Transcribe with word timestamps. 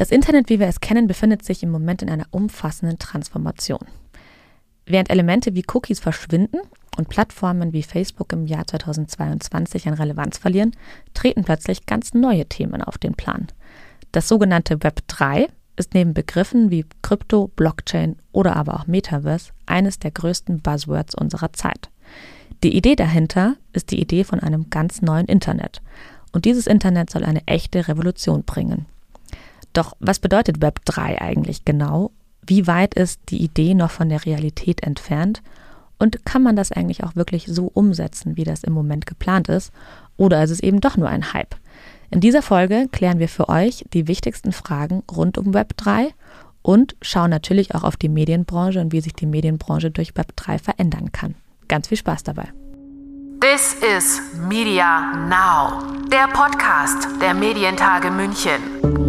Das 0.00 0.10
Internet, 0.10 0.48
wie 0.48 0.58
wir 0.58 0.66
es 0.66 0.80
kennen, 0.80 1.06
befindet 1.06 1.44
sich 1.44 1.62
im 1.62 1.68
Moment 1.68 2.00
in 2.00 2.08
einer 2.08 2.24
umfassenden 2.30 2.98
Transformation. 2.98 3.86
Während 4.86 5.10
Elemente 5.10 5.54
wie 5.54 5.64
Cookies 5.74 6.00
verschwinden 6.00 6.56
und 6.96 7.10
Plattformen 7.10 7.74
wie 7.74 7.82
Facebook 7.82 8.32
im 8.32 8.46
Jahr 8.46 8.66
2022 8.66 9.88
an 9.88 9.92
Relevanz 9.92 10.38
verlieren, 10.38 10.74
treten 11.12 11.44
plötzlich 11.44 11.84
ganz 11.84 12.14
neue 12.14 12.46
Themen 12.46 12.80
auf 12.80 12.96
den 12.96 13.12
Plan. 13.12 13.48
Das 14.10 14.26
sogenannte 14.26 14.82
Web 14.82 15.02
3 15.06 15.48
ist 15.76 15.92
neben 15.92 16.14
Begriffen 16.14 16.70
wie 16.70 16.86
Krypto, 17.02 17.48
Blockchain 17.48 18.16
oder 18.32 18.56
aber 18.56 18.80
auch 18.80 18.86
Metaverse 18.86 19.52
eines 19.66 19.98
der 19.98 20.12
größten 20.12 20.62
Buzzwords 20.62 21.14
unserer 21.14 21.52
Zeit. 21.52 21.90
Die 22.62 22.74
Idee 22.74 22.96
dahinter 22.96 23.56
ist 23.74 23.90
die 23.90 24.00
Idee 24.00 24.24
von 24.24 24.40
einem 24.40 24.70
ganz 24.70 25.02
neuen 25.02 25.26
Internet. 25.26 25.82
Und 26.32 26.46
dieses 26.46 26.66
Internet 26.66 27.10
soll 27.10 27.22
eine 27.22 27.46
echte 27.46 27.86
Revolution 27.86 28.44
bringen. 28.44 28.86
Doch 29.72 29.96
was 30.00 30.18
bedeutet 30.18 30.60
Web 30.60 30.84
3 30.84 31.20
eigentlich 31.20 31.64
genau? 31.64 32.10
Wie 32.46 32.66
weit 32.66 32.94
ist 32.94 33.20
die 33.28 33.42
Idee 33.42 33.74
noch 33.74 33.90
von 33.90 34.08
der 34.08 34.24
Realität 34.24 34.82
entfernt? 34.82 35.42
Und 35.98 36.24
kann 36.24 36.42
man 36.42 36.56
das 36.56 36.72
eigentlich 36.72 37.04
auch 37.04 37.14
wirklich 37.14 37.46
so 37.46 37.70
umsetzen, 37.72 38.36
wie 38.36 38.44
das 38.44 38.64
im 38.64 38.72
Moment 38.72 39.06
geplant 39.06 39.48
ist? 39.48 39.70
Oder 40.16 40.42
ist 40.42 40.50
es 40.50 40.60
eben 40.60 40.80
doch 40.80 40.96
nur 40.96 41.08
ein 41.08 41.32
Hype? 41.32 41.54
In 42.10 42.20
dieser 42.20 42.42
Folge 42.42 42.88
klären 42.90 43.18
wir 43.18 43.28
für 43.28 43.48
euch 43.48 43.84
die 43.92 44.08
wichtigsten 44.08 44.52
Fragen 44.52 45.02
rund 45.10 45.38
um 45.38 45.54
Web 45.54 45.76
3 45.76 46.08
und 46.62 46.96
schauen 47.02 47.30
natürlich 47.30 47.74
auch 47.74 47.84
auf 47.84 47.96
die 47.96 48.08
Medienbranche 48.08 48.80
und 48.80 48.92
wie 48.92 49.00
sich 49.00 49.14
die 49.14 49.26
Medienbranche 49.26 49.90
durch 49.90 50.16
Web 50.16 50.34
3 50.36 50.58
verändern 50.58 51.12
kann. 51.12 51.34
Ganz 51.68 51.88
viel 51.88 51.98
Spaß 51.98 52.24
dabei. 52.24 52.48
This 53.40 53.76
is 53.96 54.20
Media 54.48 55.16
Now, 55.28 55.82
der 56.10 56.28
Podcast 56.28 57.08
der 57.22 57.32
Medientage 57.32 58.10
München. 58.10 58.99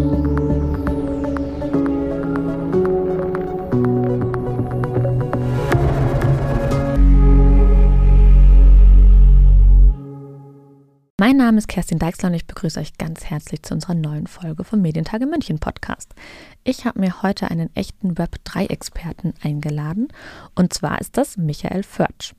Mein 11.22 11.36
Name 11.36 11.58
ist 11.58 11.68
Kerstin 11.68 12.00
Deixler 12.00 12.30
und 12.30 12.34
ich 12.34 12.48
begrüße 12.48 12.80
euch 12.80 12.98
ganz 12.98 13.26
herzlich 13.26 13.62
zu 13.62 13.74
unserer 13.74 13.94
neuen 13.94 14.26
Folge 14.26 14.64
vom 14.64 14.82
Medientage 14.82 15.24
München 15.26 15.60
Podcast. 15.60 16.16
Ich 16.64 16.84
habe 16.84 16.98
mir 16.98 17.22
heute 17.22 17.48
einen 17.48 17.70
echten 17.76 18.14
Web3-Experten 18.14 19.32
eingeladen 19.40 20.08
und 20.56 20.74
zwar 20.74 21.00
ist 21.00 21.16
das 21.16 21.36
Michael 21.36 21.84
Förtsch. 21.84 22.34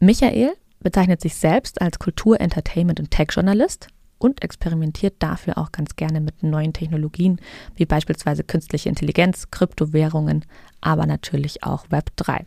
Michael 0.00 0.52
bezeichnet 0.80 1.22
sich 1.22 1.34
selbst 1.34 1.80
als 1.80 1.98
Kultur-, 1.98 2.38
Entertainment- 2.38 3.00
und 3.00 3.10
Tech-Journalist 3.10 3.86
und 4.18 4.44
experimentiert 4.44 5.14
dafür 5.20 5.56
auch 5.56 5.72
ganz 5.72 5.96
gerne 5.96 6.20
mit 6.20 6.42
neuen 6.42 6.74
Technologien, 6.74 7.40
wie 7.76 7.86
beispielsweise 7.86 8.44
künstliche 8.44 8.90
Intelligenz, 8.90 9.50
Kryptowährungen, 9.50 10.44
aber 10.82 11.06
natürlich 11.06 11.62
auch 11.62 11.86
Web3. 11.86 12.44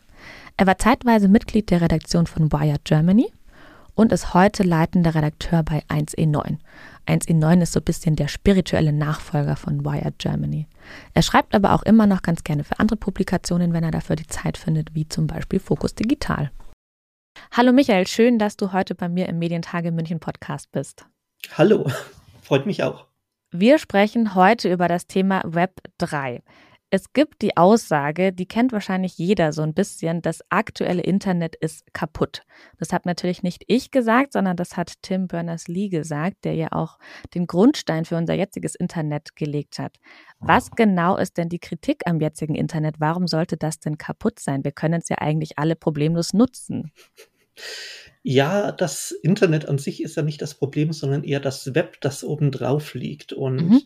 Er 0.56 0.66
war 0.68 0.78
zeitweise 0.78 1.26
Mitglied 1.26 1.72
der 1.72 1.80
Redaktion 1.80 2.28
von 2.28 2.52
Wired 2.52 2.84
Germany 2.84 3.26
und 3.94 4.12
ist 4.12 4.34
heute 4.34 4.62
leitender 4.62 5.14
Redakteur 5.14 5.62
bei 5.62 5.82
1E9. 5.88 6.58
1E9 7.06 7.62
ist 7.62 7.72
so 7.72 7.80
ein 7.80 7.84
bisschen 7.84 8.16
der 8.16 8.28
spirituelle 8.28 8.92
Nachfolger 8.92 9.56
von 9.56 9.84
Wired 9.84 10.18
Germany. 10.18 10.66
Er 11.12 11.22
schreibt 11.22 11.54
aber 11.54 11.72
auch 11.72 11.82
immer 11.82 12.06
noch 12.06 12.22
ganz 12.22 12.44
gerne 12.44 12.64
für 12.64 12.78
andere 12.78 12.96
Publikationen, 12.96 13.72
wenn 13.72 13.84
er 13.84 13.90
dafür 13.90 14.16
die 14.16 14.26
Zeit 14.26 14.56
findet, 14.56 14.94
wie 14.94 15.08
zum 15.08 15.26
Beispiel 15.26 15.60
Fokus 15.60 15.94
Digital. 15.94 16.50
Hallo 17.52 17.72
Michael, 17.72 18.06
schön, 18.06 18.38
dass 18.38 18.56
du 18.56 18.72
heute 18.72 18.94
bei 18.94 19.08
mir 19.08 19.28
im 19.28 19.38
Medientage 19.38 19.92
München 19.92 20.20
Podcast 20.20 20.70
bist. 20.72 21.06
Hallo, 21.56 21.90
freut 22.42 22.66
mich 22.66 22.82
auch. 22.82 23.06
Wir 23.50 23.78
sprechen 23.78 24.34
heute 24.34 24.72
über 24.72 24.88
das 24.88 25.06
Thema 25.06 25.42
Web 25.44 25.80
3. 25.98 26.42
Es 26.94 27.12
gibt 27.12 27.42
die 27.42 27.56
Aussage, 27.56 28.32
die 28.32 28.46
kennt 28.46 28.70
wahrscheinlich 28.70 29.18
jeder 29.18 29.52
so 29.52 29.62
ein 29.62 29.74
bisschen, 29.74 30.22
das 30.22 30.42
aktuelle 30.48 31.02
Internet 31.02 31.56
ist 31.56 31.92
kaputt. 31.92 32.42
Das 32.78 32.92
hat 32.92 33.04
natürlich 33.04 33.42
nicht 33.42 33.64
ich 33.66 33.90
gesagt, 33.90 34.32
sondern 34.32 34.56
das 34.56 34.76
hat 34.76 34.92
Tim 35.02 35.26
Berners-Lee 35.26 35.88
gesagt, 35.88 36.44
der 36.44 36.54
ja 36.54 36.68
auch 36.70 37.00
den 37.34 37.48
Grundstein 37.48 38.04
für 38.04 38.14
unser 38.16 38.34
jetziges 38.34 38.76
Internet 38.76 39.34
gelegt 39.34 39.80
hat. 39.80 39.96
Was 40.38 40.70
genau 40.70 41.16
ist 41.16 41.36
denn 41.36 41.48
die 41.48 41.58
Kritik 41.58 42.02
am 42.06 42.20
jetzigen 42.20 42.54
Internet? 42.54 43.00
Warum 43.00 43.26
sollte 43.26 43.56
das 43.56 43.80
denn 43.80 43.98
kaputt 43.98 44.38
sein? 44.38 44.62
Wir 44.62 44.70
können 44.70 45.00
es 45.02 45.08
ja 45.08 45.18
eigentlich 45.18 45.58
alle 45.58 45.74
problemlos 45.74 46.32
nutzen. 46.32 46.92
Ja, 48.22 48.70
das 48.70 49.10
Internet 49.10 49.68
an 49.68 49.78
sich 49.78 50.00
ist 50.00 50.16
ja 50.16 50.22
nicht 50.22 50.40
das 50.40 50.54
Problem, 50.54 50.92
sondern 50.92 51.24
eher 51.24 51.40
das 51.40 51.74
Web, 51.74 52.00
das 52.00 52.22
oben 52.22 52.52
drauf 52.52 52.94
liegt. 52.94 53.32
Und 53.32 53.56
mhm 53.56 53.80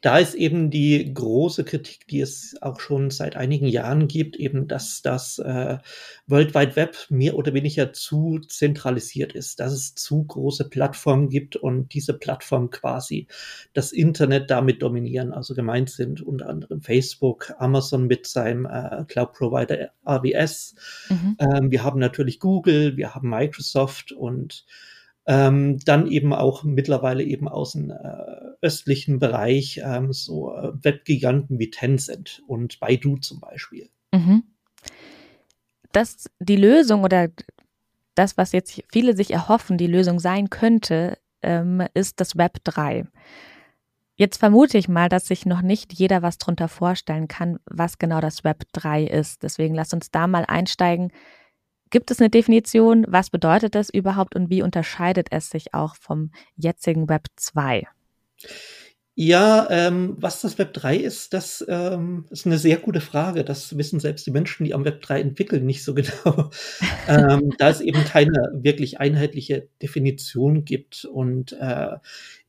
da 0.00 0.18
ist 0.18 0.34
eben 0.34 0.70
die 0.70 1.12
große 1.12 1.64
Kritik, 1.64 2.06
die 2.08 2.20
es 2.20 2.56
auch 2.62 2.80
schon 2.80 3.10
seit 3.10 3.36
einigen 3.36 3.66
Jahren 3.66 4.08
gibt, 4.08 4.36
eben, 4.36 4.66
dass 4.66 5.02
das 5.02 5.38
äh, 5.38 5.78
World 6.26 6.54
Wide 6.54 6.76
Web 6.76 6.96
mehr 7.10 7.36
oder 7.36 7.52
weniger 7.52 7.92
zu 7.92 8.40
zentralisiert 8.48 9.34
ist, 9.34 9.60
dass 9.60 9.72
es 9.72 9.94
zu 9.94 10.24
große 10.24 10.70
Plattformen 10.70 11.28
gibt 11.28 11.56
und 11.56 11.92
diese 11.92 12.14
Plattformen 12.14 12.70
quasi 12.70 13.26
das 13.74 13.92
Internet 13.92 14.50
damit 14.50 14.82
dominieren. 14.82 15.32
Also 15.32 15.54
gemeint 15.54 15.90
sind 15.90 16.22
unter 16.22 16.48
anderem 16.48 16.80
Facebook, 16.80 17.52
Amazon 17.58 18.06
mit 18.06 18.26
seinem 18.26 18.64
äh, 18.64 19.04
Cloud 19.06 19.32
Provider 19.32 19.90
AWS. 20.04 20.74
Mhm. 21.10 21.36
Ähm, 21.38 21.70
wir 21.70 21.84
haben 21.84 22.00
natürlich 22.00 22.40
Google, 22.40 22.96
wir 22.96 23.14
haben 23.14 23.28
Microsoft 23.28 24.12
und 24.12 24.64
ähm, 25.30 25.78
dann 25.84 26.08
eben 26.08 26.34
auch 26.34 26.64
mittlerweile 26.64 27.22
eben 27.22 27.46
aus 27.46 27.72
dem 27.72 27.90
äh, 27.90 27.94
östlichen 28.62 29.20
Bereich 29.20 29.80
ähm, 29.84 30.12
so 30.12 30.52
äh, 30.52 30.72
Webgiganten 30.82 31.60
wie 31.60 31.70
Tencent 31.70 32.42
und 32.48 32.80
Baidu 32.80 33.16
zum 33.18 33.38
Beispiel. 33.38 33.88
Mhm. 34.12 34.42
Dass 35.92 36.28
die 36.40 36.56
Lösung 36.56 37.04
oder 37.04 37.28
das, 38.16 38.36
was 38.36 38.50
jetzt 38.50 38.82
viele 38.90 39.14
sich 39.14 39.30
erhoffen, 39.30 39.78
die 39.78 39.86
Lösung 39.86 40.18
sein 40.18 40.50
könnte, 40.50 41.16
ähm, 41.42 41.86
ist 41.94 42.18
das 42.18 42.36
Web 42.36 42.58
3. 42.64 43.06
Jetzt 44.16 44.38
vermute 44.38 44.78
ich 44.78 44.88
mal, 44.88 45.08
dass 45.08 45.28
sich 45.28 45.46
noch 45.46 45.62
nicht 45.62 45.92
jeder 45.92 46.22
was 46.22 46.38
drunter 46.38 46.66
vorstellen 46.66 47.28
kann, 47.28 47.60
was 47.66 47.98
genau 47.98 48.20
das 48.20 48.42
Web 48.42 48.64
3 48.72 49.04
ist. 49.04 49.44
Deswegen 49.44 49.76
lasst 49.76 49.94
uns 49.94 50.10
da 50.10 50.26
mal 50.26 50.44
einsteigen. 50.44 51.12
Gibt 51.90 52.10
es 52.10 52.20
eine 52.20 52.30
Definition? 52.30 53.04
Was 53.08 53.30
bedeutet 53.30 53.74
das 53.74 53.90
überhaupt 53.90 54.36
und 54.36 54.48
wie 54.48 54.62
unterscheidet 54.62 55.28
es 55.30 55.50
sich 55.50 55.74
auch 55.74 55.96
vom 55.96 56.30
jetzigen 56.56 57.08
Web 57.08 57.26
2? 57.36 57.86
Ja, 59.22 59.66
ähm, 59.70 60.16
was 60.18 60.40
das 60.40 60.56
Web 60.56 60.72
3 60.72 60.96
ist, 60.96 61.34
das 61.34 61.62
ähm, 61.68 62.24
ist 62.30 62.46
eine 62.46 62.56
sehr 62.56 62.78
gute 62.78 63.02
Frage. 63.02 63.44
Das 63.44 63.76
wissen 63.76 64.00
selbst 64.00 64.24
die 64.26 64.30
Menschen, 64.30 64.64
die 64.64 64.72
am 64.72 64.84
Web 64.86 65.02
3 65.02 65.20
entwickeln, 65.20 65.66
nicht 65.66 65.84
so 65.84 65.92
genau. 65.94 66.50
ähm, 67.06 67.52
da 67.58 67.68
es 67.68 67.82
eben 67.82 68.02
keine 68.04 68.50
wirklich 68.54 68.98
einheitliche 68.98 69.68
Definition 69.82 70.64
gibt 70.64 71.04
und 71.04 71.52
äh, 71.60 71.96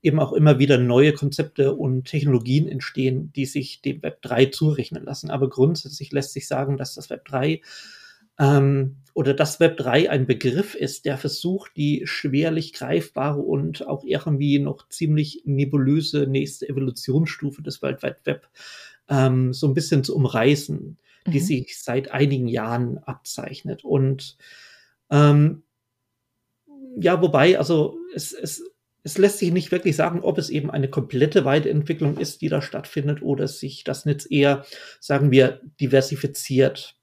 eben 0.01 0.19
auch 0.19 0.31
immer 0.31 0.59
wieder 0.59 0.77
neue 0.77 1.11
Konzepte 1.11 1.73
und 1.73 2.05
Technologien 2.05 2.69
entstehen, 2.69 3.33
die 3.35 3.47
sich 3.47 3.81
dem 3.81 4.01
Web 4.03 4.21
3 4.21 4.45
zurechnen 4.45 5.03
lassen. 5.03 5.29
Aber 5.29 5.49
grundsätzlich 5.49 6.13
lässt 6.13 6.31
sich 6.31 6.47
sagen, 6.47 6.77
dass 6.77 6.95
das 6.95 7.09
Web 7.09 7.25
3 7.25 7.59
ähm, 8.41 8.97
oder 9.13 9.33
dass 9.33 9.59
Web 9.59 9.77
3 9.77 10.09
ein 10.09 10.25
Begriff 10.25 10.73
ist, 10.73 11.05
der 11.05 11.17
versucht, 11.17 11.77
die 11.77 12.03
schwerlich 12.05 12.73
greifbare 12.73 13.39
und 13.39 13.87
auch 13.87 14.03
irgendwie 14.03 14.57
noch 14.57 14.89
ziemlich 14.89 15.43
nebulöse 15.45 16.27
nächste 16.27 16.67
Evolutionsstufe 16.67 17.61
des 17.61 17.81
World 17.81 18.03
Wide 18.03 18.19
Web 18.23 18.47
ähm, 19.09 19.53
so 19.53 19.67
ein 19.67 19.73
bisschen 19.73 20.03
zu 20.03 20.15
umreißen, 20.15 20.97
mhm. 21.25 21.31
die 21.31 21.39
sich 21.39 21.79
seit 21.79 22.11
einigen 22.11 22.47
Jahren 22.47 22.97
abzeichnet. 22.99 23.83
Und 23.83 24.37
ähm, 25.09 25.63
ja, 26.95 27.21
wobei, 27.21 27.59
also 27.59 27.97
es, 28.15 28.31
es, 28.31 28.63
es 29.03 29.17
lässt 29.17 29.39
sich 29.39 29.51
nicht 29.51 29.71
wirklich 29.71 29.95
sagen, 29.95 30.21
ob 30.21 30.37
es 30.37 30.49
eben 30.49 30.71
eine 30.71 30.89
komplette 30.89 31.43
Weiterentwicklung 31.43 32.17
ist, 32.17 32.41
die 32.41 32.49
da 32.49 32.61
stattfindet, 32.61 33.21
oder 33.21 33.47
sich 33.47 33.83
das 33.83 34.05
Netz 34.05 34.25
eher, 34.29 34.65
sagen 34.99 35.31
wir, 35.31 35.61
diversifiziert. 35.79 36.95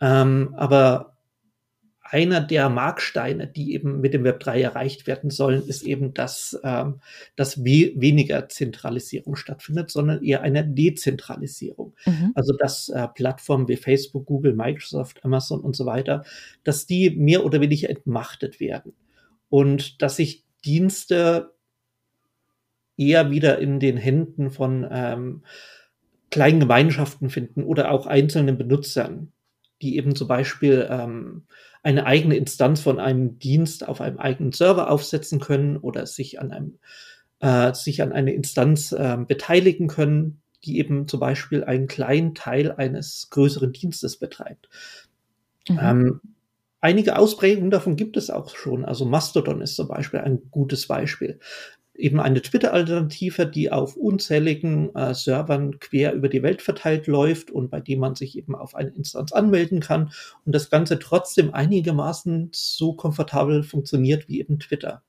Ähm, 0.00 0.54
aber 0.56 1.14
einer 2.14 2.40
der 2.40 2.68
Marksteine, 2.68 3.48
die 3.48 3.74
eben 3.74 4.00
mit 4.00 4.14
dem 4.14 4.22
Web 4.24 4.38
3 4.38 4.62
erreicht 4.62 5.06
werden 5.08 5.30
sollen, 5.30 5.66
ist 5.66 5.82
eben, 5.82 6.14
dass, 6.14 6.56
ähm, 6.62 7.00
dass 7.34 7.64
we 7.64 7.92
weniger 7.96 8.48
Zentralisierung 8.48 9.34
stattfindet, 9.34 9.90
sondern 9.90 10.22
eher 10.22 10.42
eine 10.42 10.64
Dezentralisierung. 10.64 11.94
Mhm. 12.06 12.30
Also 12.34 12.54
dass 12.56 12.88
äh, 12.90 13.08
Plattformen 13.08 13.66
wie 13.66 13.76
Facebook, 13.76 14.26
Google, 14.26 14.54
Microsoft, 14.54 15.24
Amazon 15.24 15.60
und 15.60 15.74
so 15.74 15.86
weiter, 15.86 16.24
dass 16.62 16.86
die 16.86 17.10
mehr 17.10 17.44
oder 17.44 17.60
weniger 17.60 17.90
entmachtet 17.90 18.60
werden 18.60 18.92
und 19.48 20.00
dass 20.00 20.16
sich 20.16 20.44
Dienste 20.64 21.54
eher 22.96 23.30
wieder 23.30 23.58
in 23.58 23.80
den 23.80 23.96
Händen 23.96 24.50
von 24.50 24.86
ähm, 24.88 25.42
kleinen 26.30 26.60
Gemeinschaften 26.60 27.28
finden 27.28 27.64
oder 27.64 27.90
auch 27.90 28.06
einzelnen 28.06 28.56
Benutzern 28.56 29.32
die 29.84 29.96
eben 29.96 30.16
zum 30.16 30.26
Beispiel 30.26 30.88
ähm, 30.90 31.44
eine 31.82 32.06
eigene 32.06 32.36
Instanz 32.36 32.80
von 32.80 32.98
einem 32.98 33.38
Dienst 33.38 33.86
auf 33.86 34.00
einem 34.00 34.18
eigenen 34.18 34.52
Server 34.52 34.90
aufsetzen 34.90 35.38
können 35.38 35.76
oder 35.76 36.06
sich 36.06 36.40
an 36.40 36.50
einem 36.50 36.78
äh, 37.40 37.74
sich 37.74 38.00
an 38.00 38.12
einer 38.12 38.32
Instanz 38.32 38.92
äh, 38.92 39.18
beteiligen 39.28 39.86
können, 39.86 40.40
die 40.64 40.78
eben 40.78 41.06
zum 41.06 41.20
Beispiel 41.20 41.62
einen 41.62 41.86
kleinen 41.86 42.34
Teil 42.34 42.72
eines 42.72 43.28
größeren 43.28 43.72
Dienstes 43.72 44.16
betreibt. 44.18 44.70
Mhm. 45.68 45.78
Ähm, 45.80 46.20
einige 46.80 47.18
Ausprägungen 47.18 47.70
davon 47.70 47.96
gibt 47.96 48.16
es 48.16 48.30
auch 48.30 48.56
schon. 48.56 48.86
Also 48.86 49.04
Mastodon 49.04 49.60
ist 49.60 49.76
zum 49.76 49.88
Beispiel 49.88 50.20
ein 50.20 50.50
gutes 50.50 50.86
Beispiel. 50.86 51.38
Eben 51.96 52.20
eine 52.20 52.42
Twitter-Alternative, 52.42 53.46
die 53.46 53.70
auf 53.70 53.96
unzähligen 53.96 54.94
äh, 54.94 55.14
Servern 55.14 55.78
quer 55.78 56.12
über 56.12 56.28
die 56.28 56.42
Welt 56.42 56.60
verteilt 56.60 57.06
läuft 57.06 57.50
und 57.50 57.70
bei 57.70 57.80
dem 57.80 58.00
man 58.00 58.16
sich 58.16 58.36
eben 58.36 58.54
auf 58.54 58.74
eine 58.74 58.90
Instanz 58.90 59.32
anmelden 59.32 59.80
kann 59.80 60.10
und 60.44 60.54
das 60.54 60.70
Ganze 60.70 60.98
trotzdem 60.98 61.54
einigermaßen 61.54 62.50
so 62.52 62.94
komfortabel 62.94 63.62
funktioniert 63.62 64.28
wie 64.28 64.40
eben 64.40 64.58
Twitter. 64.58 65.02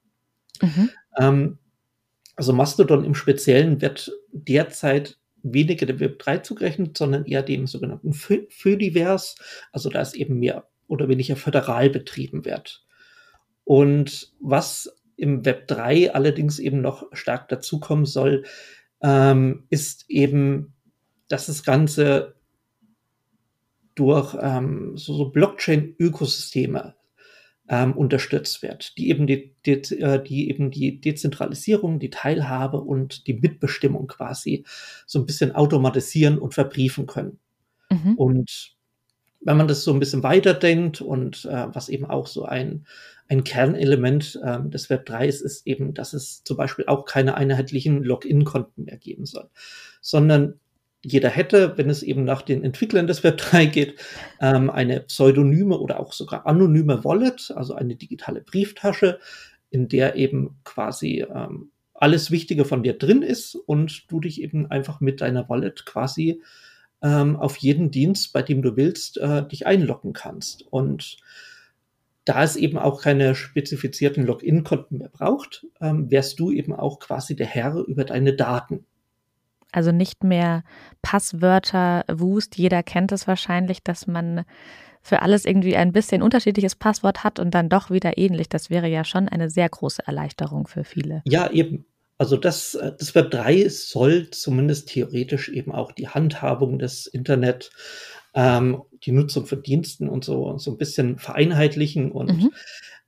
Mhm. 0.61 0.89
Ähm, 1.17 1.57
also 2.35 2.53
Mastodon 2.53 3.05
im 3.05 3.15
Speziellen 3.15 3.81
wird 3.81 4.11
derzeit 4.31 5.17
weniger 5.41 5.85
dem 5.85 5.99
Web 5.99 6.19
3 6.19 6.39
zugerechnet, 6.39 6.97
sondern 6.97 7.25
eher 7.25 7.43
dem 7.43 7.67
sogenannten 7.67 8.13
Födivers. 8.13 9.35
Also 9.71 9.89
da 9.89 10.01
ist 10.01 10.15
eben 10.15 10.39
mehr 10.39 10.67
oder 10.87 11.07
weniger 11.07 11.35
föderal 11.35 11.89
betrieben 11.89 12.45
wird. 12.45 12.83
Und 13.63 14.33
was 14.39 14.95
im 15.17 15.45
Web 15.45 15.67
3 15.67 16.13
allerdings 16.13 16.59
eben 16.59 16.81
noch 16.81 17.07
stark 17.13 17.47
dazukommen 17.49 18.05
soll, 18.05 18.43
ähm, 19.01 19.65
ist 19.69 20.09
eben, 20.09 20.73
dass 21.27 21.47
das 21.47 21.63
Ganze 21.63 22.35
durch 23.95 24.35
ähm, 24.41 24.93
so, 24.95 25.13
so 25.13 25.29
Blockchain-Ökosysteme 25.29 26.95
ähm, 27.67 27.93
unterstützt 27.93 28.61
wird, 28.61 28.97
die 28.97 29.09
eben 29.09 29.25
die, 29.25 29.55
die, 29.65 29.71
äh, 29.99 30.21
die 30.21 30.49
eben 30.49 30.69
die 30.69 30.99
Dezentralisierung, 31.01 31.99
die 31.99 32.09
Teilhabe 32.09 32.81
und 32.81 33.27
die 33.27 33.33
Mitbestimmung 33.33 34.07
quasi 34.07 34.65
so 35.07 35.19
ein 35.19 35.25
bisschen 35.25 35.53
automatisieren 35.53 36.37
und 36.37 36.53
verbriefen 36.53 37.07
können. 37.07 37.39
Mhm. 37.89 38.13
Und 38.15 38.74
wenn 39.45 39.57
man 39.57 39.67
das 39.67 39.83
so 39.83 39.93
ein 39.93 39.99
bisschen 39.99 40.23
weiterdenkt 40.23 41.01
und 41.01 41.45
äh, 41.45 41.67
was 41.73 41.87
eben 41.87 42.05
auch 42.05 42.27
so 42.27 42.45
ein, 42.45 42.85
ein 43.29 43.43
Kernelement 43.43 44.39
äh, 44.43 44.59
des 44.67 44.89
Web 44.89 45.05
3 45.05 45.27
ist, 45.27 45.41
ist 45.41 45.65
eben, 45.67 45.93
dass 45.93 46.13
es 46.13 46.43
zum 46.43 46.57
Beispiel 46.57 46.85
auch 46.87 47.05
keine 47.05 47.35
einheitlichen 47.35 48.03
Login-Konten 48.03 48.85
mehr 48.85 48.97
geben 48.97 49.25
soll, 49.25 49.49
sondern 50.01 50.59
jeder 51.03 51.29
hätte, 51.29 51.77
wenn 51.77 51.91
es 51.91 52.01
eben 52.01 52.23
nach 52.23 52.41
den 52.41 52.63
Entwicklern 52.63 53.05
des 53.05 53.23
Web 53.23 53.37
3 53.37 53.67
geht, 53.67 53.99
ähm, 54.41 54.71
eine 54.71 55.01
pseudonyme 55.01 55.77
oder 55.77 55.99
auch 55.99 56.11
sogar 56.11 56.47
anonyme 56.47 57.03
Wallet, 57.03 57.53
also 57.55 57.75
eine 57.75 57.95
digitale 57.95 58.41
Brieftasche, 58.41 59.19
in 59.69 59.87
der 59.87 60.15
eben 60.15 60.57
quasi 60.63 61.23
ähm, 61.31 61.69
alles 61.93 62.31
Wichtige 62.31 62.65
von 62.65 62.81
dir 62.81 62.97
drin 62.97 63.21
ist 63.21 63.53
und 63.53 64.11
du 64.11 64.19
dich 64.19 64.41
eben 64.41 64.71
einfach 64.71 65.01
mit 65.01 65.21
deiner 65.21 65.47
Wallet 65.49 65.85
quasi 65.85 66.41
ähm, 67.05 67.35
auf 67.35 67.57
jeden 67.57 67.91
Dienst, 67.91 68.33
bei 68.33 68.41
dem 68.41 68.63
du 68.63 68.75
willst, 68.75 69.17
äh, 69.17 69.47
dich 69.47 69.67
einloggen 69.67 70.13
kannst. 70.13 70.63
Und 70.63 71.17
da 72.25 72.43
es 72.43 72.55
eben 72.55 72.79
auch 72.79 73.01
keine 73.01 73.35
spezifizierten 73.35 74.25
Login-Konten 74.25 74.97
mehr 74.97 75.09
braucht, 75.09 75.67
ähm, 75.79 76.09
wärst 76.09 76.39
du 76.39 76.51
eben 76.51 76.73
auch 76.73 76.99
quasi 76.99 77.35
der 77.35 77.45
Herr 77.45 77.75
über 77.75 78.05
deine 78.05 78.33
Daten. 78.33 78.85
Also 79.71 79.91
nicht 79.91 80.23
mehr 80.23 80.63
Passwörter 81.03 82.05
Wust. 82.11 82.57
Jeder 82.57 82.81
kennt 82.81 83.11
es 83.11 83.27
wahrscheinlich, 83.27 83.83
dass 83.83 84.07
man 84.07 84.43
für 85.03 85.21
alles 85.21 85.45
irgendwie 85.45 85.75
ein 85.75 85.91
bisschen 85.91 86.23
unterschiedliches 86.23 86.75
Passwort 86.75 87.23
hat 87.23 87.37
und 87.37 87.53
dann 87.53 87.69
doch 87.69 87.91
wieder 87.91 88.17
ähnlich. 88.17 88.49
Das 88.49 88.71
wäre 88.71 88.87
ja 88.87 89.03
schon 89.03 89.29
eine 89.29 89.51
sehr 89.51 89.69
große 89.69 90.01
Erleichterung 90.07 90.65
für 90.65 90.83
viele. 90.83 91.21
Ja, 91.25 91.51
eben. 91.51 91.85
Also 92.17 92.37
das, 92.37 92.75
äh, 92.75 92.93
das 92.97 93.15
Web 93.15 93.31
3 93.31 93.67
soll 93.69 94.29
zumindest 94.29 94.89
theoretisch 94.89 95.49
eben 95.49 95.71
auch 95.71 95.91
die 95.91 96.07
Handhabung 96.07 96.79
des 96.79 97.07
Internet, 97.07 97.71
ähm, 98.33 98.81
die 99.03 99.11
Nutzung 99.11 99.45
von 99.45 99.61
Diensten 99.61 100.09
und 100.09 100.23
so, 100.23 100.57
so 100.57 100.71
ein 100.71 100.77
bisschen 100.77 101.17
vereinheitlichen. 101.17 102.11
Und 102.11 102.37
mhm. 102.37 102.51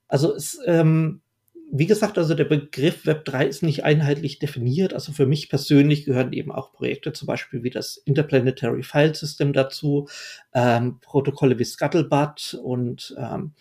also 0.08 0.34
es, 0.36 0.60
ähm, 0.66 1.22
wie 1.70 1.86
gesagt, 1.86 2.18
also 2.18 2.34
der 2.34 2.46
Begriff 2.46 3.06
Web 3.06 3.26
3 3.26 3.46
ist 3.46 3.62
nicht 3.62 3.84
einheitlich 3.84 4.40
definiert. 4.40 4.94
Also 4.94 5.12
für 5.12 5.26
mich 5.26 5.50
persönlich 5.50 6.06
gehören 6.06 6.32
eben 6.32 6.52
auch 6.52 6.72
Projekte, 6.72 7.12
zum 7.12 7.26
Beispiel 7.26 7.64
wie 7.64 7.70
das 7.70 7.98
Interplanetary 7.98 8.84
File 8.84 9.16
System 9.16 9.52
dazu, 9.52 10.08
ähm, 10.54 11.00
Protokolle 11.02 11.60
wie 11.60 11.66
Scuttlebutt 11.66 12.58
und 12.62 13.16
ähm, 13.18 13.54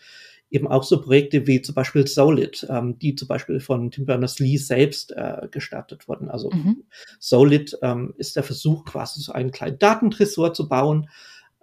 eben 0.51 0.69
auch 0.69 0.85
so 0.85 1.01
Projekte 1.01 1.47
wie 1.47 1.61
zum 1.63 1.75
Beispiel 1.75 2.07
Solid, 2.07 2.67
ähm, 2.71 2.99
die 2.99 3.15
zum 3.15 3.29
Beispiel 3.29 3.61
von 3.61 3.91
Tim 3.91 4.07
Berners-Lee 4.07 4.59
selbst 4.59 5.13
äh, 5.13 5.49
gestartet 5.51 6.09
wurden. 6.09 6.29
Also 6.29 6.51
mhm. 6.51 6.85
Solid 7.19 7.77
ähm, 7.83 8.15
ist 8.17 8.37
der 8.37 8.43
Versuch, 8.43 8.85
quasi 8.85 9.21
so 9.21 9.33
einen 9.33 9.51
kleinen 9.51 9.79
Datentresor 9.79 10.55
zu 10.55 10.69
bauen, 10.69 11.09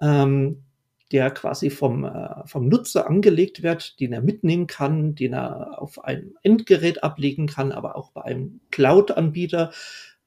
ähm, 0.01 0.63
der 1.12 1.31
quasi 1.31 1.69
vom, 1.69 2.03
äh, 2.06 2.45
vom 2.45 2.68
Nutzer 2.68 3.07
angelegt 3.07 3.63
wird, 3.63 4.00
den 4.00 4.13
er 4.13 4.21
mitnehmen 4.21 4.68
kann, 4.68 5.15
den 5.15 5.33
er 5.33 5.81
auf 5.81 6.03
einem 6.03 6.36
Endgerät 6.41 7.03
ablegen 7.03 7.47
kann, 7.47 7.71
aber 7.71 7.95
auch 7.95 8.12
bei 8.12 8.24
einem 8.24 8.59
Cloud-Anbieter, 8.71 9.71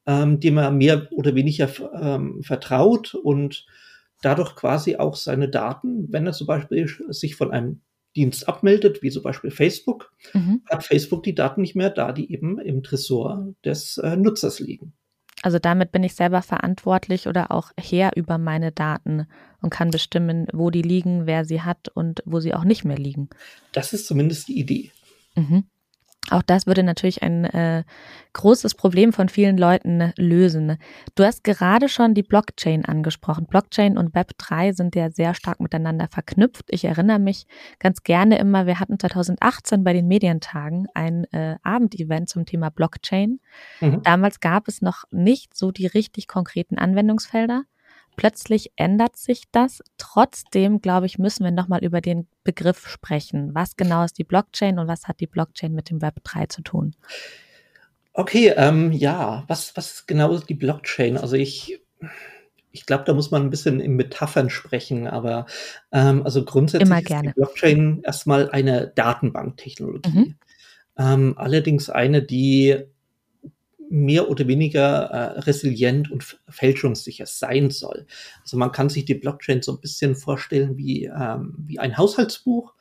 ähm, 0.07 0.41
dem 0.41 0.57
er 0.57 0.71
mehr 0.71 1.09
oder 1.11 1.35
weniger 1.35 1.69
ähm, 2.01 2.43
vertraut 2.43 3.15
und 3.15 3.67
dadurch 4.23 4.55
quasi 4.55 4.97
auch 4.97 5.17
seine 5.17 5.49
Daten, 5.49 6.11
wenn 6.13 6.27
er 6.27 6.33
zum 6.33 6.47
Beispiel 6.47 6.89
sich 7.09 7.37
von 7.37 7.51
einem 7.51 7.81
Dienst 8.17 8.49
abmeldet, 8.49 9.03
wie 9.03 9.11
zum 9.11 9.23
Beispiel 9.23 9.51
Facebook, 9.51 10.13
mhm. 10.33 10.63
hat 10.69 10.85
Facebook 10.85 11.23
die 11.23 11.35
Daten 11.35 11.61
nicht 11.61 11.77
mehr, 11.77 11.91
da 11.91 12.13
die 12.13 12.33
eben 12.33 12.59
im 12.59 12.83
Tresor 12.83 13.55
des 13.65 13.99
äh, 13.99 14.17
Nutzers 14.17 14.59
liegen. 14.59 14.95
Also 15.43 15.59
damit 15.59 15.93
bin 15.93 16.03
ich 16.03 16.15
selber 16.15 16.43
verantwortlich 16.43 17.29
oder 17.29 17.53
auch 17.53 17.71
Herr 17.79 18.17
über 18.17 18.39
meine 18.39 18.73
Daten 18.73 19.27
und 19.61 19.71
kann 19.71 19.91
bestimmen, 19.91 20.47
wo 20.53 20.71
die 20.71 20.83
liegen, 20.83 21.27
wer 21.27 21.45
sie 21.45 21.61
hat 21.61 21.89
und 21.89 22.23
wo 22.25 22.41
sie 22.41 22.55
auch 22.55 22.65
nicht 22.65 22.85
mehr 22.85 22.97
liegen. 22.97 23.29
Das 23.73 23.93
ist 23.93 24.07
zumindest 24.07 24.49
die 24.49 24.59
Idee. 24.59 24.91
Mhm. 25.37 25.65
Auch 26.31 26.43
das 26.43 26.67
würde 26.67 26.83
natürlich 26.83 27.23
ein 27.23 27.45
äh, 27.45 27.85
großes 28.33 28.75
Problem 28.75 29.13
von 29.13 29.29
vielen 29.29 29.57
Leuten 29.57 30.13
lösen. 30.17 30.77
Du 31.15 31.25
hast 31.25 31.45
gerade 31.45 31.89
schon 31.89 32.15
die 32.15 32.23
Blockchain 32.23 32.85
angesprochen. 32.85 33.47
Blockchain 33.47 33.97
und 33.97 34.15
Web3 34.15 34.75
sind 34.75 34.97
ja 34.97 35.11
sehr 35.11 35.35
stark 35.35 35.61
miteinander 35.61 36.09
verknüpft. 36.09 36.67
Ich 36.69 36.85
erinnere 36.85 37.19
mich 37.19 37.47
ganz 37.79 38.03
gerne 38.03 38.39
immer, 38.39 38.67
wir 38.67 38.81
hatten 38.81 38.99
2018 38.99 39.85
bei 39.85 39.93
den 39.93 40.09
Medientagen 40.09 40.87
ein 40.95 41.25
äh, 41.33 41.57
Abendevent 41.63 42.29
zum 42.29 42.45
Thema 42.45 42.71
Blockchain. 42.71 43.41
Mhm. 43.81 44.03
Damals 44.03 44.41
gab 44.41 44.69
es 44.69 44.83
noch 44.83 45.05
nicht 45.11 45.57
so 45.57 45.71
die 45.71 45.87
richtig 45.87 46.27
konkreten 46.27 46.79
Anwendungsfelder. 46.79 47.63
Plötzlich 48.17 48.73
ändert 48.77 49.17
sich 49.17 49.45
das. 49.53 49.83
Trotzdem, 49.99 50.81
glaube 50.81 51.07
ich, 51.07 51.19
müssen 51.19 51.45
wir 51.45 51.53
nochmal 51.53 51.85
über 51.85 52.01
den 52.01 52.27
Begriff 52.47 52.89
sprechen. 52.89 53.55
Was 53.55 53.77
genau 53.77 54.05
ist 54.05 54.19
die 54.19 54.25
Blockchain 54.25 54.79
und 54.79 54.87
was 54.89 55.09
hat 55.09 55.21
die 55.21 55.27
Blockchain 55.27 55.75
mit 55.75 55.91
dem 55.91 56.01
Web 56.01 56.21
3 56.23 56.47
zu 56.47 56.63
tun? 56.63 56.95
Okay, 58.15 58.55
ähm, 58.57 58.93
ja, 58.93 59.45
was, 59.49 59.77
was 59.77 60.07
genau 60.07 60.33
ist 60.33 60.49
die 60.49 60.55
Blockchain? 60.55 61.19
Also 61.19 61.37
ich, 61.37 61.83
ich 62.71 62.87
glaube, 62.87 63.05
da 63.05 63.13
muss 63.13 63.31
man 63.31 63.43
ein 63.43 63.51
bisschen 63.51 63.81
in 63.81 63.97
Metaphern 63.97 64.49
sprechen, 64.49 65.07
aber 65.07 65.47
ähm, 65.93 66.23
also 66.23 66.45
grundsätzlich 66.45 67.11
ist 67.11 67.23
die 67.23 67.33
Blockchain 67.35 68.03
erstmal 68.05 68.49
eine 68.51 68.93
Datenbanktechnologie. 68.95 70.09
Mhm. 70.09 70.35
Ähm, 70.99 71.35
allerdings 71.37 71.91
eine, 71.91 72.23
die 72.23 72.87
mehr 73.89 74.29
oder 74.29 74.47
weniger 74.47 75.05
äh, 75.05 75.41
resilient 75.41 76.11
und 76.11 76.39
fälschungssicher 76.49 77.27
sein 77.27 77.71
soll. 77.71 78.07
Also 78.43 78.57
man 78.57 78.73
kann 78.73 78.89
sich 78.89 79.05
die 79.05 79.15
Blockchain 79.15 79.63
so 79.63 79.73
ein 79.73 79.81
bisschen 79.81 80.17
vorstellen 80.17 80.77
wie, 80.77 81.05
ähm, 81.05 81.55
wie 81.59 81.79
ein 81.79 81.97
Haushaltsbuch. 81.97 82.75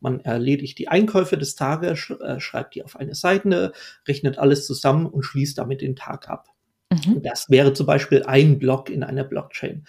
Man 0.00 0.20
erledigt 0.20 0.78
die 0.78 0.88
Einkäufe 0.88 1.38
des 1.38 1.54
Tages, 1.54 1.98
sch 1.98 2.10
äh, 2.10 2.38
schreibt 2.40 2.74
die 2.74 2.84
auf 2.84 2.96
eine 2.96 3.14
Seite, 3.14 3.72
rechnet 4.06 4.38
alles 4.38 4.66
zusammen 4.66 5.06
und 5.06 5.22
schließt 5.22 5.56
damit 5.56 5.80
den 5.80 5.96
Tag 5.96 6.28
ab. 6.28 6.48
Mhm. 6.90 7.22
Das 7.22 7.48
wäre 7.48 7.72
zum 7.72 7.86
Beispiel 7.86 8.22
ein 8.24 8.58
Block 8.58 8.90
in 8.90 9.02
einer 9.02 9.24
Blockchain. 9.24 9.84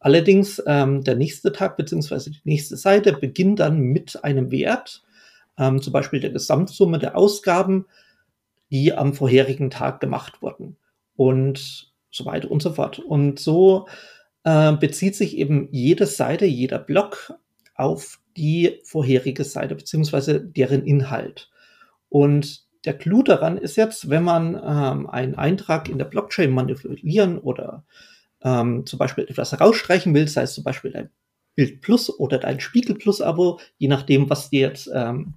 Allerdings 0.00 0.62
ähm, 0.66 1.02
der 1.02 1.16
nächste 1.16 1.52
Tag 1.52 1.76
beziehungsweise 1.76 2.30
die 2.30 2.40
nächste 2.44 2.76
Seite 2.76 3.14
beginnt 3.14 3.58
dann 3.58 3.80
mit 3.80 4.22
einem 4.22 4.50
Wert, 4.52 5.02
ähm, 5.58 5.82
zum 5.82 5.92
Beispiel 5.92 6.20
der 6.20 6.30
Gesamtsumme 6.30 6.98
der 6.98 7.16
Ausgaben 7.16 7.86
die 8.70 8.92
am 8.92 9.14
vorherigen 9.14 9.70
Tag 9.70 10.00
gemacht 10.00 10.42
wurden 10.42 10.76
und 11.16 11.92
so 12.10 12.24
weiter 12.24 12.50
und 12.50 12.62
so 12.62 12.72
fort. 12.72 12.98
Und 12.98 13.38
so 13.38 13.86
äh, 14.44 14.72
bezieht 14.72 15.16
sich 15.16 15.36
eben 15.36 15.68
jede 15.72 16.06
Seite, 16.06 16.46
jeder 16.46 16.78
Block 16.78 17.34
auf 17.74 18.20
die 18.36 18.80
vorherige 18.84 19.44
Seite 19.44 19.74
beziehungsweise 19.74 20.40
deren 20.40 20.84
Inhalt. 20.84 21.50
Und 22.08 22.66
der 22.84 22.96
Clou 22.96 23.22
daran 23.22 23.58
ist 23.58 23.76
jetzt, 23.76 24.08
wenn 24.08 24.22
man 24.22 24.54
ähm, 24.54 25.08
einen 25.08 25.34
Eintrag 25.34 25.88
in 25.88 25.98
der 25.98 26.04
Blockchain 26.04 26.50
manipulieren 26.50 27.38
oder 27.38 27.84
ähm, 28.42 28.86
zum 28.86 28.98
Beispiel 28.98 29.24
etwas 29.24 29.60
rausstreichen 29.60 30.14
will, 30.14 30.28
sei 30.28 30.42
es 30.42 30.54
zum 30.54 30.64
Beispiel 30.64 30.92
dein 30.92 31.10
Bild 31.54 31.80
Plus 31.80 32.08
oder 32.18 32.38
dein 32.38 32.60
Spiegel 32.60 32.94
Plus 32.94 33.20
Abo, 33.20 33.58
je 33.78 33.88
nachdem, 33.88 34.30
was 34.30 34.50
dir 34.50 34.60
jetzt 34.60 34.88
ähm, 34.94 35.34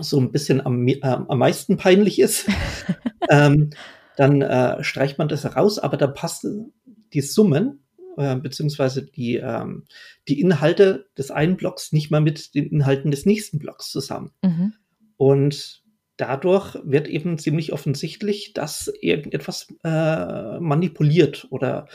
so 0.00 0.20
ein 0.20 0.32
bisschen 0.32 0.64
am, 0.64 0.86
äh, 0.86 1.00
am 1.02 1.38
meisten 1.38 1.76
peinlich 1.76 2.18
ist, 2.18 2.48
ähm, 3.30 3.70
dann 4.16 4.42
äh, 4.42 4.82
streicht 4.82 5.18
man 5.18 5.28
das 5.28 5.44
heraus, 5.44 5.78
aber 5.78 5.96
dann 5.96 6.14
passen 6.14 6.72
die 7.12 7.20
Summen 7.20 7.84
äh, 8.16 8.36
beziehungsweise 8.36 9.04
die, 9.04 9.36
ähm, 9.36 9.84
die 10.28 10.40
Inhalte 10.40 11.08
des 11.18 11.30
einen 11.30 11.56
Blocks 11.56 11.92
nicht 11.92 12.10
mal 12.10 12.20
mit 12.20 12.54
den 12.54 12.66
Inhalten 12.66 13.10
des 13.10 13.26
nächsten 13.26 13.58
Blocks 13.58 13.90
zusammen. 13.90 14.32
Mhm. 14.42 14.74
Und 15.16 15.82
dadurch 16.16 16.76
wird 16.84 17.08
eben 17.08 17.38
ziemlich 17.38 17.72
offensichtlich, 17.72 18.52
dass 18.52 18.92
irgendetwas 19.00 19.68
äh, 19.82 20.60
manipuliert 20.60 21.48
oder 21.50 21.88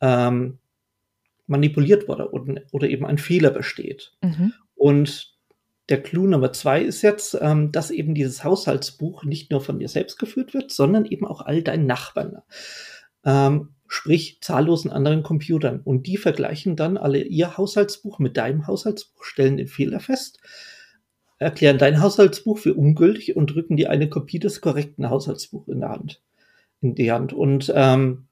ähm, 0.00 0.58
manipuliert 1.46 2.08
wurde 2.08 2.30
oder, 2.32 2.62
oder 2.72 2.88
eben 2.88 3.06
ein 3.06 3.18
Fehler 3.18 3.50
besteht. 3.50 4.12
Mhm. 4.22 4.52
Und 4.74 5.29
der 5.90 6.02
Clou 6.02 6.26
Nummer 6.26 6.52
zwei 6.52 6.80
ist 6.82 7.02
jetzt, 7.02 7.36
ähm, 7.40 7.72
dass 7.72 7.90
eben 7.90 8.14
dieses 8.14 8.44
Haushaltsbuch 8.44 9.24
nicht 9.24 9.50
nur 9.50 9.60
von 9.60 9.78
dir 9.78 9.88
selbst 9.88 10.18
geführt 10.18 10.54
wird, 10.54 10.70
sondern 10.70 11.04
eben 11.04 11.26
auch 11.26 11.40
all 11.40 11.62
deinen 11.62 11.86
Nachbarn. 11.86 12.38
Ähm, 13.24 13.74
sprich 13.88 14.38
zahllosen 14.40 14.92
anderen 14.92 15.24
Computern. 15.24 15.80
Und 15.80 16.06
die 16.06 16.16
vergleichen 16.16 16.76
dann 16.76 16.96
alle 16.96 17.22
ihr 17.22 17.58
Haushaltsbuch 17.58 18.20
mit 18.20 18.36
deinem 18.36 18.68
Haushaltsbuch, 18.68 19.24
stellen 19.24 19.56
den 19.56 19.66
Fehler 19.66 19.98
fest, 19.98 20.38
erklären 21.38 21.78
dein 21.78 22.00
Haushaltsbuch 22.00 22.58
für 22.58 22.74
ungültig 22.74 23.34
und 23.34 23.52
drücken 23.52 23.76
dir 23.76 23.90
eine 23.90 24.08
Kopie 24.08 24.38
des 24.38 24.60
korrekten 24.60 25.10
Haushaltsbuchs 25.10 25.68
in 25.68 25.84
in 26.82 26.94
die 26.94 27.10
Hand. 27.10 27.32
Und 27.32 27.72
ähm, 27.74 28.28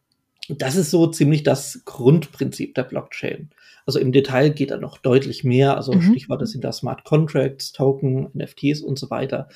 das 0.48 0.76
ist 0.76 0.90
so 0.90 1.06
ziemlich 1.08 1.42
das 1.42 1.82
Grundprinzip 1.84 2.74
der 2.74 2.84
Blockchain. 2.84 3.50
Also 3.86 3.98
im 3.98 4.12
Detail 4.12 4.50
geht 4.50 4.70
da 4.70 4.76
noch 4.78 4.98
deutlich 4.98 5.44
mehr. 5.44 5.76
Also 5.76 5.92
mhm. 5.92 6.02
Stichworte 6.02 6.46
sind 6.46 6.64
da 6.64 6.72
Smart 6.72 7.04
Contracts, 7.04 7.72
Token, 7.72 8.30
NFTs 8.34 8.82
und 8.82 8.98
so 8.98 9.10
weiter. 9.10 9.48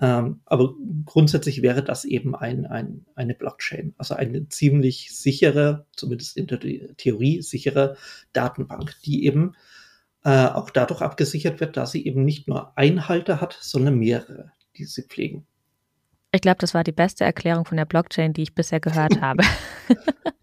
Ähm, 0.00 0.40
aber 0.44 0.74
grundsätzlich 1.06 1.62
wäre 1.62 1.82
das 1.82 2.04
eben 2.04 2.34
ein, 2.34 2.66
ein, 2.66 3.06
eine 3.14 3.34
Blockchain, 3.34 3.94
also 3.96 4.14
eine 4.14 4.48
ziemlich 4.48 5.16
sichere, 5.16 5.86
zumindest 5.96 6.36
in 6.36 6.46
der 6.46 6.60
Theorie 6.96 7.40
sichere 7.40 7.96
Datenbank, 8.34 8.94
die 9.04 9.24
eben 9.24 9.54
äh, 10.22 10.48
auch 10.48 10.68
dadurch 10.68 11.00
abgesichert 11.00 11.60
wird, 11.60 11.78
dass 11.78 11.92
sie 11.92 12.04
eben 12.04 12.24
nicht 12.24 12.46
nur 12.46 12.76
ein 12.76 13.08
Halter 13.08 13.40
hat, 13.40 13.56
sondern 13.60 13.98
mehrere, 13.98 14.52
die 14.76 14.84
sie 14.84 15.02
pflegen. 15.02 15.46
Ich 16.36 16.42
glaube, 16.42 16.58
das 16.58 16.74
war 16.74 16.84
die 16.84 16.92
beste 16.92 17.24
Erklärung 17.24 17.64
von 17.64 17.78
der 17.78 17.86
Blockchain, 17.86 18.34
die 18.34 18.42
ich 18.42 18.54
bisher 18.54 18.78
gehört 18.78 19.20
habe. 19.20 19.42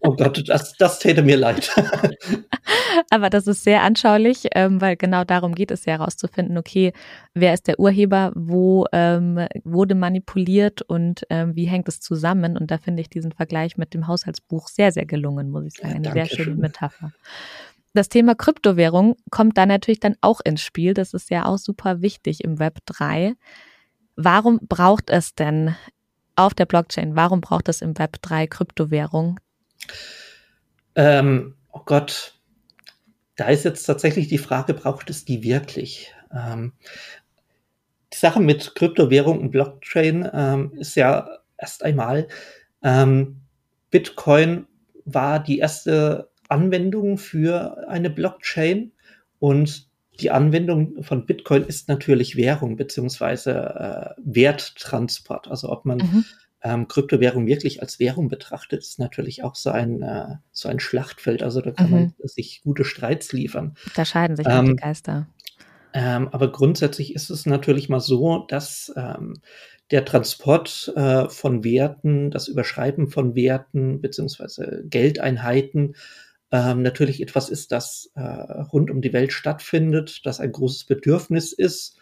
oh 0.00 0.14
Gott, 0.14 0.42
das, 0.48 0.74
das 0.76 0.98
täte 0.98 1.22
mir 1.22 1.36
leid. 1.36 1.70
Aber 3.10 3.30
das 3.30 3.46
ist 3.46 3.62
sehr 3.62 3.82
anschaulich, 3.82 4.48
ähm, 4.54 4.80
weil 4.80 4.96
genau 4.96 5.22
darum 5.24 5.54
geht 5.54 5.70
es 5.70 5.84
ja 5.84 5.94
herauszufinden, 5.94 6.58
okay, 6.58 6.92
wer 7.32 7.54
ist 7.54 7.68
der 7.68 7.78
Urheber, 7.78 8.32
wo 8.34 8.86
ähm, 8.92 9.46
wurde 9.62 9.94
manipuliert 9.94 10.82
und 10.82 11.24
ähm, 11.30 11.54
wie 11.54 11.66
hängt 11.66 11.88
es 11.88 12.00
zusammen? 12.00 12.56
Und 12.56 12.70
da 12.70 12.78
finde 12.78 13.00
ich 13.00 13.08
diesen 13.08 13.32
Vergleich 13.32 13.76
mit 13.76 13.94
dem 13.94 14.08
Haushaltsbuch 14.08 14.68
sehr, 14.68 14.90
sehr 14.90 15.06
gelungen, 15.06 15.50
muss 15.50 15.64
ich 15.64 15.74
sagen. 15.74 15.94
Eine 15.94 16.08
ja, 16.08 16.12
sehr 16.12 16.26
schöne 16.26 16.44
schön. 16.44 16.58
Metapher. 16.58 17.12
Das 17.92 18.08
Thema 18.08 18.34
Kryptowährung 18.34 19.14
kommt 19.30 19.56
da 19.56 19.66
natürlich 19.66 20.00
dann 20.00 20.16
auch 20.20 20.40
ins 20.44 20.62
Spiel. 20.62 20.94
Das 20.94 21.14
ist 21.14 21.30
ja 21.30 21.46
auch 21.46 21.58
super 21.58 22.02
wichtig 22.02 22.42
im 22.42 22.58
Web 22.58 22.78
3. 22.86 23.34
Warum 24.16 24.60
braucht 24.62 25.10
es 25.10 25.34
denn 25.34 25.74
auf 26.36 26.54
der 26.54 26.66
Blockchain, 26.66 27.16
warum 27.16 27.40
braucht 27.40 27.68
es 27.68 27.80
im 27.80 27.98
Web 27.98 28.20
3 28.22 28.46
Kryptowährung? 28.46 29.40
Ähm, 30.96 31.54
oh 31.72 31.82
Gott, 31.84 32.34
da 33.36 33.48
ist 33.48 33.64
jetzt 33.64 33.84
tatsächlich 33.84 34.28
die 34.28 34.38
Frage, 34.38 34.74
braucht 34.74 35.10
es 35.10 35.24
die 35.24 35.42
wirklich? 35.42 36.14
Ähm, 36.32 36.72
die 38.12 38.18
Sache 38.18 38.40
mit 38.40 38.74
Kryptowährung 38.74 39.40
und 39.40 39.50
Blockchain 39.50 40.28
ähm, 40.32 40.72
ist 40.74 40.94
ja 40.94 41.28
erst 41.58 41.84
einmal, 41.84 42.28
ähm, 42.82 43.40
Bitcoin 43.90 44.66
war 45.04 45.40
die 45.40 45.58
erste 45.58 46.30
Anwendung 46.48 47.18
für 47.18 47.88
eine 47.88 48.10
Blockchain 48.10 48.92
und 49.38 49.88
die 50.20 50.30
Anwendung 50.30 51.02
von 51.02 51.26
Bitcoin 51.26 51.64
ist 51.64 51.88
natürlich 51.88 52.36
Währung 52.36 52.76
beziehungsweise 52.76 53.52
äh, 53.52 54.20
Werttransport. 54.24 55.48
Also 55.48 55.70
ob 55.70 55.84
man 55.84 55.98
mhm. 55.98 56.24
ähm, 56.62 56.88
Kryptowährung 56.88 57.46
wirklich 57.46 57.82
als 57.82 57.98
Währung 57.98 58.28
betrachtet, 58.28 58.80
ist 58.80 58.98
natürlich 58.98 59.42
auch 59.42 59.54
so 59.54 59.70
ein, 59.70 60.02
äh, 60.02 60.36
so 60.52 60.68
ein 60.68 60.80
Schlachtfeld. 60.80 61.42
Also 61.42 61.60
da 61.60 61.72
kann 61.72 61.86
mhm. 61.86 61.92
man 61.92 62.14
sich 62.22 62.62
gute 62.62 62.84
Streits 62.84 63.32
liefern. 63.32 63.76
Da 63.94 64.04
scheiden 64.04 64.36
sich 64.36 64.46
ähm, 64.48 64.66
die 64.66 64.76
Geister. 64.76 65.26
Ähm, 65.92 66.28
aber 66.32 66.50
grundsätzlich 66.50 67.14
ist 67.14 67.30
es 67.30 67.46
natürlich 67.46 67.88
mal 67.88 68.00
so, 68.00 68.44
dass 68.48 68.92
ähm, 68.96 69.34
der 69.90 70.04
Transport 70.04 70.92
äh, 70.96 71.28
von 71.28 71.62
Werten, 71.62 72.30
das 72.30 72.48
Überschreiben 72.48 73.08
von 73.08 73.34
Werten 73.34 74.00
beziehungsweise 74.00 74.82
Geldeinheiten 74.86 75.94
ähm, 76.54 76.82
natürlich 76.82 77.20
etwas 77.20 77.50
ist, 77.50 77.72
das 77.72 78.12
äh, 78.14 78.20
rund 78.20 78.88
um 78.88 79.02
die 79.02 79.12
Welt 79.12 79.32
stattfindet, 79.32 80.24
das 80.24 80.38
ein 80.38 80.52
großes 80.52 80.84
Bedürfnis 80.84 81.52
ist 81.52 81.96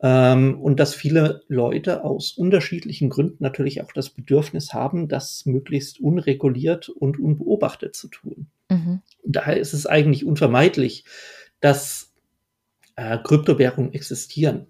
ähm, 0.00 0.60
und 0.60 0.80
dass 0.80 0.92
viele 0.92 1.42
Leute 1.46 2.02
aus 2.02 2.32
unterschiedlichen 2.32 3.10
Gründen 3.10 3.44
natürlich 3.44 3.80
auch 3.82 3.92
das 3.92 4.10
Bedürfnis 4.10 4.74
haben, 4.74 5.06
das 5.06 5.46
möglichst 5.46 6.00
unreguliert 6.00 6.88
und 6.88 7.20
unbeobachtet 7.20 7.94
zu 7.94 8.08
tun. 8.08 8.48
Mhm. 8.70 9.02
Daher 9.24 9.56
ist 9.56 9.72
es 9.72 9.86
eigentlich 9.86 10.26
unvermeidlich, 10.26 11.04
dass 11.60 12.12
äh, 12.96 13.18
Kryptowährungen 13.22 13.94
existieren, 13.94 14.66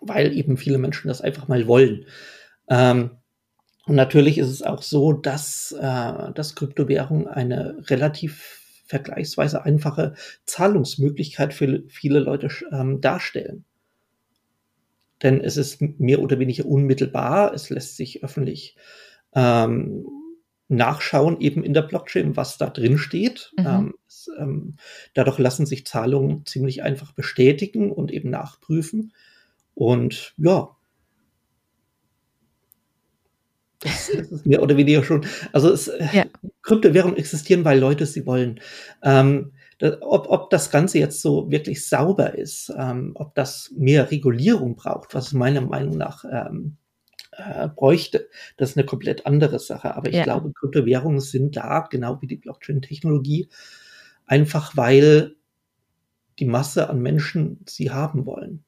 weil 0.00 0.36
eben 0.36 0.56
viele 0.56 0.78
Menschen 0.78 1.06
das 1.06 1.20
einfach 1.20 1.46
mal 1.46 1.68
wollen. 1.68 2.06
Ähm, 2.68 3.10
und 3.86 3.94
natürlich 3.94 4.38
ist 4.38 4.48
es 4.48 4.62
auch 4.62 4.82
so, 4.82 5.12
dass, 5.12 5.72
äh, 5.72 6.32
dass 6.32 6.56
Kryptowährungen 6.56 7.28
eine 7.28 7.76
relativ 7.88 8.82
vergleichsweise 8.84 9.64
einfache 9.64 10.14
Zahlungsmöglichkeit 10.44 11.54
für 11.54 11.82
viele 11.88 12.18
Leute 12.18 12.48
ähm, 12.72 13.00
darstellen. 13.00 13.64
Denn 15.22 15.40
es 15.40 15.56
ist 15.56 15.80
mehr 15.80 16.20
oder 16.20 16.38
weniger 16.38 16.66
unmittelbar, 16.66 17.54
es 17.54 17.70
lässt 17.70 17.96
sich 17.96 18.22
öffentlich 18.22 18.76
ähm, 19.34 20.06
nachschauen, 20.68 21.40
eben 21.40 21.62
in 21.62 21.72
der 21.72 21.82
Blockchain, 21.82 22.36
was 22.36 22.58
da 22.58 22.68
drin 22.68 22.98
steht. 22.98 23.52
Mhm. 23.56 23.66
Ähm, 23.66 23.94
es, 24.08 24.28
ähm, 24.38 24.76
dadurch 25.14 25.38
lassen 25.38 25.64
sich 25.64 25.86
Zahlungen 25.86 26.44
ziemlich 26.44 26.82
einfach 26.82 27.12
bestätigen 27.12 27.92
und 27.92 28.10
eben 28.10 28.30
nachprüfen. 28.30 29.12
Und 29.74 30.34
ja, 30.38 30.75
das, 33.86 34.08
ist 34.08 34.46
mehr 34.46 34.62
oder 34.62 34.76
weniger 34.76 35.02
schon. 35.02 35.26
Also 35.52 35.70
es, 35.70 35.88
äh, 35.88 36.06
ja. 36.12 36.24
Kryptowährungen 36.62 37.16
existieren, 37.16 37.64
weil 37.64 37.78
Leute 37.78 38.06
sie 38.06 38.26
wollen. 38.26 38.60
Ähm, 39.02 39.52
da, 39.78 39.98
ob, 40.00 40.28
ob 40.28 40.50
das 40.50 40.70
Ganze 40.70 40.98
jetzt 40.98 41.20
so 41.20 41.50
wirklich 41.50 41.86
sauber 41.86 42.34
ist, 42.34 42.72
ähm, 42.76 43.12
ob 43.14 43.34
das 43.34 43.72
mehr 43.76 44.10
Regulierung 44.10 44.76
braucht, 44.76 45.14
was 45.14 45.32
meiner 45.32 45.60
Meinung 45.60 45.96
nach 45.98 46.24
ähm, 46.30 46.76
äh, 47.32 47.68
bräuchte, 47.68 48.28
das 48.56 48.70
ist 48.70 48.76
eine 48.78 48.86
komplett 48.86 49.26
andere 49.26 49.58
Sache. 49.58 49.94
Aber 49.94 50.08
ich 50.08 50.16
ja. 50.16 50.24
glaube, 50.24 50.52
Kryptowährungen 50.52 51.20
sind 51.20 51.56
da, 51.56 51.86
genau 51.90 52.20
wie 52.22 52.26
die 52.26 52.36
Blockchain-Technologie, 52.36 53.48
einfach 54.26 54.76
weil 54.76 55.36
die 56.38 56.46
Masse 56.46 56.88
an 56.88 57.00
Menschen 57.00 57.60
sie 57.66 57.90
haben 57.90 58.26
wollen. 58.26 58.64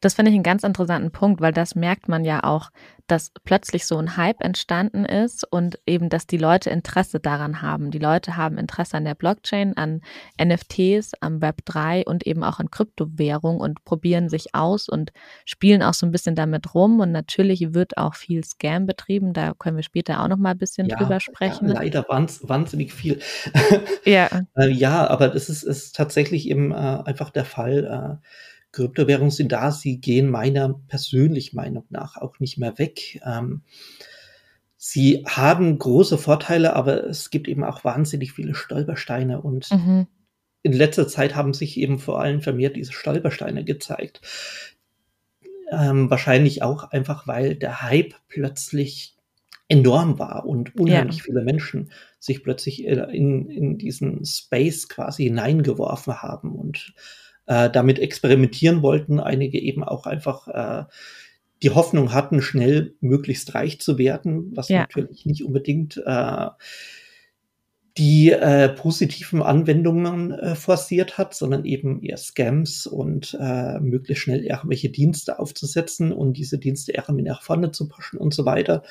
Das 0.00 0.14
finde 0.14 0.30
ich 0.30 0.34
einen 0.34 0.42
ganz 0.42 0.64
interessanten 0.64 1.10
Punkt, 1.10 1.40
weil 1.40 1.52
das 1.52 1.74
merkt 1.74 2.08
man 2.08 2.24
ja 2.24 2.42
auch, 2.44 2.70
dass 3.10 3.32
plötzlich 3.44 3.86
so 3.86 3.98
ein 3.98 4.16
Hype 4.16 4.40
entstanden 4.40 5.04
ist 5.04 5.44
und 5.50 5.78
eben, 5.86 6.08
dass 6.08 6.26
die 6.26 6.36
Leute 6.36 6.70
Interesse 6.70 7.18
daran 7.18 7.60
haben. 7.60 7.90
Die 7.90 7.98
Leute 7.98 8.36
haben 8.36 8.56
Interesse 8.56 8.96
an 8.96 9.04
der 9.04 9.14
Blockchain, 9.14 9.76
an 9.76 10.00
NFTs, 10.40 11.12
am 11.20 11.42
Web 11.42 11.64
3 11.64 12.04
und 12.04 12.26
eben 12.26 12.44
auch 12.44 12.60
an 12.60 12.70
Kryptowährung 12.70 13.58
und 13.58 13.84
probieren 13.84 14.28
sich 14.28 14.54
aus 14.54 14.88
und 14.88 15.12
spielen 15.44 15.82
auch 15.82 15.94
so 15.94 16.06
ein 16.06 16.12
bisschen 16.12 16.36
damit 16.36 16.74
rum. 16.74 17.00
Und 17.00 17.10
natürlich 17.10 17.74
wird 17.74 17.98
auch 17.98 18.14
viel 18.14 18.44
Scam 18.44 18.86
betrieben. 18.86 19.32
Da 19.32 19.54
können 19.58 19.76
wir 19.76 19.82
später 19.82 20.22
auch 20.22 20.28
noch 20.28 20.38
mal 20.38 20.52
ein 20.52 20.58
bisschen 20.58 20.86
ja, 20.86 20.96
drüber 20.96 21.18
sprechen. 21.18 21.68
Ja, 21.68 21.74
leider 21.74 22.06
wahnsinnig 22.08 22.92
viel. 22.92 23.20
ja. 24.04 24.28
Äh, 24.56 24.70
ja, 24.70 25.06
aber 25.08 25.28
das 25.28 25.48
ist, 25.48 25.62
ist 25.62 25.94
tatsächlich 25.94 26.48
eben 26.48 26.72
äh, 26.72 26.74
einfach 26.74 27.30
der 27.30 27.44
Fall. 27.44 28.18
Äh, 28.20 28.26
Kryptowährungen 28.72 29.30
sind 29.30 29.52
da, 29.52 29.72
sie 29.72 30.00
gehen 30.00 30.30
meiner 30.30 30.80
persönlichen 30.88 31.56
Meinung 31.56 31.84
nach 31.90 32.16
auch 32.16 32.38
nicht 32.38 32.58
mehr 32.58 32.78
weg. 32.78 33.20
Ähm, 33.24 33.62
sie 34.76 35.24
haben 35.26 35.78
große 35.78 36.18
Vorteile, 36.18 36.74
aber 36.74 37.04
es 37.04 37.30
gibt 37.30 37.48
eben 37.48 37.64
auch 37.64 37.84
wahnsinnig 37.84 38.32
viele 38.32 38.54
Stolpersteine 38.54 39.40
und 39.40 39.70
mhm. 39.70 40.06
in 40.62 40.72
letzter 40.72 41.08
Zeit 41.08 41.34
haben 41.34 41.54
sich 41.54 41.76
eben 41.76 41.98
vor 41.98 42.20
allem 42.20 42.40
vermehrt 42.40 42.76
diese 42.76 42.92
Stolpersteine 42.92 43.64
gezeigt. 43.64 44.20
Ähm, 45.72 46.10
wahrscheinlich 46.10 46.62
auch 46.62 46.84
einfach, 46.84 47.26
weil 47.26 47.54
der 47.54 47.82
Hype 47.82 48.14
plötzlich 48.28 49.16
enorm 49.68 50.18
war 50.18 50.46
und 50.46 50.74
unheimlich 50.74 51.18
ja. 51.18 51.22
viele 51.24 51.42
Menschen 51.42 51.92
sich 52.18 52.42
plötzlich 52.42 52.84
in, 52.84 53.48
in 53.48 53.78
diesen 53.78 54.24
Space 54.24 54.88
quasi 54.88 55.24
hineingeworfen 55.24 56.22
haben 56.22 56.56
und 56.56 56.92
äh, 57.50 57.68
damit 57.68 57.98
experimentieren 57.98 58.80
wollten, 58.80 59.18
einige 59.18 59.58
eben 59.58 59.82
auch 59.82 60.06
einfach 60.06 60.46
äh, 60.46 60.84
die 61.64 61.70
Hoffnung 61.70 62.12
hatten, 62.12 62.42
schnell 62.42 62.94
möglichst 63.00 63.54
reich 63.56 63.80
zu 63.80 63.98
werden, 63.98 64.52
was 64.54 64.68
ja. 64.68 64.82
natürlich 64.82 65.26
nicht 65.26 65.44
unbedingt 65.44 66.00
äh, 66.06 66.46
die 67.98 68.30
äh, 68.30 68.68
positiven 68.68 69.42
Anwendungen 69.42 70.30
äh, 70.30 70.54
forciert 70.54 71.18
hat, 71.18 71.34
sondern 71.34 71.64
eben 71.64 72.00
eher 72.04 72.18
Scams 72.18 72.86
und 72.86 73.36
äh, 73.40 73.80
möglichst 73.80 74.22
schnell 74.22 74.44
irgendwelche 74.44 74.90
Dienste 74.90 75.40
aufzusetzen 75.40 76.12
und 76.12 76.34
diese 76.34 76.58
Dienste 76.58 76.92
irgendwie 76.92 77.24
nach 77.24 77.42
vorne 77.42 77.72
zu 77.72 77.88
pushen 77.88 78.20
und 78.20 78.32
so 78.32 78.44
weiter. 78.44 78.84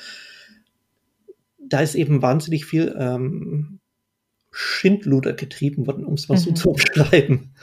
Da 1.58 1.80
ist 1.80 1.94
eben 1.94 2.20
wahnsinnig 2.20 2.66
viel 2.66 2.94
ähm, 2.98 3.80
Schindluder 4.52 5.32
getrieben 5.32 5.86
worden, 5.86 6.04
um 6.04 6.14
es 6.14 6.28
mal 6.28 6.34
mhm. 6.34 6.40
so 6.40 6.52
zu 6.52 6.72
beschreiben. 6.74 7.54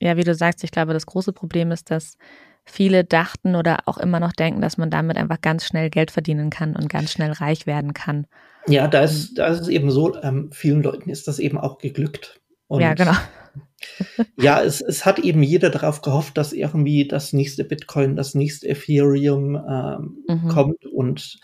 Ja, 0.00 0.16
wie 0.16 0.24
du 0.24 0.34
sagst, 0.34 0.64
ich 0.64 0.70
glaube, 0.70 0.92
das 0.92 1.06
große 1.06 1.32
Problem 1.32 1.70
ist, 1.70 1.90
dass 1.90 2.16
viele 2.64 3.04
dachten 3.04 3.54
oder 3.56 3.80
auch 3.86 3.98
immer 3.98 4.20
noch 4.20 4.32
denken, 4.32 4.60
dass 4.60 4.78
man 4.78 4.90
damit 4.90 5.16
einfach 5.16 5.40
ganz 5.40 5.66
schnell 5.66 5.90
Geld 5.90 6.10
verdienen 6.10 6.50
kann 6.50 6.76
und 6.76 6.88
ganz 6.88 7.12
schnell 7.12 7.32
reich 7.32 7.66
werden 7.66 7.94
kann. 7.94 8.26
Ja, 8.66 8.88
da 8.88 9.02
ist, 9.02 9.38
da 9.38 9.48
ist 9.48 9.60
es 9.60 9.68
eben 9.68 9.90
so, 9.90 10.20
ähm, 10.22 10.50
vielen 10.52 10.82
Leuten 10.82 11.10
ist 11.10 11.28
das 11.28 11.38
eben 11.38 11.58
auch 11.58 11.78
geglückt. 11.78 12.40
Und 12.66 12.82
ja, 12.82 12.94
genau. 12.94 13.14
ja, 14.36 14.62
es, 14.62 14.80
es 14.80 15.04
hat 15.04 15.18
eben 15.18 15.42
jeder 15.42 15.70
darauf 15.70 16.02
gehofft, 16.02 16.36
dass 16.36 16.52
irgendwie 16.52 17.08
das 17.08 17.32
nächste 17.32 17.64
Bitcoin, 17.64 18.16
das 18.16 18.34
nächste 18.34 18.68
Ethereum 18.68 19.56
ähm, 19.56 20.24
mhm. 20.28 20.48
kommt 20.48 20.86
und 20.86 21.40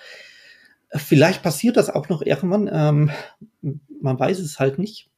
vielleicht 0.95 1.43
passiert 1.43 1.77
das 1.77 1.91
auch 1.91 2.09
noch 2.09 2.23
irgendwann. 2.23 2.71
Ähm, 2.73 3.11
man 4.01 4.19
weiß 4.19 4.39
es 4.39 4.59
halt 4.61 4.79
nicht. 4.79 5.11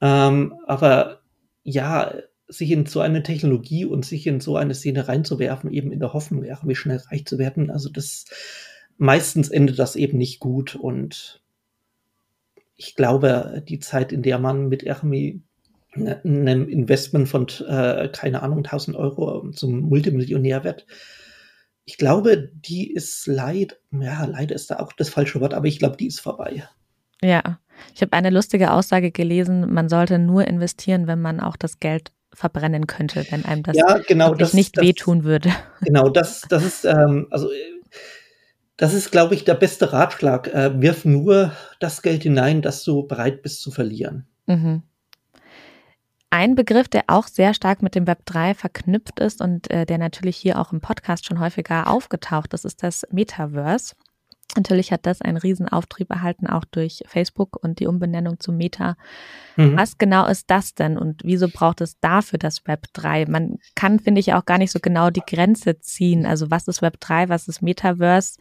Ähm, 0.00 0.54
aber 0.66 1.20
ja, 1.64 2.14
sich 2.48 2.70
in 2.70 2.86
so 2.86 3.00
eine 3.00 3.22
Technologie 3.22 3.84
und 3.84 4.04
sich 4.04 4.26
in 4.26 4.40
so 4.40 4.56
eine 4.56 4.74
Szene 4.74 5.08
reinzuwerfen, 5.08 5.72
eben 5.72 5.92
in 5.92 6.00
der 6.00 6.12
Hoffnung, 6.12 6.44
irgendwie 6.44 6.76
schnell 6.76 6.98
reich 7.10 7.26
zu 7.26 7.38
werden, 7.38 7.70
also 7.70 7.88
das 7.88 8.26
meistens 8.98 9.48
endet 9.48 9.78
das 9.78 9.96
eben 9.96 10.18
nicht 10.18 10.40
gut 10.40 10.74
und 10.74 11.42
ich 12.76 12.94
glaube, 12.94 13.62
die 13.66 13.80
Zeit, 13.80 14.12
in 14.12 14.22
der 14.22 14.38
man 14.38 14.68
mit 14.68 14.82
irgendwie 14.82 15.42
einem 15.94 16.68
Investment 16.68 17.28
von, 17.28 17.46
äh, 17.66 18.08
keine 18.12 18.42
Ahnung, 18.42 18.58
1000 18.58 18.96
Euro 18.96 19.50
zum 19.50 19.80
Multimillionär 19.80 20.62
wird, 20.62 20.86
ich 21.86 21.98
glaube, 21.98 22.50
die 22.52 22.92
ist 22.92 23.26
leid, 23.26 23.80
ja, 23.92 24.24
leider 24.24 24.54
ist 24.54 24.70
da 24.70 24.80
auch 24.80 24.92
das 24.92 25.08
falsche 25.08 25.40
Wort, 25.40 25.54
aber 25.54 25.66
ich 25.66 25.78
glaube, 25.78 25.96
die 25.96 26.08
ist 26.08 26.20
vorbei. 26.20 26.68
Ja, 27.22 27.60
ich 27.94 28.02
habe 28.02 28.12
eine 28.12 28.30
lustige 28.30 28.72
Aussage 28.72 29.10
gelesen, 29.12 29.72
man 29.72 29.88
sollte 29.88 30.18
nur 30.18 30.46
investieren, 30.46 31.06
wenn 31.06 31.20
man 31.20 31.40
auch 31.40 31.56
das 31.56 31.78
Geld 31.78 32.12
verbrennen 32.36 32.86
könnte, 32.86 33.26
wenn 33.30 33.44
einem 33.44 33.62
das, 33.62 33.76
ja, 33.76 33.98
genau, 34.06 34.34
das 34.34 34.54
nicht 34.54 34.76
das, 34.76 34.84
wehtun 34.84 35.24
würde. 35.24 35.50
Genau, 35.80 36.08
das, 36.08 36.42
das 36.48 36.64
ist, 36.64 36.84
ähm, 36.84 37.26
also 37.30 37.50
das 38.76 38.92
ist, 38.92 39.10
glaube 39.10 39.34
ich, 39.34 39.44
der 39.44 39.54
beste 39.54 39.92
Ratschlag. 39.92 40.48
Äh, 40.48 40.80
wirf 40.80 41.04
nur 41.04 41.52
das 41.80 42.02
Geld 42.02 42.22
hinein, 42.22 42.62
das 42.62 42.84
du 42.84 43.06
bereit 43.06 43.42
bist 43.42 43.62
zu 43.62 43.70
verlieren. 43.70 44.26
Mhm. 44.46 44.82
Ein 46.30 46.54
Begriff, 46.54 46.88
der 46.88 47.04
auch 47.06 47.28
sehr 47.28 47.54
stark 47.54 47.82
mit 47.82 47.94
dem 47.94 48.06
Web 48.06 48.26
3 48.26 48.54
verknüpft 48.54 49.20
ist 49.20 49.40
und 49.40 49.70
äh, 49.70 49.86
der 49.86 49.96
natürlich 49.96 50.36
hier 50.36 50.60
auch 50.60 50.72
im 50.72 50.80
Podcast 50.80 51.24
schon 51.24 51.40
häufiger 51.40 51.88
aufgetaucht 51.88 52.52
ist, 52.52 52.64
ist 52.64 52.82
das 52.82 53.06
Metaverse. 53.10 53.94
Natürlich 54.56 54.92
hat 54.92 55.06
das 55.06 55.20
einen 55.20 55.36
riesen 55.36 55.68
Auftrieb 55.68 56.10
erhalten, 56.10 56.46
auch 56.46 56.64
durch 56.64 57.02
Facebook 57.06 57.62
und 57.62 57.80
die 57.80 57.86
Umbenennung 57.86 58.40
zu 58.40 58.52
Meta. 58.52 58.96
Mhm. 59.56 59.76
Was 59.76 59.98
genau 59.98 60.26
ist 60.26 60.50
das 60.50 60.74
denn 60.74 60.96
und 60.98 61.22
wieso 61.24 61.48
braucht 61.48 61.80
es 61.80 61.98
dafür 62.00 62.38
das 62.38 62.66
Web 62.66 62.86
3? 62.92 63.26
Man 63.26 63.58
kann, 63.74 64.00
finde 64.00 64.20
ich, 64.20 64.32
auch 64.34 64.44
gar 64.44 64.58
nicht 64.58 64.72
so 64.72 64.78
genau 64.80 65.10
die 65.10 65.22
Grenze 65.26 65.78
ziehen. 65.80 66.26
Also 66.26 66.50
was 66.50 66.68
ist 66.68 66.82
Web 66.82 67.00
3, 67.00 67.28
was 67.28 67.48
ist 67.48 67.62
Metaverse? 67.62 68.38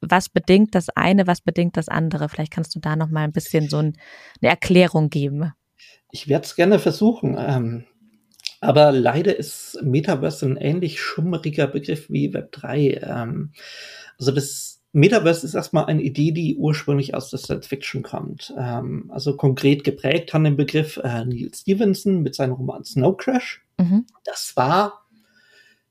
Was 0.00 0.28
bedingt 0.28 0.74
das 0.74 0.88
eine, 0.90 1.26
was 1.26 1.40
bedingt 1.40 1.76
das 1.76 1.88
andere? 1.88 2.28
Vielleicht 2.28 2.52
kannst 2.52 2.74
du 2.74 2.80
da 2.80 2.96
noch 2.96 3.10
mal 3.10 3.24
ein 3.24 3.32
bisschen 3.32 3.68
so 3.68 3.78
ein, 3.78 3.98
eine 4.40 4.50
Erklärung 4.50 5.10
geben. 5.10 5.52
Ich 6.10 6.28
werde 6.28 6.46
es 6.46 6.56
gerne 6.56 6.78
versuchen. 6.78 7.36
Ähm, 7.38 7.84
aber 8.60 8.92
leider 8.92 9.36
ist 9.36 9.78
Metaverse 9.82 10.46
ein 10.46 10.56
ähnlich 10.56 11.00
schummeriger 11.00 11.66
Begriff 11.66 12.10
wie 12.10 12.32
Web 12.34 12.52
3. 12.52 13.00
Ähm, 13.02 13.52
also 14.18 14.32
das 14.32 14.79
Metaverse 14.92 15.46
ist 15.46 15.54
erstmal 15.54 15.86
eine 15.86 16.02
Idee, 16.02 16.32
die 16.32 16.56
ursprünglich 16.56 17.14
aus 17.14 17.30
der 17.30 17.38
Science 17.38 17.66
Fiction 17.66 18.02
kommt. 18.02 18.52
Ähm, 18.58 19.10
also 19.10 19.36
konkret 19.36 19.84
geprägt 19.84 20.34
hat 20.34 20.44
den 20.44 20.56
Begriff 20.56 20.96
äh, 20.98 21.24
Neil 21.24 21.50
Stevenson 21.54 22.22
mit 22.22 22.34
seinem 22.34 22.54
Roman 22.54 22.84
Snow 22.84 23.16
Crash. 23.16 23.62
Mhm. 23.78 24.06
Das 24.24 24.56
war 24.56 25.06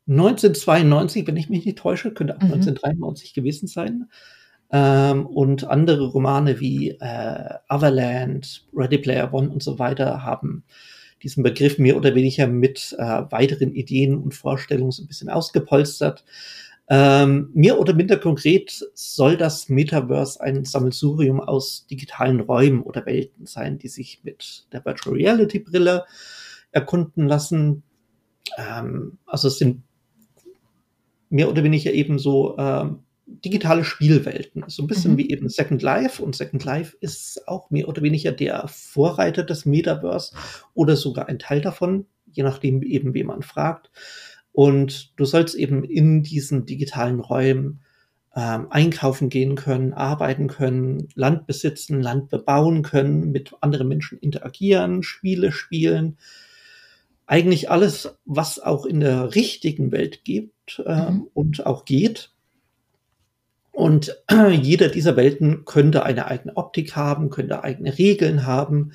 1992, 0.08 1.28
wenn 1.28 1.38
ich 1.38 1.50
mich 1.50 1.66
nicht 1.66 1.78
täusche, 1.78 2.14
könnte 2.14 2.36
auch 2.36 2.42
mhm. 2.42 2.54
1993 2.54 3.34
gewesen 3.34 3.68
sein. 3.68 4.10
Ähm, 4.72 5.26
und 5.26 5.64
andere 5.64 6.08
Romane 6.08 6.60
wie 6.60 6.90
äh, 6.90 7.54
Overland, 7.70 8.68
Ready 8.74 8.98
Player 8.98 9.34
One 9.34 9.50
und 9.50 9.64
so 9.64 9.80
weiter 9.80 10.24
haben 10.24 10.64
diesen 11.24 11.44
Begriff 11.44 11.78
mehr 11.80 11.98
oder 11.98 12.16
weniger 12.16 12.48
mit 12.48 12.96
äh, 12.98 13.24
weiteren 13.30 13.74
Ideen 13.74 14.18
und 14.18 14.34
Vorstellungen 14.34 14.92
so 14.92 15.04
ein 15.04 15.08
bisschen 15.08 15.30
ausgepolstert. 15.30 16.24
Ähm, 16.91 17.52
mehr 17.54 17.80
oder 17.80 17.93
minder 17.93 18.17
konkret 18.17 18.84
soll 18.95 19.38
das 19.38 19.69
Metaverse 19.69 20.41
ein 20.41 20.65
Sammelsurium 20.65 21.39
aus 21.39 21.86
digitalen 21.86 22.39
Räumen 22.39 22.82
oder 22.82 23.06
Welten 23.06 23.45
sein, 23.45 23.78
die 23.78 23.89
sich 23.89 24.21
mit 24.23 24.65
der 24.71 24.84
Virtual 24.84 25.15
Reality 25.15 25.60
Brille 25.60 26.06
erkunden 26.71 27.28
lassen. 27.28 27.84
Ähm, 28.58 29.19
also 29.28 29.49
es 29.49 29.60
sind 29.60 29.84
mehr 31.30 31.49
oder 31.49 31.63
weniger 31.63 31.91
eben 31.91 32.17
so 32.17 32.58
ähm, 32.58 33.04
digitale 33.28 33.84
Spielwelten. 33.84 34.63
So 34.67 34.84
ein 34.84 34.88
bisschen 34.88 35.13
mhm. 35.13 35.17
wie 35.17 35.30
eben 35.30 35.49
Second 35.49 35.82
Life. 35.82 36.21
Und 36.23 36.36
Second 36.36 36.63
Life 36.65 36.97
ist 36.99 37.47
auch 37.47 37.69
mehr 37.69 37.88
oder 37.88 38.02
weniger 38.02 38.32
der 38.32 38.67
Vorreiter 38.67 39.43
des 39.43 39.65
Metaverse 39.65 40.36
oder 40.73 40.95
sogar 40.95 41.28
ein 41.28 41.39
Teil 41.39 41.62
davon, 41.62 42.08
je 42.32 42.43
nachdem 42.43 42.82
eben, 42.82 43.13
wie 43.13 43.23
man 43.23 43.43
fragt. 43.43 43.91
Und 44.60 45.17
du 45.17 45.24
sollst 45.24 45.56
eben 45.56 45.86
in 45.86 46.22
diesen 46.22 46.65
digitalen 46.65 47.22
Räumen 47.22 47.80
ähm, 48.36 48.67
einkaufen 48.69 49.30
gehen 49.30 49.56
können, 49.56 49.93
arbeiten 49.93 50.50
können, 50.50 51.08
Land 51.15 51.48
besitzen, 51.48 52.02
Land 52.02 52.28
bebauen 52.28 52.82
können, 52.82 53.32
mit 53.32 53.54
anderen 53.62 53.88
Menschen 53.88 54.19
interagieren, 54.19 55.02
Spiele 55.02 55.54
spielen. 55.54 56.17
Eigentlich 57.26 57.72
alles, 57.72 58.17
was 58.26 58.60
auch 58.60 58.86
in 58.86 59.00
der 59.00 59.34
richtigen 59.34 59.93
Welt 59.93 60.26
gibt 60.26 60.84
ähm, 60.86 61.13
mhm. 61.13 61.28
und 61.34 61.65
auch 61.65 61.86
geht. 61.86 62.34
Und 63.72 64.13
äh, 64.28 64.50
jeder 64.62 64.89
dieser 64.89 65.15
Welten 65.15 65.63
könnte 65.63 66.04
eine 66.04 66.26
eigene 66.26 66.58
Optik 66.58 66.98
haben, 66.98 67.30
könnte 67.30 67.63
eigene 67.63 67.98
Regeln 67.98 68.45
haben. 68.45 68.91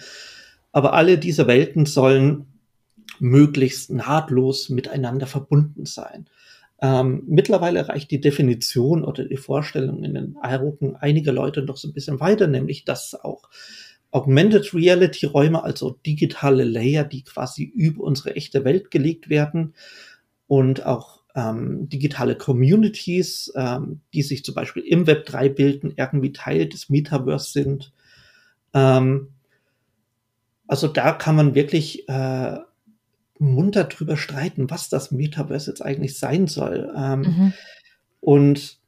Aber 0.73 0.93
alle 0.93 1.17
diese 1.17 1.47
Welten 1.47 1.87
sollen 1.87 2.54
möglichst 3.21 3.91
nahtlos 3.91 4.69
miteinander 4.69 5.27
verbunden 5.27 5.87
sein. 5.87 6.27
Ähm, 6.81 7.23
mittlerweile 7.27 7.89
reicht 7.89 8.11
die 8.11 8.21
Definition 8.21 9.05
oder 9.05 9.25
die 9.25 9.37
Vorstellung 9.37 10.05
in 10.05 10.15
den 10.15 10.37
Augen 10.37 10.97
einiger 10.97 11.33
Leute 11.33 11.63
noch 11.63 11.77
so 11.77 11.89
ein 11.89 11.95
bisschen 11.95 12.21
weiter, 12.21 12.47
nämlich 12.47 12.85
dass 12.85 13.15
auch 13.15 13.49
Augmented 14.11 14.75
Reality 14.75 15.27
Räume, 15.27 15.65
also 15.65 15.99
digitale 16.07 16.65
Layer, 16.65 17.05
die 17.05 17.25
quasi 17.25 17.65
über 17.65 18.05
unsere 18.05 18.37
echte 18.37 18.65
Welt 18.65 18.91
gelegt 18.91 19.29
werden 19.29 19.75
und 20.47 20.87
auch 20.87 21.23
ähm, 21.35 21.89
digitale 21.89 22.37
Communities, 22.37 23.53
ähm, 23.57 24.01
die 24.13 24.23
sich 24.23 24.45
zum 24.45 24.55
Beispiel 24.55 24.85
im 24.85 25.07
Web 25.07 25.27
3 25.27 25.49
bilden, 25.49 25.95
irgendwie 25.97 26.33
Teil 26.33 26.69
des 26.69 26.91
Metaverse 26.91 27.51
sind. 27.51 27.93
Ähm, 28.73 29.31
also 30.69 30.87
da 30.87 31.13
kann 31.13 31.37
man 31.37 31.55
wirklich 31.55 32.09
äh, 32.09 32.59
munter 33.45 33.85
drüber 33.85 34.17
streiten, 34.17 34.71
was 34.71 34.89
das 34.89 35.11
Metaverse 35.11 35.71
jetzt 35.71 35.83
eigentlich 35.83 36.19
sein 36.19 36.47
soll. 36.47 36.93
Ähm, 36.97 37.21
mhm. 37.21 37.53
Und 38.21 38.79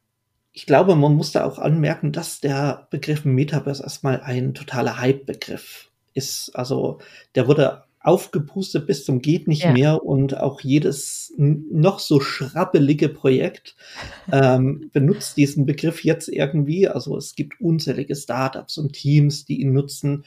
ich 0.53 0.66
glaube, 0.66 0.97
man 0.97 1.14
muss 1.14 1.33
da 1.33 1.45
auch 1.45 1.59
anmerken, 1.59 2.12
dass 2.12 2.40
der 2.40 2.88
Begriff 2.90 3.25
Metaverse 3.25 3.83
erstmal 3.83 4.23
ein 4.23 4.55
totaler 4.55 4.99
Hype-Begriff 4.99 5.90
ist. 6.14 6.51
Also 6.55 6.99
der 7.35 7.47
wurde 7.47 7.85
aufgepustet 8.01 8.87
bis 8.87 9.05
zum 9.05 9.21
geht 9.21 9.49
nicht 9.49 9.64
ja. 9.64 9.73
mehr 9.73 10.05
und 10.05 10.38
auch 10.38 10.61
jedes 10.61 11.35
noch 11.37 11.99
so 11.99 12.21
schrabbelige 12.21 13.09
Projekt 13.09 13.75
ähm, 14.33 14.90
benutzt 14.92 15.37
diesen 15.37 15.66
Begriff 15.66 16.05
jetzt 16.05 16.29
irgendwie. 16.29 16.88
Also 16.88 17.16
es 17.16 17.35
gibt 17.35 17.61
unzählige 17.61 18.14
Startups 18.14 18.79
und 18.79 18.92
Teams, 18.92 19.45
die 19.45 19.61
ihn 19.61 19.73
nutzen, 19.73 20.25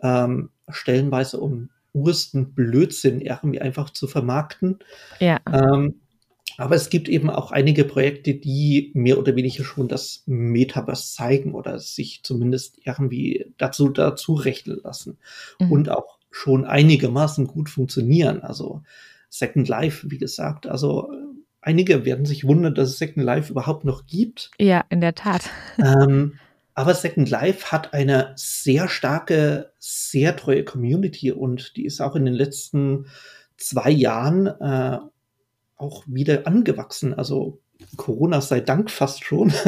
ähm, 0.00 0.50
stellenweise 0.68 1.40
um 1.40 1.70
ursten 1.92 2.54
Blödsinn 2.54 3.20
irgendwie 3.20 3.60
einfach 3.60 3.90
zu 3.90 4.06
vermarkten. 4.06 4.78
Ja. 5.20 5.40
Ähm, 5.50 6.00
aber 6.58 6.74
es 6.74 6.90
gibt 6.90 7.08
eben 7.08 7.30
auch 7.30 7.50
einige 7.50 7.84
Projekte, 7.84 8.34
die 8.34 8.90
mehr 8.94 9.18
oder 9.18 9.36
weniger 9.36 9.64
schon 9.64 9.88
das 9.88 10.22
Metaverse 10.26 11.14
zeigen 11.14 11.54
oder 11.54 11.78
sich 11.78 12.20
zumindest 12.22 12.78
irgendwie 12.84 13.46
dazu, 13.58 13.88
dazu 13.88 14.34
rechnen 14.34 14.80
lassen 14.82 15.18
mhm. 15.58 15.72
und 15.72 15.88
auch 15.88 16.18
schon 16.30 16.64
einigermaßen 16.64 17.46
gut 17.46 17.70
funktionieren. 17.70 18.42
Also 18.42 18.82
Second 19.28 19.68
Life, 19.68 20.10
wie 20.10 20.18
gesagt. 20.18 20.66
Also 20.66 21.10
einige 21.60 22.04
werden 22.04 22.26
sich 22.26 22.44
wundern, 22.44 22.74
dass 22.74 22.90
es 22.90 22.98
Second 22.98 23.24
Life 23.24 23.50
überhaupt 23.50 23.84
noch 23.84 24.06
gibt. 24.06 24.50
Ja, 24.58 24.84
in 24.90 25.00
der 25.00 25.14
Tat. 25.14 25.48
Ähm, 25.78 26.34
aber 26.74 26.94
Second 26.94 27.28
Life 27.28 27.70
hat 27.70 27.92
eine 27.92 28.32
sehr 28.36 28.88
starke, 28.88 29.72
sehr 29.78 30.36
treue 30.36 30.64
Community 30.64 31.30
und 31.32 31.76
die 31.76 31.84
ist 31.84 32.00
auch 32.00 32.16
in 32.16 32.24
den 32.24 32.34
letzten 32.34 33.06
zwei 33.56 33.90
Jahren 33.90 34.46
äh, 34.46 34.98
auch 35.76 36.04
wieder 36.06 36.46
angewachsen. 36.46 37.14
Also 37.14 37.60
Corona 37.96 38.40
sei 38.40 38.60
Dank 38.60 38.90
fast 38.90 39.24
schon. 39.24 39.52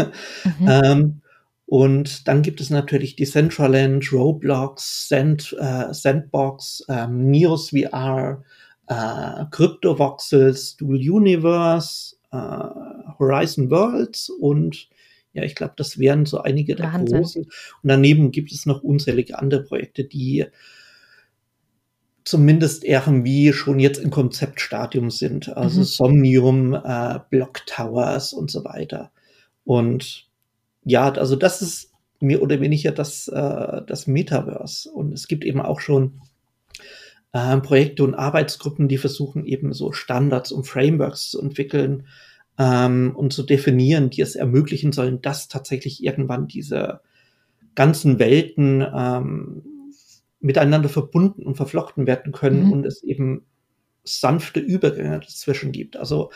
Mhm. 0.58 0.68
ähm, 0.68 1.20
und 1.66 2.28
dann 2.28 2.42
gibt 2.42 2.60
es 2.60 2.68
natürlich 2.68 3.16
Decentraland, 3.16 4.12
Roblox, 4.12 5.08
Sand, 5.08 5.56
äh, 5.58 5.92
Sandbox, 5.92 6.84
ähm, 6.88 7.30
Neos 7.30 7.70
VR, 7.70 8.44
äh, 8.86 9.44
CryptoVoxels, 9.50 10.76
Dual 10.76 10.98
Universe, 10.98 12.16
äh, 12.30 12.36
Horizon 13.18 13.70
Worlds 13.70 14.28
und 14.28 14.88
ja, 15.34 15.42
ich 15.42 15.56
glaube, 15.56 15.74
das 15.76 15.98
wären 15.98 16.26
so 16.26 16.40
einige 16.40 16.76
der 16.76 16.92
Wahnsinn. 16.92 17.18
großen. 17.18 17.42
Und 17.44 17.52
daneben 17.82 18.30
gibt 18.30 18.52
es 18.52 18.66
noch 18.66 18.82
unzählige 18.82 19.38
andere 19.38 19.64
Projekte, 19.64 20.04
die 20.04 20.46
zumindest 22.24 22.84
irgendwie 22.84 23.52
schon 23.52 23.80
jetzt 23.80 23.98
im 23.98 24.10
Konzeptstadium 24.10 25.10
sind. 25.10 25.54
Also 25.56 25.80
mhm. 25.80 25.84
Somnium, 25.84 26.74
äh, 26.74 27.18
Block 27.30 27.66
Towers 27.66 28.32
und 28.32 28.50
so 28.50 28.64
weiter. 28.64 29.10
Und 29.64 30.28
ja, 30.84 31.10
also 31.12 31.34
das 31.34 31.60
ist 31.60 31.90
mehr 32.20 32.40
oder 32.40 32.60
weniger 32.60 32.92
das, 32.92 33.26
äh, 33.26 33.82
das 33.86 34.06
Metaverse. 34.06 34.88
Und 34.88 35.12
es 35.12 35.26
gibt 35.26 35.44
eben 35.44 35.60
auch 35.60 35.80
schon 35.80 36.20
äh, 37.32 37.56
Projekte 37.58 38.04
und 38.04 38.14
Arbeitsgruppen, 38.14 38.86
die 38.86 38.98
versuchen 38.98 39.44
eben 39.44 39.72
so 39.72 39.90
Standards 39.90 40.52
und 40.52 40.64
Frameworks 40.64 41.30
zu 41.30 41.42
entwickeln 41.42 42.06
ähm, 42.58 43.12
und 43.14 43.32
zu 43.32 43.42
definieren, 43.42 44.10
die 44.10 44.22
es 44.22 44.36
ermöglichen 44.36 44.92
sollen, 44.92 45.20
dass 45.22 45.48
tatsächlich 45.48 46.02
irgendwann 46.02 46.46
diese 46.46 47.00
ganzen 47.74 48.18
Welten 48.18 48.84
ähm, 48.94 49.62
miteinander 50.40 50.88
verbunden 50.88 51.44
und 51.44 51.56
verflochten 51.56 52.06
werden 52.06 52.32
können 52.32 52.66
mhm. 52.66 52.72
und 52.72 52.86
es 52.86 53.02
eben 53.02 53.46
sanfte 54.04 54.60
Übergänge 54.60 55.20
dazwischen 55.20 55.72
gibt. 55.72 55.96
Also 55.96 56.30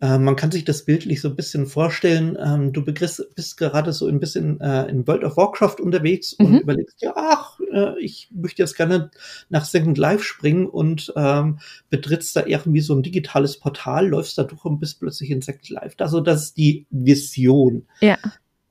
man 0.00 0.36
kann 0.36 0.50
sich 0.50 0.64
das 0.64 0.84
bildlich 0.84 1.20
so 1.20 1.28
ein 1.28 1.36
bisschen 1.36 1.66
vorstellen. 1.66 2.36
Ähm, 2.38 2.72
du 2.72 2.84
bist, 2.84 3.56
gerade 3.56 3.92
so 3.92 4.06
ein 4.06 4.20
bisschen 4.20 4.60
äh, 4.60 4.86
in 4.86 5.06
World 5.06 5.24
of 5.24 5.36
Warcraft 5.36 5.76
unterwegs 5.80 6.36
mhm. 6.38 6.46
und 6.46 6.60
überlegst 6.60 7.00
ja, 7.00 7.12
ach, 7.16 7.58
äh, 7.72 7.98
ich 8.00 8.28
möchte 8.34 8.62
jetzt 8.62 8.76
gerne 8.76 9.10
nach 9.48 9.64
Second 9.64 9.96
Life 9.96 10.24
springen 10.24 10.66
und 10.66 11.12
ähm, 11.16 11.58
betrittst 11.90 12.36
da 12.36 12.44
irgendwie 12.44 12.80
so 12.80 12.94
ein 12.94 13.02
digitales 13.02 13.58
Portal, 13.58 14.08
läufst 14.08 14.36
da 14.36 14.44
durch 14.44 14.64
und 14.64 14.78
bist 14.78 15.00
plötzlich 15.00 15.30
in 15.30 15.42
Second 15.42 15.70
Life. 15.70 15.96
Also 15.98 16.20
das 16.20 16.46
ist 16.46 16.56
die 16.56 16.86
Vision. 16.90 17.86
Ja. 18.00 18.18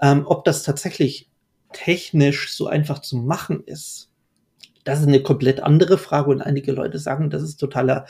Ähm, 0.01 0.23
ob 0.27 0.43
das 0.45 0.63
tatsächlich 0.63 1.29
technisch 1.71 2.53
so 2.53 2.67
einfach 2.67 2.99
zu 2.99 3.17
machen 3.17 3.63
ist, 3.65 4.09
das 4.83 5.01
ist 5.01 5.07
eine 5.07 5.21
komplett 5.21 5.61
andere 5.61 5.97
Frage 5.97 6.29
und 6.29 6.41
einige 6.41 6.71
Leute 6.71 6.99
sagen, 6.99 7.29
das 7.29 7.41
ist 7.41 7.57
totaler 7.57 8.05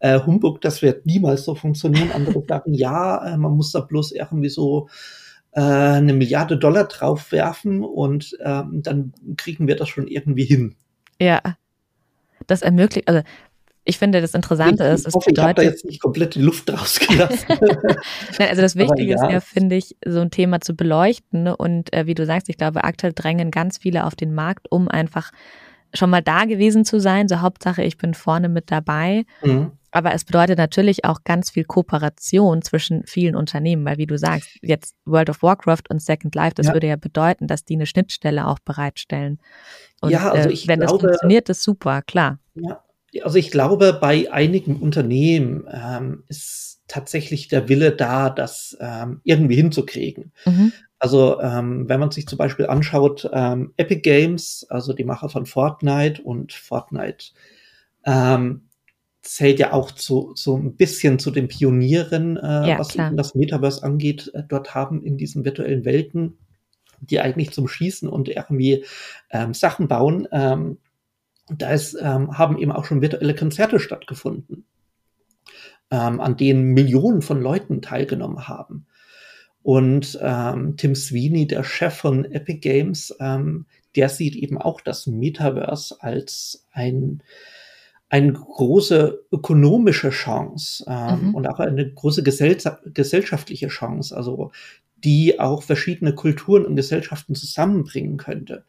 äh, 0.00 0.20
Humbug, 0.20 0.60
das 0.60 0.82
wird 0.82 1.06
niemals 1.06 1.44
so 1.44 1.54
funktionieren. 1.54 2.10
Andere 2.12 2.42
sagen, 2.48 2.74
ja, 2.74 3.34
äh, 3.34 3.36
man 3.36 3.52
muss 3.52 3.72
da 3.72 3.80
bloß 3.80 4.12
irgendwie 4.12 4.48
so 4.48 4.88
äh, 5.52 5.60
eine 5.60 6.12
Milliarde 6.12 6.58
Dollar 6.58 6.84
drauf 6.84 7.32
werfen 7.32 7.84
und 7.84 8.36
ähm, 8.44 8.82
dann 8.82 9.12
kriegen 9.36 9.68
wir 9.68 9.76
das 9.76 9.88
schon 9.88 10.08
irgendwie 10.08 10.44
hin. 10.44 10.74
Ja, 11.20 11.40
das 12.46 12.62
ermöglicht, 12.62 13.08
also 13.08 13.22
ich 13.88 13.98
finde, 13.98 14.20
das 14.20 14.34
Interessante 14.34 14.84
ich, 14.84 14.94
ist, 14.94 15.06
es 15.06 15.14
hoffe, 15.14 15.30
bedeutet, 15.30 15.38
ich 15.38 15.48
habe 15.48 15.54
da 15.54 15.62
jetzt 15.62 15.84
nicht 15.84 16.02
komplett 16.02 16.34
die 16.34 16.42
Luft 16.42 16.70
rausgelassen. 16.70 17.46
Nein, 18.38 18.48
also 18.48 18.60
das 18.60 18.74
Wichtige 18.74 19.12
ja. 19.12 19.24
ist 19.24 19.32
ja, 19.32 19.40
finde 19.40 19.76
ich, 19.76 19.96
so 20.04 20.20
ein 20.20 20.32
Thema 20.32 20.60
zu 20.60 20.74
beleuchten 20.74 21.46
und 21.46 21.92
äh, 21.94 22.06
wie 22.06 22.14
du 22.14 22.26
sagst, 22.26 22.48
ich 22.48 22.56
glaube, 22.56 22.82
aktuell 22.82 23.12
drängen 23.14 23.52
ganz 23.52 23.78
viele 23.78 24.04
auf 24.04 24.16
den 24.16 24.34
Markt, 24.34 24.66
um 24.70 24.88
einfach 24.88 25.30
schon 25.96 26.10
mal 26.10 26.22
da 26.22 26.44
gewesen 26.44 26.84
zu 26.84 27.00
sein. 27.00 27.28
So 27.28 27.40
Hauptsache, 27.40 27.82
ich 27.82 27.98
bin 27.98 28.14
vorne 28.14 28.48
mit 28.48 28.70
dabei. 28.70 29.24
Mhm. 29.42 29.72
Aber 29.90 30.12
es 30.12 30.24
bedeutet 30.24 30.58
natürlich 30.58 31.06
auch 31.06 31.24
ganz 31.24 31.50
viel 31.50 31.64
Kooperation 31.64 32.60
zwischen 32.60 33.04
vielen 33.06 33.34
Unternehmen, 33.34 33.84
weil 33.86 33.96
wie 33.96 34.06
du 34.06 34.18
sagst, 34.18 34.50
jetzt 34.60 34.94
World 35.06 35.30
of 35.30 35.42
Warcraft 35.42 35.84
und 35.88 36.02
Second 36.02 36.34
Life, 36.34 36.54
das 36.54 36.66
ja. 36.66 36.74
würde 36.74 36.86
ja 36.86 36.96
bedeuten, 36.96 37.46
dass 37.46 37.64
die 37.64 37.76
eine 37.76 37.86
Schnittstelle 37.86 38.46
auch 38.46 38.58
bereitstellen. 38.58 39.38
Und 40.02 40.10
ja, 40.10 40.30
also 40.30 40.50
äh, 40.50 40.52
ich 40.52 40.66
äh, 40.66 40.68
wenn 40.68 40.80
glaube, 40.80 40.98
das 40.98 41.00
funktioniert, 41.00 41.48
ist 41.48 41.62
super, 41.62 42.02
klar. 42.02 42.38
Ja, 42.54 42.82
also 43.22 43.38
ich 43.38 43.50
glaube, 43.50 43.96
bei 43.98 44.30
einigen 44.30 44.76
Unternehmen 44.76 45.66
ähm, 45.72 46.24
ist 46.28 46.82
tatsächlich 46.88 47.48
der 47.48 47.68
Wille 47.68 47.92
da, 47.92 48.30
das 48.30 48.76
ähm, 48.80 49.20
irgendwie 49.24 49.56
hinzukriegen. 49.56 50.32
Mhm. 50.44 50.72
Also 50.98 51.40
ähm, 51.40 51.88
wenn 51.88 52.00
man 52.00 52.10
sich 52.10 52.26
zum 52.26 52.38
Beispiel 52.38 52.66
anschaut, 52.66 53.28
ähm, 53.32 53.72
Epic 53.76 54.00
Games, 54.00 54.66
also 54.70 54.92
die 54.92 55.04
Macher 55.04 55.28
von 55.28 55.44
Fortnite 55.44 56.22
und 56.22 56.52
Fortnite 56.52 57.32
ähm, 58.04 58.62
zählt 59.20 59.58
ja 59.58 59.72
auch 59.72 59.90
zu, 59.90 60.32
so 60.34 60.56
ein 60.56 60.76
bisschen 60.76 61.18
zu 61.18 61.30
den 61.30 61.48
Pionieren, 61.48 62.36
äh, 62.36 62.70
ja, 62.70 62.78
was 62.78 62.88
klar. 62.88 63.10
das 63.12 63.34
Metaverse 63.34 63.82
angeht, 63.82 64.30
äh, 64.34 64.42
dort 64.48 64.74
haben 64.74 65.02
in 65.02 65.18
diesen 65.18 65.44
virtuellen 65.44 65.84
Welten, 65.84 66.38
die 67.00 67.20
eigentlich 67.20 67.50
zum 67.50 67.68
Schießen 67.68 68.08
und 68.08 68.28
irgendwie 68.28 68.84
ähm, 69.30 69.52
Sachen 69.52 69.88
bauen, 69.88 70.28
ähm, 70.32 70.78
da 71.48 71.70
ist, 71.70 71.96
ähm, 72.00 72.38
haben 72.38 72.58
eben 72.58 72.72
auch 72.72 72.84
schon 72.84 73.02
virtuelle 73.02 73.34
Konzerte 73.34 73.78
stattgefunden, 73.78 74.64
ähm, 75.90 76.20
an 76.20 76.36
denen 76.36 76.72
Millionen 76.72 77.22
von 77.22 77.40
Leuten 77.40 77.82
teilgenommen 77.82 78.48
haben. 78.48 78.86
Und 79.66 80.16
ähm, 80.22 80.76
Tim 80.76 80.94
Sweeney, 80.94 81.48
der 81.48 81.64
Chef 81.64 81.92
von 81.92 82.24
Epic 82.24 82.60
Games, 82.60 83.12
ähm, 83.18 83.66
der 83.96 84.08
sieht 84.08 84.36
eben 84.36 84.58
auch 84.58 84.80
das 84.80 85.08
Metaverse 85.08 85.96
als 85.98 86.64
ein, 86.70 87.20
eine 88.08 88.32
große 88.32 89.24
ökonomische 89.32 90.10
Chance 90.10 90.84
ähm, 90.86 91.30
mhm. 91.30 91.34
und 91.34 91.48
auch 91.48 91.58
eine 91.58 91.92
große 91.92 92.22
gesell 92.22 92.56
gesellschaftliche 92.94 93.66
Chance, 93.66 94.16
also 94.16 94.52
die 95.02 95.40
auch 95.40 95.64
verschiedene 95.64 96.14
Kulturen 96.14 96.64
und 96.64 96.76
Gesellschaften 96.76 97.34
zusammenbringen 97.34 98.18
könnte, 98.18 98.64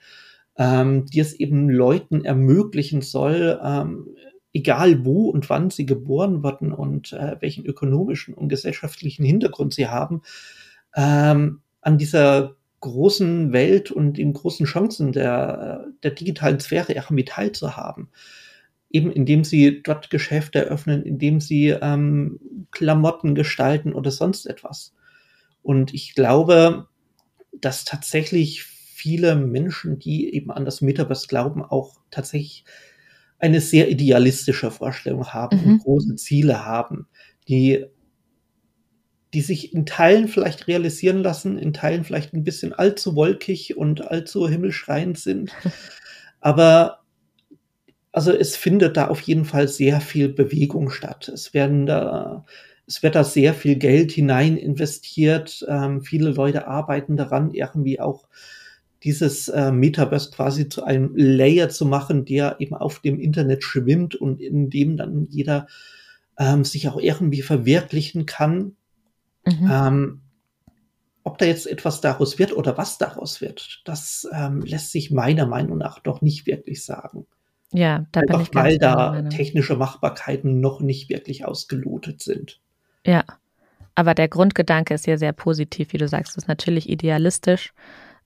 ähm, 0.57 1.05
die 1.05 1.19
es 1.19 1.33
eben 1.33 1.69
Leuten 1.69 2.25
ermöglichen 2.25 3.03
soll, 3.03 3.60
ähm, 3.63 4.15
egal 4.51 5.05
wo 5.05 5.29
und 5.29 5.47
wann 5.47 5.69
sie 5.69 5.86
geboren 5.86 6.41
wurden 6.41 6.71
und 6.71 7.13
äh, 7.13 7.36
welchen 7.39 7.67
ökonomischen 7.67 8.33
und 8.33 8.49
gesellschaftlichen 8.49 9.23
Hintergrund 9.23 9.75
sie 9.75 9.89
haben, 9.89 10.23
ähm, 10.97 11.62
an 11.81 11.97
dieser 11.97 12.55
großen 12.81 13.53
Welt 13.53 13.91
und 13.91 14.17
den 14.17 14.33
großen 14.33 14.65
Chancen 14.65 15.13
der, 15.13 15.86
der 16.03 16.12
digitalen 16.12 16.60
Sphäre 16.60 16.93
irgendwie 16.93 17.25
teilzuhaben. 17.25 18.10
Eben 18.89 19.12
indem 19.12 19.43
sie 19.43 19.81
dort 19.83 20.10
Geschäfte 20.10 20.60
eröffnen, 20.60 21.03
indem 21.03 21.39
sie 21.39 21.69
ähm, 21.69 22.39
Klamotten 22.71 23.36
gestalten 23.36 23.93
oder 23.93 24.12
sonst 24.12 24.45
etwas. 24.45 24.93
Und 25.62 25.93
ich 25.93 26.15
glaube, 26.15 26.88
dass 27.53 27.86
tatsächlich 27.86 28.63
viele 28.63 29.36
Menschen, 29.36 29.99
die 29.99 30.33
eben 30.33 30.51
an 30.51 30.65
das 30.65 30.81
Metaverse 30.81 31.27
glauben, 31.27 31.63
auch 31.63 31.97
tatsächlich 32.12 32.65
eine 33.39 33.62
sehr 33.62 33.89
idealistische 33.89 34.71
Vorstellung 34.71 35.27
haben 35.27 35.57
mhm. 35.62 35.71
und 35.73 35.83
große 35.83 36.15
Ziele 36.15 36.65
haben, 36.65 37.07
die 37.47 37.86
die 39.38 39.41
sich 39.41 39.71
in 39.71 39.86
Teilen 39.86 40.28
vielleicht 40.28 40.67
realisieren 40.67 41.21
lassen, 41.21 41.60
in 41.60 41.71
Teilen 41.71 42.04
vielleicht 42.04 42.34
ein 42.34 42.43
bisschen 42.43 42.73
allzu 42.73 43.15
wolkig 43.15 43.78
und 43.78 44.08
allzu 44.08 44.50
himmelschreiend 44.50 45.19
sind. 45.19 45.52
Aber 46.39 47.02
also 48.12 48.32
es 48.32 48.56
findet 48.56 48.97
da 48.97 49.10
auf 49.10 49.21
jeden 49.21 49.45
Fall 49.45 49.67
sehr 49.67 50.02
viel 50.02 50.28
Bewegung 50.28 50.89
statt. 50.89 51.28
Es 51.28 51.54
werden 51.54 51.86
da, 51.86 52.45
es 52.88 53.04
wird 53.04 53.13
da 53.13 53.23
sehr 53.23 53.54
viel 53.54 53.76
Geld 53.76 54.12
hinein 54.12 54.58
investiert. 54.58 55.63
Ähm, 55.69 56.02
viele 56.02 56.32
Leute 56.32 56.67
arbeiten 56.67 57.15
daran, 57.15 57.52
irgendwie 57.52 58.00
auch 58.00 58.28
dieses 59.04 59.50
äh, 59.50 59.71
Metaverse 59.71 60.32
quasi 60.32 60.67
zu 60.67 60.84
einem 60.84 61.12
Layer 61.15 61.69
zu 61.69 61.86
machen, 61.86 62.26
der 62.26 62.56
eben 62.58 62.73
auf 62.73 63.02
dem 63.02 63.19
Internet 63.19 63.63
schwimmt 63.63 64.15
und 64.15 64.41
in 64.41 64.71
dem 64.71 64.97
dann 64.97 65.28
jeder 65.30 65.67
ähm, 66.39 66.65
sich 66.65 66.89
auch 66.89 67.00
irgendwie 67.00 67.43
verwirklichen 67.43 68.26
kann. 68.26 68.73
Mhm. 69.47 69.71
Ähm, 69.71 70.21
ob 71.23 71.38
da 71.38 71.45
jetzt 71.45 71.67
etwas 71.67 71.99
daraus 72.01 72.39
wird 72.39 72.55
oder 72.55 72.77
was 72.77 72.97
daraus 72.97 73.41
wird, 73.41 73.81
das 73.86 74.27
ähm, 74.33 74.62
lässt 74.62 74.91
sich 74.91 75.12
meiner 75.12 75.45
Meinung 75.45 75.77
nach 75.77 75.99
doch 75.99 76.21
nicht 76.21 76.47
wirklich 76.47 76.86
sagen. 76.86 77.25
Ja, 77.73 78.05
da 78.12 78.21
Einfach, 78.21 78.36
bin 78.36 78.41
ich 78.43 78.51
ganz 78.51 78.65
weil 78.65 78.77
da 78.77 79.21
technische 79.23 79.75
Machbarkeiten 79.75 80.62
noch 80.62 80.79
nicht 80.79 81.10
wirklich 81.10 81.45
ausgelotet 81.45 82.21
sind. 82.21 82.62
Ja, 83.05 83.25
aber 83.93 84.13
der 84.13 84.29
Grundgedanke 84.29 84.93
ist 84.93 85.07
ja 85.07 85.17
sehr 85.17 85.33
positiv, 85.33 85.91
wie 85.91 85.97
du 85.97 86.07
sagst, 86.07 86.38
das 86.38 86.43
ist 86.43 86.47
natürlich 86.47 86.89
idealistisch. 86.89 87.73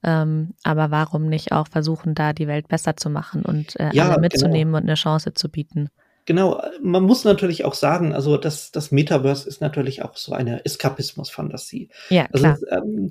Ähm, 0.04 0.54
aber 0.64 0.90
warum 0.90 1.28
nicht 1.28 1.52
auch 1.52 1.68
versuchen, 1.68 2.14
da 2.14 2.32
die 2.32 2.48
Welt 2.48 2.68
besser 2.68 2.96
zu 2.96 3.08
machen 3.08 3.44
und 3.44 3.78
äh, 3.78 3.90
ja, 3.92 4.08
alle 4.08 4.20
mitzunehmen 4.20 4.72
genau. 4.72 4.78
und 4.78 4.84
eine 4.84 4.94
Chance 4.94 5.32
zu 5.34 5.48
bieten? 5.48 5.88
Genau, 6.24 6.62
man 6.80 7.02
muss 7.02 7.24
natürlich 7.24 7.64
auch 7.64 7.74
sagen, 7.74 8.12
also 8.12 8.36
das, 8.36 8.70
das 8.70 8.92
Metaverse 8.92 9.48
ist 9.48 9.60
natürlich 9.60 10.02
auch 10.02 10.16
so 10.16 10.32
eine 10.32 10.64
Eskapismus-Fantasie. 10.64 11.88
Ja, 12.10 12.28
Also, 12.30 12.44
klar. 12.44 12.54
es, 12.54 12.62
ähm, 12.70 13.10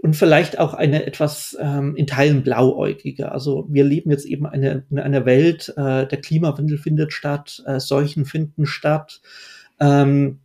und 0.00 0.14
vielleicht 0.14 0.58
auch 0.58 0.74
eine 0.74 1.06
etwas 1.06 1.56
ähm, 1.60 1.96
in 1.96 2.06
Teilen 2.06 2.42
blauäugige. 2.42 3.32
Also 3.32 3.66
wir 3.68 3.84
leben 3.84 4.10
jetzt 4.10 4.26
eben 4.26 4.46
eine, 4.46 4.84
in 4.90 4.98
einer 4.98 5.26
Welt, 5.26 5.74
äh, 5.76 6.06
der 6.06 6.20
Klimawandel 6.20 6.78
findet 6.78 7.12
statt, 7.12 7.62
äh, 7.66 7.80
Seuchen 7.80 8.24
finden 8.24 8.64
statt. 8.64 9.20
Ähm, 9.80 10.38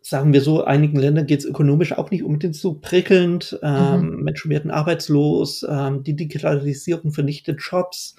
sagen 0.00 0.32
wir 0.32 0.40
so, 0.40 0.64
einigen 0.64 0.98
Ländern 0.98 1.26
geht 1.26 1.40
es 1.40 1.44
ökonomisch 1.44 1.92
auch 1.92 2.10
nicht 2.10 2.22
unbedingt 2.22 2.56
so 2.56 2.74
prickelnd. 2.74 3.58
Ähm, 3.62 4.22
Menschen 4.22 4.50
werden 4.50 4.70
arbeitslos, 4.70 5.66
ähm, 5.68 6.02
die 6.02 6.16
Digitalisierung 6.16 7.12
vernichtet 7.12 7.60
Jobs. 7.60 8.16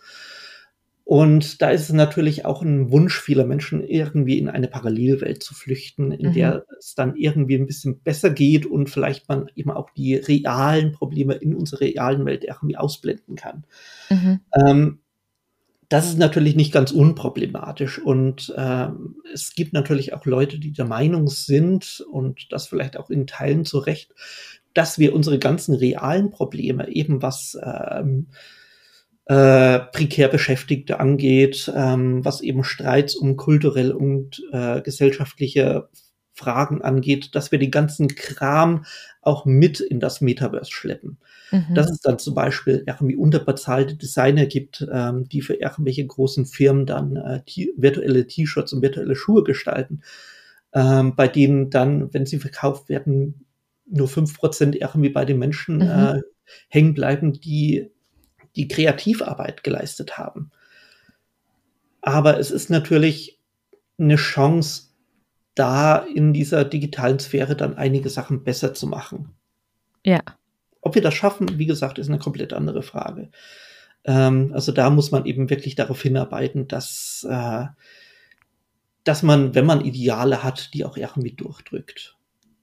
Und 1.09 1.63
da 1.63 1.71
ist 1.71 1.89
es 1.89 1.91
natürlich 1.91 2.45
auch 2.45 2.61
ein 2.61 2.91
Wunsch 2.91 3.19
vieler 3.19 3.43
Menschen, 3.43 3.83
irgendwie 3.83 4.37
in 4.37 4.47
eine 4.47 4.67
Parallelwelt 4.67 5.41
zu 5.41 5.55
flüchten, 5.55 6.11
in 6.11 6.29
Mhm. 6.29 6.33
der 6.33 6.65
es 6.77 6.93
dann 6.93 7.15
irgendwie 7.15 7.55
ein 7.55 7.65
bisschen 7.65 7.99
besser 8.01 8.29
geht 8.29 8.67
und 8.67 8.91
vielleicht 8.91 9.27
man 9.27 9.49
eben 9.55 9.71
auch 9.71 9.89
die 9.89 10.13
realen 10.13 10.91
Probleme 10.91 11.33
in 11.33 11.55
unserer 11.55 11.81
realen 11.81 12.27
Welt 12.27 12.43
irgendwie 12.43 12.77
ausblenden 12.77 13.35
kann. 13.35 13.63
Mhm. 14.11 14.39
Ähm, 14.53 14.99
das 15.87 16.09
ist 16.09 16.19
natürlich 16.19 16.55
nicht 16.55 16.71
ganz 16.71 16.91
unproblematisch 16.91 17.97
und 17.97 18.53
ähm, 18.55 19.15
es 19.33 19.55
gibt 19.55 19.73
natürlich 19.73 20.13
auch 20.13 20.27
Leute, 20.27 20.59
die 20.59 20.73
der 20.73 20.85
Meinung 20.85 21.27
sind 21.27 22.05
und 22.11 22.53
das 22.53 22.67
vielleicht 22.67 22.97
auch 22.97 23.09
in 23.09 23.25
Teilen 23.25 23.65
zu 23.65 23.79
Recht, 23.79 24.13
dass 24.75 24.99
wir 24.99 25.15
unsere 25.15 25.39
ganzen 25.39 25.73
realen 25.73 26.29
Probleme, 26.29 26.87
eben 26.87 27.23
was 27.23 27.57
ähm, 27.63 28.27
äh, 29.29 29.79
prekär 29.93 30.27
Beschäftigte 30.29 30.99
angeht, 30.99 31.71
ähm, 31.75 32.25
was 32.25 32.41
eben 32.41 32.63
Streits 32.65 33.15
um 33.15 33.37
kulturelle 33.37 33.95
und 33.95 34.43
äh, 34.51 34.81
gesellschaftliche 34.81 35.87
Fragen 36.33 36.81
angeht, 36.81 37.35
dass 37.35 37.51
wir 37.51 37.59
den 37.59 37.69
ganzen 37.71 38.07
Kram 38.07 38.85
auch 39.21 39.45
mit 39.45 39.81
in 39.81 39.99
das 39.99 40.21
Metaverse 40.21 40.71
schleppen. 40.71 41.19
Mhm. 41.51 41.75
Dass 41.75 41.91
es 41.91 42.01
dann 42.01 42.17
zum 42.17 42.33
Beispiel 42.33 42.83
irgendwie 42.87 43.17
unterbezahlte 43.17 43.95
Designer 43.95 44.47
gibt, 44.47 44.87
ähm, 44.91 45.29
die 45.29 45.41
für 45.41 45.55
irgendwelche 45.55 46.07
großen 46.07 46.47
Firmen 46.47 46.87
dann 46.87 47.15
äh, 47.17 47.41
virtuelle 47.77 48.25
T-Shirts 48.25 48.73
und 48.73 48.81
virtuelle 48.81 49.15
Schuhe 49.15 49.43
gestalten, 49.43 50.01
ähm, 50.73 51.15
bei 51.15 51.27
denen 51.27 51.69
dann, 51.69 52.13
wenn 52.13 52.25
sie 52.25 52.39
verkauft 52.39 52.89
werden, 52.89 53.45
nur 53.87 54.07
fünf 54.07 54.35
Prozent 54.37 54.75
irgendwie 54.75 55.09
bei 55.09 55.25
den 55.25 55.39
Menschen 55.39 55.77
Mhm. 55.77 55.81
äh, 55.83 56.21
hängen 56.69 56.93
bleiben, 56.95 57.33
die 57.33 57.91
die 58.55 58.67
Kreativarbeit 58.67 59.63
geleistet 59.63 60.17
haben. 60.17 60.51
Aber 62.01 62.39
es 62.39 62.51
ist 62.51 62.69
natürlich 62.69 63.39
eine 63.97 64.15
Chance, 64.15 64.83
da 65.55 65.97
in 65.97 66.31
dieser 66.33 66.63
digitalen 66.63 67.19
Sphäre 67.19 67.55
dann 67.55 67.75
einige 67.75 68.09
Sachen 68.09 68.43
besser 68.43 68.73
zu 68.73 68.87
machen. 68.87 69.35
Ja. 70.05 70.21
Ob 70.81 70.95
wir 70.95 71.01
das 71.01 71.13
schaffen, 71.13 71.59
wie 71.59 71.65
gesagt, 71.65 71.99
ist 71.99 72.07
eine 72.07 72.19
komplett 72.19 72.53
andere 72.53 72.81
Frage. 72.81 73.29
Ähm, 74.05 74.51
also 74.53 74.71
da 74.71 74.89
muss 74.89 75.11
man 75.11 75.25
eben 75.25 75.49
wirklich 75.49 75.75
darauf 75.75 76.01
hinarbeiten, 76.01 76.67
dass, 76.67 77.27
äh, 77.29 77.65
dass 79.03 79.23
man, 79.23 79.55
wenn 79.55 79.65
man 79.65 79.83
Ideale 79.83 80.43
hat, 80.43 80.73
die 80.73 80.85
auch 80.85 80.95
irgendwie 80.95 81.33
durchdrückt. 81.33 82.15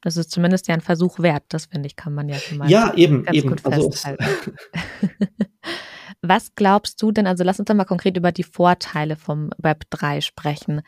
Das 0.07 0.17
ist 0.17 0.31
zumindest 0.31 0.69
ja 0.69 0.75
ein 0.75 0.81
Versuch 0.81 1.19
wert. 1.19 1.43
Das 1.49 1.67
finde 1.67 1.89
ich, 1.89 1.97
kann 1.97 2.15
man 2.15 2.29
ja 2.29 2.37
schon 2.37 2.59
mal 2.59 2.71
Ja, 2.71 2.95
eben, 2.95 3.25
ganz 3.25 3.37
eben. 3.37 3.49
gut 3.49 3.67
Also 3.67 3.89
es, 3.89 4.03
festhalten. 4.03 4.55
Was 6.23 6.55
glaubst 6.55 7.03
du 7.03 7.11
denn, 7.11 7.27
also 7.27 7.43
lass 7.43 7.59
uns 7.59 7.67
doch 7.67 7.75
mal 7.75 7.87
konkret 7.87 8.17
über 8.17 8.31
die 8.31 8.45
Vorteile 8.45 9.17
vom 9.17 9.51
Web 9.59 9.83
3 9.91 10.21
sprechen. 10.21 10.83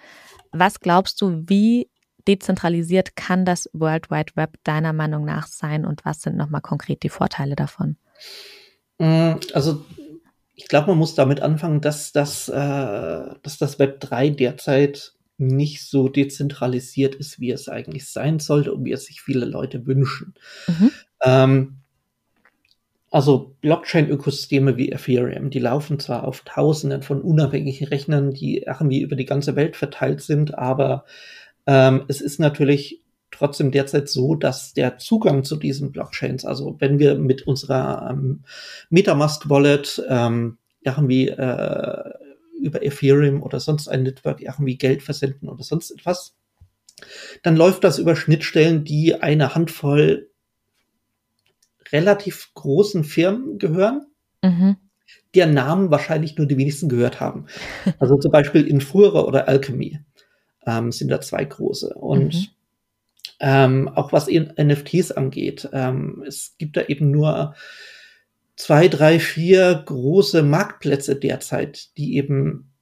Was 0.52 0.78
glaubst 0.78 1.20
du, 1.20 1.42
wie 1.48 1.90
dezentralisiert 2.28 3.16
kann 3.16 3.44
das 3.44 3.68
World 3.72 4.08
Wide 4.08 4.36
Web 4.36 4.54
deiner 4.62 4.92
Meinung 4.92 5.24
nach 5.24 5.48
sein 5.48 5.84
und 5.84 6.04
was 6.04 6.20
sind 6.22 6.36
nochmal 6.36 6.60
konkret 6.60 7.02
die 7.02 7.08
Vorteile 7.08 7.56
davon? 7.56 7.96
Mm, 8.98 9.32
Also 9.52 9.84
ich 10.54 10.68
glaube, 10.68 10.86
man 10.90 10.98
muss 10.98 11.16
damit 11.16 11.40
anfangen, 11.40 11.80
dass 11.80 12.12
das, 12.12 12.48
äh, 12.48 12.54
dass 12.54 13.58
das 13.58 13.80
Web 13.80 13.98
3 13.98 14.30
derzeit 14.30 15.14
nicht 15.38 15.84
so 15.84 16.08
dezentralisiert 16.08 17.14
ist, 17.14 17.40
wie 17.40 17.50
es 17.50 17.68
eigentlich 17.68 18.08
sein 18.10 18.40
sollte 18.40 18.74
und 18.74 18.84
wie 18.84 18.92
es 18.92 19.06
sich 19.06 19.22
viele 19.22 19.46
Leute 19.46 19.86
wünschen. 19.86 20.34
Mhm. 20.66 20.90
Ähm, 21.22 21.76
also 23.10 23.54
Blockchain-Ökosysteme 23.62 24.76
wie 24.76 24.92
Ethereum, 24.92 25.48
die 25.48 25.60
laufen 25.60 25.98
zwar 25.98 26.24
auf 26.24 26.42
Tausenden 26.44 27.02
von 27.02 27.22
unabhängigen 27.22 27.88
Rechnern, 27.88 28.32
die 28.32 28.58
irgendwie 28.58 29.00
über 29.00 29.16
die 29.16 29.24
ganze 29.24 29.56
Welt 29.56 29.76
verteilt 29.76 30.20
sind, 30.20 30.58
aber 30.58 31.04
ähm, 31.66 32.04
es 32.08 32.20
ist 32.20 32.38
natürlich 32.38 33.02
trotzdem 33.30 33.70
derzeit 33.70 34.08
so, 34.08 34.34
dass 34.34 34.74
der 34.74 34.98
Zugang 34.98 35.44
zu 35.44 35.56
diesen 35.56 35.92
Blockchains, 35.92 36.44
also 36.44 36.76
wenn 36.80 36.98
wir 36.98 37.14
mit 37.14 37.46
unserer 37.46 38.10
ähm, 38.10 38.42
Metamask 38.90 39.48
Wallet 39.48 40.02
ähm, 40.08 40.58
irgendwie 40.82 41.28
äh, 41.28 42.10
über 42.58 42.82
Ethereum 42.82 43.42
oder 43.42 43.60
sonst 43.60 43.88
ein 43.88 44.02
Network 44.02 44.40
irgendwie 44.40 44.76
Geld 44.76 45.02
versenden 45.02 45.48
oder 45.48 45.64
sonst 45.64 45.90
etwas, 45.90 46.34
dann 47.42 47.56
läuft 47.56 47.84
das 47.84 47.98
über 47.98 48.16
Schnittstellen, 48.16 48.84
die 48.84 49.14
eine 49.14 49.54
Handvoll 49.54 50.28
relativ 51.92 52.50
großen 52.54 53.04
Firmen 53.04 53.58
gehören, 53.58 54.06
Mhm. 54.42 54.76
deren 55.34 55.54
Namen 55.54 55.90
wahrscheinlich 55.90 56.36
nur 56.36 56.46
die 56.46 56.56
wenigsten 56.58 56.88
gehört 56.88 57.20
haben. 57.20 57.46
Also 57.98 58.16
zum 58.16 58.30
Beispiel 58.30 58.66
Infura 58.66 59.22
oder 59.22 59.48
Alchemy 59.48 60.00
ähm, 60.66 60.92
sind 60.92 61.08
da 61.08 61.20
zwei 61.20 61.44
große. 61.44 61.94
Und 61.94 62.34
Mhm. 62.34 62.46
ähm, 63.40 63.88
auch 63.88 64.12
was 64.12 64.28
in 64.28 64.52
NFTs 64.56 65.12
angeht, 65.12 65.68
ähm, 65.72 66.24
es 66.26 66.56
gibt 66.58 66.76
da 66.76 66.82
eben 66.82 67.10
nur 67.10 67.54
zwei, 68.58 68.88
drei, 68.88 69.20
vier 69.20 69.82
große 69.86 70.42
Marktplätze 70.42 71.14
derzeit, 71.16 71.96
die 71.96 72.16
eben 72.16 72.72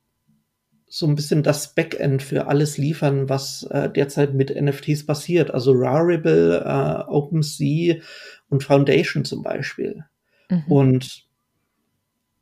so 0.88 1.06
ein 1.06 1.14
bisschen 1.14 1.42
das 1.42 1.74
Backend 1.74 2.22
für 2.22 2.46
alles 2.46 2.78
liefern, 2.78 3.28
was 3.28 3.64
äh, 3.64 3.90
derzeit 3.90 4.32
mit 4.32 4.50
NFTs 4.50 5.04
passiert. 5.04 5.50
Also 5.50 5.72
Rarible, 5.74 6.62
äh, 6.64 7.10
OpenSea 7.10 7.96
und 8.48 8.64
Foundation 8.64 9.26
zum 9.26 9.42
Beispiel. 9.42 10.04
Mhm. 10.48 10.64
Und 10.68 11.26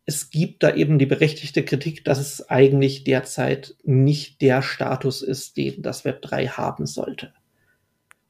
es 0.07 0.31
gibt 0.31 0.63
da 0.63 0.73
eben 0.73 1.01
die 1.01 1.07
berechtigte 1.07 1.65
Kritik, 1.65 2.05
dass 2.05 2.21
es 2.21 2.49
eigentlich 2.49 3.03
derzeit 3.03 3.75
nicht 3.83 4.43
der 4.43 4.63
Status 4.63 5.23
ist, 5.23 5.57
den 5.57 5.83
das 5.83 6.05
Web 6.05 6.23
3 6.23 6.47
haben 6.49 6.87
sollte. 6.87 7.33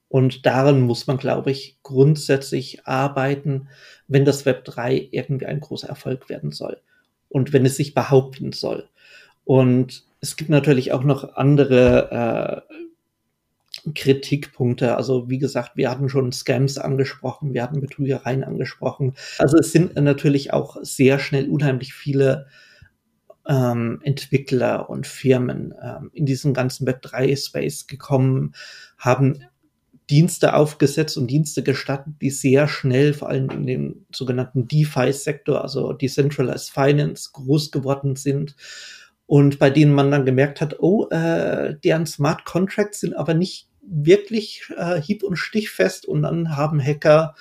Und 0.09 0.47
daran 0.47 0.81
muss 0.81 1.07
man, 1.07 1.17
glaube 1.17 1.51
ich, 1.51 1.79
grundsätzlich 1.83 2.87
arbeiten, 2.87 3.69
wenn 4.07 4.25
das 4.25 4.47
Web 4.47 4.65
3 4.65 5.09
irgendwie 5.11 5.47
ein 5.47 5.61
großer 5.61 5.89
Erfolg 5.89 6.29
werden 6.29 6.53
soll 6.53 6.81
und 7.29 7.53
wenn 7.53 7.67
es 7.67 7.77
sich 7.77 7.95
behaupten 7.95 8.53
soll. 8.53 8.89
Und 9.45 10.05
es 10.21 10.37
gibt 10.37 10.51
natürlich 10.51 10.93
auch 10.93 11.03
noch 11.03 11.35
andere 11.37 12.65
äh, 12.71 13.93
Kritikpunkte. 13.95 14.97
Also 14.97 15.29
wie 15.29 15.39
gesagt, 15.39 15.73
wir 15.77 15.91
hatten 15.91 16.09
schon 16.09 16.33
Scams 16.33 16.79
angesprochen, 16.79 17.53
wir 17.53 17.63
hatten 17.63 17.81
Betrügereien 17.81 18.45
angesprochen. 18.45 19.15
Also 19.39 19.59
es 19.59 19.73
sind 19.73 19.95
natürlich 19.97 20.53
auch 20.53 20.77
sehr 20.81 21.19
schnell 21.19 21.51
unheimlich 21.51 21.93
viele 21.93 22.47
ähm, 23.47 24.01
Entwickler 24.03 24.89
und 24.89 25.07
Firmen 25.07 25.75
ähm, 25.83 26.11
in 26.15 26.25
diesen 26.25 26.55
ganzen 26.55 26.87
Web3-Space 26.87 27.87
gekommen, 27.87 28.55
haben 28.97 29.45
Dienste 30.11 30.55
aufgesetzt 30.55 31.17
und 31.17 31.29
Dienste 31.29 31.63
gestattet, 31.63 32.15
die 32.21 32.31
sehr 32.31 32.69
schnell, 32.69 33.15
vor 33.15 33.29
allem 33.29 33.51
in 33.51 33.67
dem 33.67 34.07
sogenannten 34.13 34.69
DeFi-Sektor, 34.69 35.63
also 35.63 35.93
Decentralized 35.93 36.71
Finance, 36.71 37.31
groß 37.33 37.71
geworden 37.71 38.17
sind 38.17 38.55
und 39.27 39.59
bei 39.59 39.71
denen 39.71 39.95
man 39.95 40.11
dann 40.11 40.27
gemerkt 40.27 40.61
hat, 40.61 40.77
oh, 40.81 41.09
äh, 41.09 41.77
deren 41.83 42.07
Smart 42.07 42.45
Contracts 42.45 43.01
sind 43.01 43.15
aber 43.15 43.33
nicht 43.35 43.69
wirklich 43.81 44.63
äh, 44.77 45.01
hieb- 45.01 45.23
und 45.23 45.37
stichfest 45.37 46.07
und 46.07 46.23
dann 46.23 46.57
haben 46.57 46.83
Hacker 46.83 47.35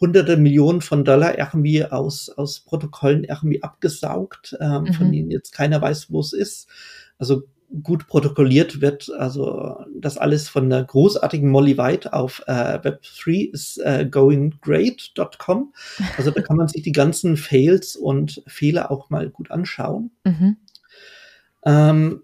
hunderte 0.00 0.36
Millionen 0.36 0.82
von 0.82 1.04
Dollar 1.04 1.38
irgendwie 1.38 1.84
aus, 1.84 2.28
aus 2.28 2.60
Protokollen 2.60 3.24
irgendwie 3.24 3.62
abgesaugt, 3.62 4.56
ähm, 4.60 4.84
Mhm. 4.84 4.92
von 4.92 5.12
denen 5.12 5.30
jetzt 5.30 5.52
keiner 5.52 5.80
weiß, 5.80 6.10
wo 6.10 6.20
es 6.20 6.32
ist. 6.32 6.68
Also 7.18 7.44
gut 7.82 8.06
protokolliert 8.06 8.80
wird, 8.80 9.10
also 9.18 9.84
das 9.94 10.18
alles 10.18 10.48
von 10.48 10.70
der 10.70 10.84
großartigen 10.84 11.50
Molly 11.50 11.76
White 11.76 12.12
auf 12.12 12.42
äh, 12.46 12.78
Web3 12.78 13.52
ist 13.52 13.78
äh, 13.78 14.06
goinggreat.com. 14.10 15.72
Also 16.16 16.30
da 16.30 16.42
kann 16.42 16.56
man 16.56 16.68
sich 16.68 16.82
die 16.82 16.92
ganzen 16.92 17.36
Fails 17.36 17.96
und 17.96 18.42
Fehler 18.46 18.90
auch 18.90 19.10
mal 19.10 19.28
gut 19.28 19.50
anschauen. 19.50 20.10
Mhm. 20.24 20.56
Ähm, 21.64 22.22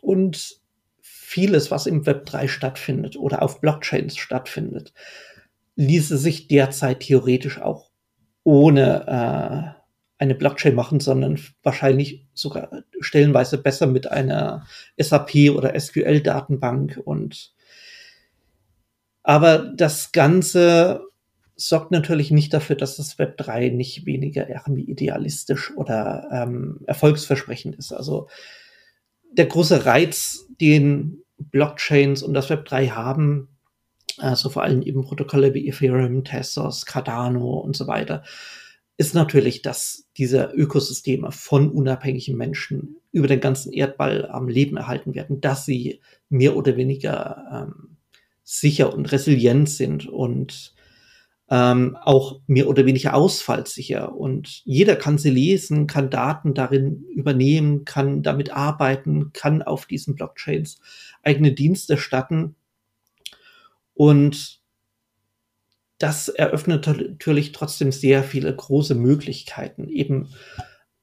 und 0.00 0.56
vieles, 1.00 1.70
was 1.70 1.86
im 1.86 2.06
Web 2.06 2.26
3 2.26 2.48
stattfindet 2.48 3.16
oder 3.16 3.42
auf 3.42 3.60
Blockchains 3.60 4.16
stattfindet, 4.16 4.92
ließe 5.76 6.16
sich 6.18 6.48
derzeit 6.48 7.00
theoretisch 7.00 7.60
auch 7.60 7.90
ohne, 8.44 9.76
äh, 9.76 9.85
eine 10.18 10.34
Blockchain 10.34 10.74
machen, 10.74 11.00
sondern 11.00 11.38
wahrscheinlich 11.62 12.26
sogar 12.32 12.82
stellenweise 13.00 13.58
besser 13.58 13.86
mit 13.86 14.10
einer 14.10 14.66
SAP 14.96 15.50
oder 15.54 15.78
SQL-Datenbank 15.78 17.00
und 17.04 17.52
aber 19.22 19.58
das 19.58 20.12
Ganze 20.12 21.00
sorgt 21.56 21.90
natürlich 21.90 22.30
nicht 22.30 22.54
dafür, 22.54 22.76
dass 22.76 22.96
das 22.96 23.18
Web 23.18 23.36
3 23.38 23.70
nicht 23.70 24.06
weniger 24.06 24.48
irgendwie 24.48 24.84
idealistisch 24.84 25.74
oder 25.76 26.28
ähm, 26.30 26.80
erfolgsversprechend 26.86 27.74
ist. 27.74 27.92
Also 27.92 28.28
der 29.32 29.46
große 29.46 29.84
Reiz, 29.84 30.46
den 30.60 31.24
Blockchains 31.38 32.22
und 32.22 32.34
das 32.34 32.50
Web 32.50 32.66
3 32.66 32.88
haben, 32.88 33.48
also 34.18 34.48
vor 34.48 34.62
allem 34.62 34.82
eben 34.82 35.02
Protokolle 35.02 35.54
wie 35.54 35.68
Ethereum, 35.68 36.24
Tezos, 36.24 36.86
Cardano 36.86 37.58
und 37.58 37.74
so 37.74 37.86
weiter, 37.86 38.22
ist 38.98 39.14
natürlich, 39.14 39.62
dass 39.62 40.08
diese 40.16 40.52
Ökosysteme 40.54 41.30
von 41.30 41.70
unabhängigen 41.70 42.36
Menschen 42.36 42.96
über 43.12 43.26
den 43.26 43.40
ganzen 43.40 43.72
Erdball 43.72 44.26
am 44.30 44.48
Leben 44.48 44.76
erhalten 44.76 45.14
werden, 45.14 45.40
dass 45.40 45.66
sie 45.66 46.00
mehr 46.28 46.56
oder 46.56 46.76
weniger 46.76 47.68
ähm, 47.68 47.96
sicher 48.42 48.94
und 48.94 49.12
resilient 49.12 49.68
sind 49.68 50.06
und 50.06 50.74
ähm, 51.48 51.96
auch 52.02 52.40
mehr 52.46 52.68
oder 52.68 52.86
weniger 52.86 53.14
ausfallsicher. 53.14 54.14
Und 54.14 54.62
jeder 54.64 54.96
kann 54.96 55.18
sie 55.18 55.30
lesen, 55.30 55.86
kann 55.86 56.10
Daten 56.10 56.54
darin 56.54 57.04
übernehmen, 57.10 57.84
kann 57.84 58.22
damit 58.22 58.50
arbeiten, 58.50 59.32
kann 59.32 59.62
auf 59.62 59.86
diesen 59.86 60.14
Blockchains 60.14 60.80
eigene 61.22 61.52
Dienste 61.52 61.98
statten. 61.98 62.56
Und 63.94 64.60
das 65.98 66.28
eröffnet 66.28 66.86
natürlich 66.86 67.52
trotzdem 67.52 67.92
sehr 67.92 68.22
viele 68.22 68.54
große 68.54 68.94
Möglichkeiten, 68.94 69.88
eben 69.88 70.28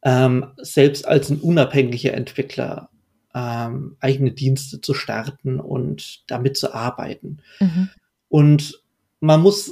ähm, 0.04 0.48
selbst 0.58 1.08
als 1.08 1.30
ein 1.30 1.40
unabhängiger 1.40 2.14
Entwickler 2.14 2.90
ähm, 3.34 3.98
eigene 4.00 4.32
Dienste 4.32 4.82
zu 4.82 4.94
starten 4.94 5.60
und 5.60 6.30
damit 6.30 6.58
zu 6.58 6.74
arbeiten. 6.74 7.40
Mhm. 7.60 7.90
Und 8.30 8.84
man 9.20 9.42
muss, 9.42 9.72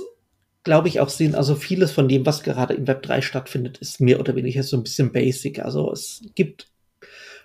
glaube 0.64 0.88
ich, 0.88 1.00
auch 1.00 1.10
sehen, 1.10 1.36
also 1.36 1.56
vieles 1.56 1.92
von 1.92 2.08
dem, 2.08 2.26
was 2.26 2.44
gerade 2.44 2.74
im 2.74 2.88
Web 2.88 3.04
3 3.04 3.22
stattfindet, 3.22 3.78
ist 3.78 4.00
mehr 4.00 4.20
oder 4.20 4.36
weniger 4.36 4.64
so 4.64 4.78
ein 4.78 4.84
bisschen 4.84 5.12
basic. 5.12 5.60
Also 5.60 5.92
es 5.92 6.24
gibt 6.36 6.72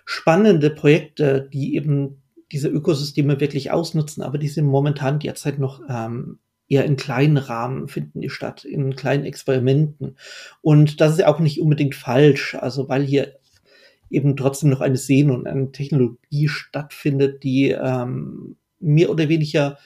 spannende 0.05 0.69
Projekte, 0.69 1.47
die 1.53 1.75
eben 1.75 2.21
diese 2.51 2.69
Ökosysteme 2.69 3.39
wirklich 3.39 3.71
ausnutzen, 3.71 4.23
aber 4.23 4.37
die 4.37 4.47
sind 4.47 4.65
momentan 4.65 5.19
derzeit 5.19 5.59
noch 5.59 5.81
ähm, 5.89 6.39
eher 6.69 6.85
in 6.85 6.97
kleinen 6.97 7.37
Rahmen 7.37 7.87
finden 7.87 8.21
die 8.21 8.29
statt, 8.29 8.65
in 8.65 8.95
kleinen 8.95 9.25
Experimenten. 9.25 10.17
Und 10.61 11.01
das 11.01 11.13
ist 11.13 11.19
ja 11.19 11.27
auch 11.27 11.39
nicht 11.39 11.61
unbedingt 11.61 11.95
falsch, 11.95 12.55
also 12.55 12.89
weil 12.89 13.03
hier 13.03 13.37
eben 14.09 14.35
trotzdem 14.37 14.69
noch 14.69 14.81
eine 14.81 14.97
Sehne 14.97 15.33
und 15.33 15.47
eine 15.47 15.71
Technologie 15.71 16.47
stattfindet, 16.47 17.43
die 17.43 17.71
ähm, 17.71 18.57
mehr 18.79 19.09
oder 19.09 19.29
weniger 19.29 19.77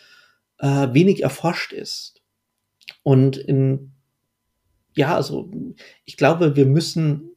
äh, 0.59 0.87
wenig 0.93 1.23
erforscht 1.23 1.73
ist. 1.73 2.21
Und 3.03 3.37
in, 3.37 3.91
ja, 4.95 5.15
also 5.15 5.51
ich 6.05 6.17
glaube, 6.17 6.55
wir 6.55 6.65
müssen 6.65 7.31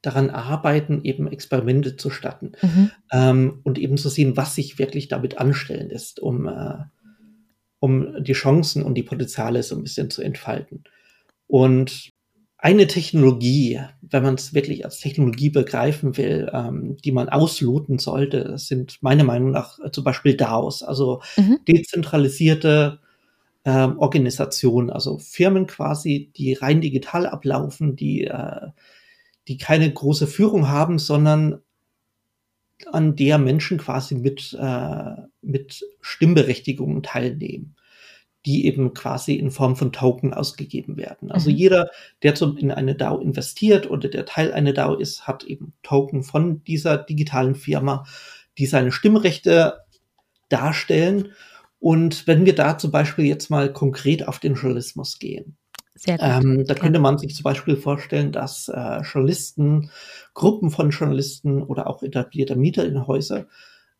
daran 0.00 0.30
arbeiten, 0.30 1.00
eben 1.02 1.26
Experimente 1.26 1.96
zu 1.96 2.10
statten 2.10 2.52
mhm. 2.62 2.90
ähm, 3.12 3.60
und 3.64 3.78
eben 3.78 3.96
zu 3.96 4.08
sehen, 4.08 4.36
was 4.36 4.54
sich 4.54 4.78
wirklich 4.78 5.08
damit 5.08 5.38
anstellen 5.38 5.90
ist, 5.90 6.20
um 6.20 6.46
äh, 6.46 6.78
um 7.80 8.22
die 8.22 8.32
Chancen 8.32 8.82
und 8.82 8.94
die 8.94 9.02
Potenziale 9.02 9.62
so 9.62 9.76
ein 9.76 9.82
bisschen 9.82 10.10
zu 10.10 10.22
entfalten. 10.22 10.84
Und 11.46 12.12
eine 12.60 12.88
Technologie, 12.88 13.80
wenn 14.00 14.24
man 14.24 14.34
es 14.34 14.52
wirklich 14.52 14.84
als 14.84 14.98
Technologie 14.98 15.48
begreifen 15.48 16.16
will, 16.16 16.50
ähm, 16.52 16.96
die 17.04 17.12
man 17.12 17.28
ausloten 17.28 17.98
sollte, 17.98 18.58
sind 18.58 19.00
meiner 19.00 19.22
Meinung 19.22 19.52
nach 19.52 19.78
äh, 19.78 19.92
zum 19.92 20.02
Beispiel 20.02 20.36
DAOs, 20.36 20.82
also 20.82 21.22
mhm. 21.36 21.60
dezentralisierte 21.68 22.98
ähm, 23.64 23.98
Organisationen, 23.98 24.90
also 24.90 25.18
Firmen 25.18 25.68
quasi, 25.68 26.32
die 26.36 26.54
rein 26.54 26.80
digital 26.80 27.26
ablaufen, 27.26 27.94
die, 27.94 28.24
äh, 28.24 28.68
die 29.46 29.56
keine 29.56 29.92
große 29.92 30.26
Führung 30.26 30.68
haben, 30.68 30.98
sondern 30.98 31.60
an 32.86 33.16
der 33.16 33.38
Menschen 33.38 33.78
quasi 33.78 34.14
mit, 34.14 34.56
äh, 34.58 35.14
mit 35.42 35.84
Stimmberechtigungen 36.00 37.02
teilnehmen, 37.02 37.76
die 38.46 38.66
eben 38.66 38.94
quasi 38.94 39.34
in 39.34 39.50
Form 39.50 39.76
von 39.76 39.92
Token 39.92 40.32
ausgegeben 40.32 40.96
werden. 40.96 41.30
Also 41.30 41.50
mhm. 41.50 41.56
jeder, 41.56 41.90
der 42.22 42.34
zum, 42.34 42.56
in 42.56 42.70
eine 42.70 42.94
DAO 42.94 43.18
investiert 43.18 43.90
oder 43.90 44.08
der 44.08 44.26
Teil 44.26 44.52
einer 44.52 44.72
DAO 44.72 44.94
ist, 44.94 45.26
hat 45.26 45.44
eben 45.44 45.72
Token 45.82 46.22
von 46.22 46.62
dieser 46.64 46.98
digitalen 46.98 47.54
Firma, 47.54 48.04
die 48.58 48.66
seine 48.66 48.92
Stimmrechte 48.92 49.78
darstellen. 50.48 51.32
Und 51.80 52.26
wenn 52.26 52.46
wir 52.46 52.54
da 52.54 52.78
zum 52.78 52.90
Beispiel 52.90 53.26
jetzt 53.26 53.50
mal 53.50 53.72
konkret 53.72 54.26
auf 54.26 54.38
den 54.38 54.54
Journalismus 54.54 55.18
gehen, 55.18 55.56
ähm, 56.06 56.64
da 56.66 56.74
könnte 56.74 56.98
man 56.98 57.18
sich 57.18 57.34
zum 57.34 57.44
Beispiel 57.44 57.76
vorstellen, 57.76 58.32
dass 58.32 58.68
äh, 58.68 59.00
Journalisten, 59.02 59.90
Gruppen 60.34 60.70
von 60.70 60.90
Journalisten 60.90 61.62
oder 61.62 61.88
auch 61.88 62.02
etablierte 62.02 62.56
Mieter 62.56 62.86
in 62.86 63.06
Häuser 63.06 63.46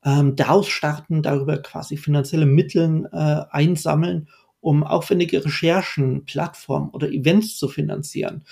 ähm, 0.04 0.36
daraus 0.36 0.68
starten, 0.68 1.22
darüber 1.22 1.58
quasi 1.58 1.96
finanzielle 1.96 2.46
Mittel 2.46 3.08
äh, 3.12 3.44
einsammeln, 3.50 4.28
um 4.60 4.84
aufwendige 4.84 5.44
Recherchen, 5.44 6.24
Plattformen 6.24 6.90
oder 6.90 7.10
Events 7.10 7.56
zu 7.56 7.68
finanzieren. 7.68 8.44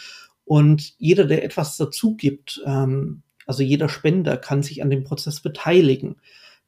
Und 0.44 0.94
jeder, 0.98 1.24
der 1.24 1.44
etwas 1.44 1.76
dazu 1.76 2.16
gibt, 2.16 2.62
ähm, 2.64 3.22
also 3.46 3.62
jeder 3.62 3.88
Spender 3.88 4.37
kann 4.37 4.62
sich 4.62 4.82
an 4.82 4.90
dem 4.90 5.04
Prozess 5.04 5.40
beteiligen, 5.40 6.16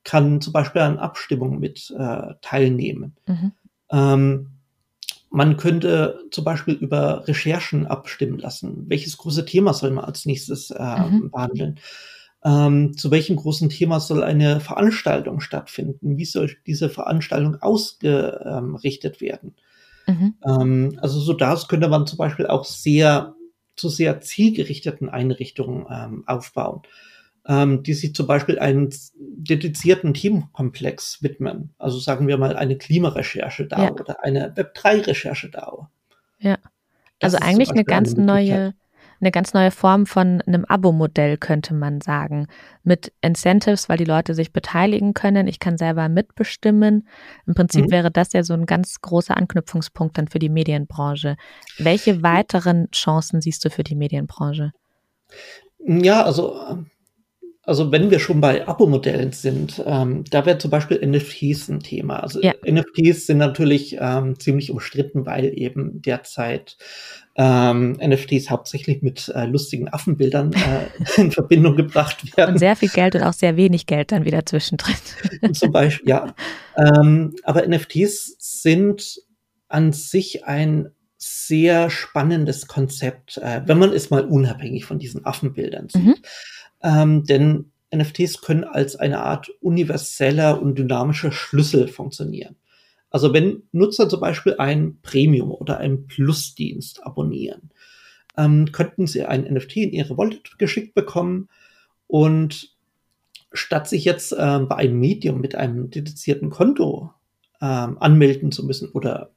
kann 0.04 0.40
zum 0.40 0.52
Beispiel 0.52 0.82
an 0.82 0.98
Abstimmungen 0.98 1.58
mit 1.58 1.92
äh, 1.96 2.34
teilnehmen. 2.40 3.16
Mhm. 3.26 3.52
Ähm, 3.90 4.57
man 5.30 5.56
könnte 5.56 6.24
zum 6.30 6.44
Beispiel 6.44 6.74
über 6.74 7.26
Recherchen 7.28 7.86
abstimmen 7.86 8.38
lassen. 8.38 8.84
Welches 8.88 9.16
große 9.16 9.44
Thema 9.44 9.74
soll 9.74 9.90
man 9.90 10.04
als 10.04 10.26
nächstes 10.26 10.70
äh, 10.70 11.00
mhm. 11.00 11.30
behandeln? 11.30 11.80
Ähm, 12.44 12.96
zu 12.96 13.10
welchem 13.10 13.36
großen 13.36 13.68
Thema 13.68 14.00
soll 14.00 14.22
eine 14.22 14.60
Veranstaltung 14.60 15.40
stattfinden? 15.40 16.16
Wie 16.16 16.24
soll 16.24 16.50
diese 16.66 16.88
Veranstaltung 16.88 17.56
ausgerichtet 17.60 19.20
werden? 19.20 19.54
Mhm. 20.06 20.34
Ähm, 20.46 20.98
also 21.02 21.20
so 21.20 21.32
das 21.32 21.68
könnte 21.68 21.88
man 21.88 22.06
zum 22.06 22.18
Beispiel 22.18 22.46
auch 22.46 22.64
sehr 22.64 23.34
zu 23.76 23.88
sehr 23.88 24.20
zielgerichteten 24.20 25.08
Einrichtungen 25.08 25.86
ähm, 25.90 26.24
aufbauen 26.26 26.82
ähm, 27.48 27.82
die 27.82 27.94
sich 27.94 28.14
zum 28.14 28.26
Beispiel 28.26 28.58
einen 28.58 28.94
dedizierten 29.16 30.12
Themenkomplex 30.12 31.22
widmen. 31.22 31.74
Also 31.78 31.98
sagen 31.98 32.28
wir 32.28 32.36
mal 32.36 32.56
eine 32.56 32.76
Klimarecherche 32.76 33.66
da 33.66 33.84
ja. 33.84 33.92
oder 33.92 34.22
eine 34.22 34.54
Web3-Recherche 34.54 35.50
da. 35.50 35.90
Ja. 36.38 36.58
Das 37.18 37.34
also 37.34 37.44
eigentlich 37.44 37.70
eine 37.70 37.84
ganz 37.84 38.14
eine 38.14 38.26
neue, 38.26 38.74
eine 39.20 39.30
ganz 39.30 39.54
neue 39.54 39.70
Form 39.70 40.06
von 40.06 40.42
einem 40.42 40.66
Abo-Modell, 40.66 41.38
könnte 41.38 41.74
man 41.74 42.00
sagen. 42.02 42.46
Mit 42.84 43.12
Incentives, 43.22 43.88
weil 43.88 43.96
die 43.96 44.04
Leute 44.04 44.34
sich 44.34 44.52
beteiligen 44.52 45.14
können. 45.14 45.48
Ich 45.48 45.58
kann 45.58 45.78
selber 45.78 46.08
mitbestimmen. 46.08 47.08
Im 47.46 47.54
Prinzip 47.54 47.86
mhm. 47.86 47.90
wäre 47.90 48.10
das 48.10 48.34
ja 48.34 48.44
so 48.44 48.52
ein 48.52 48.66
ganz 48.66 49.00
großer 49.00 49.36
Anknüpfungspunkt 49.36 50.18
dann 50.18 50.28
für 50.28 50.38
die 50.38 50.50
Medienbranche. 50.50 51.36
Welche 51.78 52.22
weiteren 52.22 52.90
Chancen 52.92 53.40
siehst 53.40 53.64
du 53.64 53.70
für 53.70 53.82
die 53.82 53.96
Medienbranche? 53.96 54.72
Ja, 55.78 56.22
also 56.22 56.84
also 57.68 57.92
wenn 57.92 58.10
wir 58.10 58.18
schon 58.18 58.40
bei 58.40 58.66
Abo-Modellen 58.66 59.32
sind, 59.32 59.82
ähm, 59.84 60.24
da 60.30 60.46
wäre 60.46 60.56
zum 60.56 60.70
Beispiel 60.70 61.06
NFTs 61.06 61.68
ein 61.68 61.80
Thema. 61.80 62.22
Also 62.22 62.40
ja. 62.40 62.54
NFTs 62.66 63.26
sind 63.26 63.36
natürlich 63.36 63.98
ähm, 64.00 64.40
ziemlich 64.40 64.70
umstritten, 64.70 65.26
weil 65.26 65.52
eben 65.54 66.00
derzeit 66.00 66.78
ähm, 67.36 67.98
NFTs 68.02 68.48
hauptsächlich 68.48 69.02
mit 69.02 69.30
äh, 69.34 69.44
lustigen 69.44 69.92
Affenbildern 69.92 70.54
äh, 70.54 70.88
in 71.20 71.30
Verbindung 71.30 71.76
gebracht 71.76 72.34
werden. 72.38 72.54
Und 72.54 72.58
sehr 72.58 72.74
viel 72.74 72.88
Geld 72.88 73.14
und 73.14 73.22
auch 73.22 73.34
sehr 73.34 73.58
wenig 73.58 73.84
Geld 73.84 74.12
dann 74.12 74.24
wieder 74.24 74.46
zwischendrin. 74.46 74.96
zum 75.52 75.70
Beispiel, 75.70 76.08
ja. 76.08 76.34
Ähm, 76.74 77.36
aber 77.42 77.68
NFTs 77.68 78.36
sind 78.38 79.20
an 79.68 79.92
sich 79.92 80.46
ein 80.46 80.88
sehr 81.18 81.90
spannendes 81.90 82.66
Konzept, 82.66 83.36
äh, 83.38 83.60
wenn 83.66 83.78
man 83.78 83.92
es 83.92 84.08
mal 84.08 84.24
unabhängig 84.24 84.86
von 84.86 84.98
diesen 84.98 85.26
Affenbildern 85.26 85.88
sieht. 85.90 86.02
Mhm. 86.02 86.14
Ähm, 86.82 87.24
denn 87.24 87.72
NFTs 87.94 88.40
können 88.42 88.64
als 88.64 88.96
eine 88.96 89.20
Art 89.20 89.50
universeller 89.60 90.60
und 90.60 90.78
dynamischer 90.78 91.32
Schlüssel 91.32 91.88
funktionieren. 91.88 92.56
Also 93.10 93.32
wenn 93.32 93.62
Nutzer 93.72 94.08
zum 94.08 94.20
Beispiel 94.20 94.56
ein 94.58 94.98
Premium 95.00 95.50
oder 95.50 95.78
einen 95.78 96.06
Plusdienst 96.06 97.04
abonnieren, 97.04 97.70
ähm, 98.36 98.70
könnten 98.72 99.06
sie 99.06 99.24
ein 99.24 99.42
NFT 99.42 99.76
in 99.76 99.92
ihre 99.92 100.18
Wallet 100.18 100.58
geschickt 100.58 100.94
bekommen 100.94 101.48
und 102.06 102.76
statt 103.52 103.88
sich 103.88 104.04
jetzt 104.04 104.32
äh, 104.32 104.58
bei 104.60 104.76
einem 104.76 105.00
Medium 105.00 105.40
mit 105.40 105.54
einem 105.54 105.90
dedizierten 105.90 106.50
Konto 106.50 107.10
ähm, 107.62 107.96
anmelden 107.98 108.52
zu 108.52 108.64
müssen 108.66 108.90
oder 108.90 109.30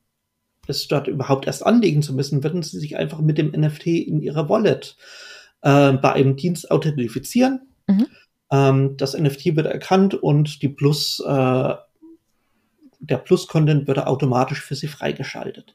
es 0.67 0.87
dort 0.87 1.07
überhaupt 1.07 1.47
erst 1.47 1.65
anlegen 1.65 2.01
zu 2.01 2.13
müssen, 2.13 2.43
würden 2.43 2.61
sie 2.61 2.79
sich 2.79 2.97
einfach 2.97 3.19
mit 3.19 3.37
dem 3.37 3.51
NFT 3.51 3.87
in 3.87 4.21
ihrer 4.21 4.49
Wallet 4.49 4.95
bei 5.61 6.13
einem 6.13 6.35
Dienst 6.35 6.71
authentifizieren. 6.71 7.61
Mhm. 7.87 8.07
Ähm, 8.51 8.97
das 8.97 9.17
NFT 9.17 9.55
wird 9.55 9.67
erkannt 9.67 10.13
und 10.13 10.61
die 10.61 10.69
Plus, 10.69 11.19
äh, 11.25 11.73
der 12.99 13.17
Plus-Content 13.17 13.87
wird 13.87 13.99
automatisch 13.99 14.61
für 14.61 14.75
sie 14.75 14.87
freigeschaltet. 14.87 15.73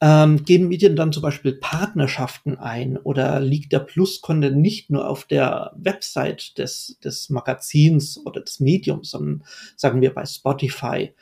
Ähm, 0.00 0.44
gehen 0.44 0.68
Medien 0.68 0.96
dann 0.96 1.12
zum 1.12 1.22
Beispiel 1.22 1.54
Partnerschaften 1.54 2.58
ein 2.58 2.96
oder 2.96 3.40
liegt 3.40 3.72
der 3.72 3.80
Plus-Content 3.80 4.56
nicht 4.56 4.90
nur 4.90 5.08
auf 5.08 5.24
der 5.24 5.72
Website 5.76 6.58
des, 6.58 6.98
des 7.02 7.30
Magazins 7.30 8.18
oder 8.24 8.40
des 8.40 8.60
Mediums, 8.60 9.10
sondern 9.10 9.44
sagen 9.76 10.00
wir 10.00 10.12
bei 10.12 10.26
Spotify 10.26 11.14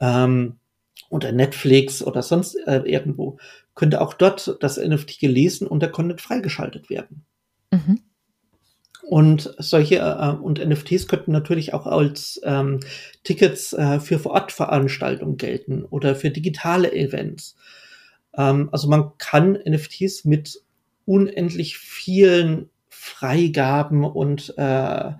ähm, 0.00 0.58
oder 1.08 1.32
Netflix 1.32 2.02
oder 2.02 2.22
sonst 2.22 2.56
äh, 2.66 2.82
irgendwo, 2.84 3.38
könnte 3.74 4.00
auch 4.00 4.14
dort 4.14 4.56
das 4.60 4.76
NFT 4.76 5.18
gelesen 5.18 5.66
und 5.66 5.80
der 5.80 5.90
Content 5.90 6.20
freigeschaltet 6.20 6.90
werden. 6.90 7.24
Mhm. 7.70 8.00
Und 9.02 9.54
solche 9.58 9.96
äh, 9.96 10.40
und 10.40 10.64
NFTs 10.64 11.08
könnten 11.08 11.32
natürlich 11.32 11.74
auch 11.74 11.86
als 11.86 12.40
ähm, 12.44 12.80
Tickets 13.24 13.72
äh, 13.72 13.98
für 13.98 14.18
Vorortveranstaltungen 14.18 15.36
gelten 15.36 15.84
oder 15.84 16.14
für 16.14 16.30
digitale 16.30 16.92
Events. 16.92 17.56
Ähm, 18.36 18.68
also 18.72 18.88
man 18.88 19.12
kann 19.18 19.58
NFTs 19.66 20.24
mit 20.24 20.62
unendlich 21.06 21.78
vielen 21.78 22.70
Freigaben 22.88 24.04
und 24.04 24.54
äh, 24.56 25.12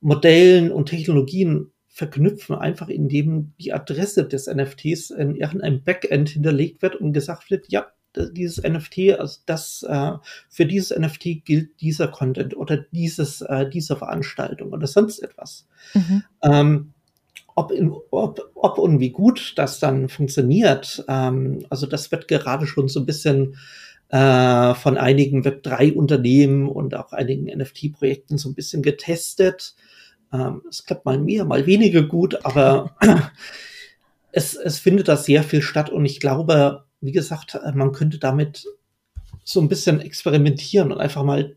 Modellen 0.00 0.72
und 0.72 0.90
Technologien 0.90 1.70
verknüpfen, 1.88 2.56
einfach 2.56 2.88
indem 2.88 3.54
die 3.60 3.72
Adresse 3.72 4.26
des 4.26 4.46
NFTs 4.46 5.10
in 5.10 5.36
irgendeinem 5.36 5.84
Backend 5.84 6.30
hinterlegt 6.30 6.82
wird 6.82 6.96
und 6.96 7.12
gesagt 7.12 7.50
wird, 7.50 7.66
ja, 7.68 7.86
dieses 8.16 8.62
NFT, 8.62 9.18
also 9.18 9.40
das 9.46 9.84
äh, 9.88 10.12
für 10.48 10.66
dieses 10.66 10.96
NFT 10.96 11.44
gilt 11.44 11.80
dieser 11.80 12.08
Content 12.08 12.56
oder 12.56 12.76
dieses 12.76 13.40
äh, 13.42 13.68
diese 13.68 13.96
Veranstaltung 13.96 14.72
oder 14.72 14.86
sonst 14.86 15.20
etwas. 15.20 15.66
Mhm. 15.94 16.24
Ähm, 16.42 16.92
ob, 17.54 17.70
in, 17.70 17.92
ob, 18.10 18.50
ob 18.54 18.78
und 18.78 19.00
wie 19.00 19.10
gut 19.10 19.54
das 19.56 19.78
dann 19.78 20.08
funktioniert, 20.08 21.04
ähm, 21.08 21.66
also 21.70 21.86
das 21.86 22.10
wird 22.10 22.28
gerade 22.28 22.66
schon 22.66 22.88
so 22.88 23.00
ein 23.00 23.06
bisschen 23.06 23.56
äh, 24.08 24.74
von 24.74 24.98
einigen 24.98 25.42
Web3-Unternehmen 25.42 26.68
und 26.68 26.94
auch 26.94 27.12
einigen 27.12 27.46
NFT-Projekten 27.46 28.38
so 28.38 28.50
ein 28.50 28.54
bisschen 28.54 28.82
getestet. 28.82 29.74
Ähm, 30.32 30.62
es 30.68 30.84
klappt 30.84 31.06
mal 31.06 31.18
mehr, 31.18 31.44
mal 31.44 31.66
weniger 31.66 32.02
gut, 32.02 32.44
aber 32.44 32.94
es, 34.32 34.54
es 34.54 34.78
findet 34.78 35.08
da 35.08 35.16
sehr 35.16 35.42
viel 35.42 35.62
statt 35.62 35.90
und 35.90 36.04
ich 36.04 36.20
glaube, 36.20 36.84
wie 37.02 37.12
gesagt, 37.12 37.58
man 37.74 37.92
könnte 37.92 38.18
damit 38.18 38.66
so 39.44 39.60
ein 39.60 39.68
bisschen 39.68 40.00
experimentieren 40.00 40.92
und 40.92 41.00
einfach 41.00 41.24
mal 41.24 41.56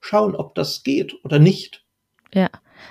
schauen, 0.00 0.36
ob 0.36 0.54
das 0.54 0.82
geht 0.84 1.14
oder 1.24 1.38
nicht. 1.38 1.84
Ja, 2.32 2.48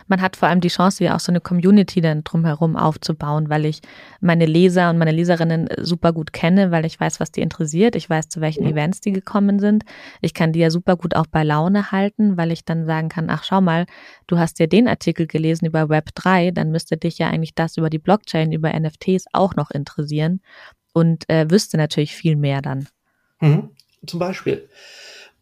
man 0.08 0.22
hat 0.22 0.36
vor 0.36 0.50
allem 0.50 0.62
die 0.62 0.68
Chance, 0.68 1.00
wie 1.00 1.10
auch 1.10 1.20
so 1.20 1.32
eine 1.32 1.40
Community 1.40 2.02
dann 2.02 2.24
drumherum 2.24 2.76
aufzubauen, 2.76 3.50
weil 3.50 3.66
ich 3.66 3.82
meine 4.20 4.46
Leser 4.46 4.90
und 4.90 4.98
meine 4.98 5.12
Leserinnen 5.12 5.70
super 5.80 6.12
gut 6.12 6.34
kenne, 6.34 6.72
weil 6.72 6.86
ich 6.86 7.00
weiß, 7.00 7.20
was 7.20 7.32
die 7.32 7.42
interessiert. 7.42 7.96
Ich 7.96 8.10
weiß, 8.10 8.28
zu 8.30 8.42
welchen 8.42 8.66
Events 8.66 9.00
die 9.00 9.12
gekommen 9.14 9.60
sind. 9.60 9.84
Ich 10.22 10.34
kann 10.34 10.52
die 10.52 10.60
ja 10.60 10.72
super 10.72 10.98
gut 10.98 11.16
auch 11.16 11.28
bei 11.28 11.44
Laune 11.44 11.92
halten, 11.92 12.36
weil 12.36 12.52
ich 12.52 12.66
dann 12.66 12.86
sagen 12.86 13.10
kann, 13.10 13.30
ach 13.30 13.44
schau 13.44 13.62
mal, 13.62 13.86
du 14.26 14.38
hast 14.38 14.60
ja 14.60 14.68
den 14.68 14.88
Artikel 14.88 15.28
gelesen 15.28 15.68
über 15.68 15.84
Web3, 15.84 16.52
dann 16.52 16.72
müsste 16.72 16.98
dich 16.98 17.20
ja 17.20 17.30
eigentlich 17.30 17.56
das 17.56 17.78
über 17.78 17.90
die 17.90 18.00
Blockchain, 18.00 18.52
über 18.52 18.78
NFTs 18.78 19.26
auch 19.32 19.56
noch 19.56 19.72
interessieren 19.72 20.42
und 20.98 21.30
äh, 21.30 21.50
wüsste 21.52 21.78
natürlich 21.78 22.16
viel 22.16 22.36
mehr 22.36 22.64
dann. 22.64 22.88
Mhm, 23.40 23.70
zum 24.08 24.20
Beispiel. 24.20 24.68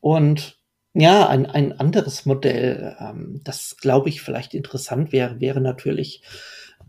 Und 0.01 0.59
ja, 0.93 1.29
ein, 1.29 1.45
ein 1.45 1.71
anderes 1.79 2.25
Modell, 2.25 2.95
ähm, 2.99 3.39
das 3.45 3.77
glaube 3.77 4.09
ich 4.09 4.21
vielleicht 4.21 4.53
interessant 4.53 5.13
wäre, 5.13 5.39
wäre 5.39 5.61
natürlich, 5.61 6.23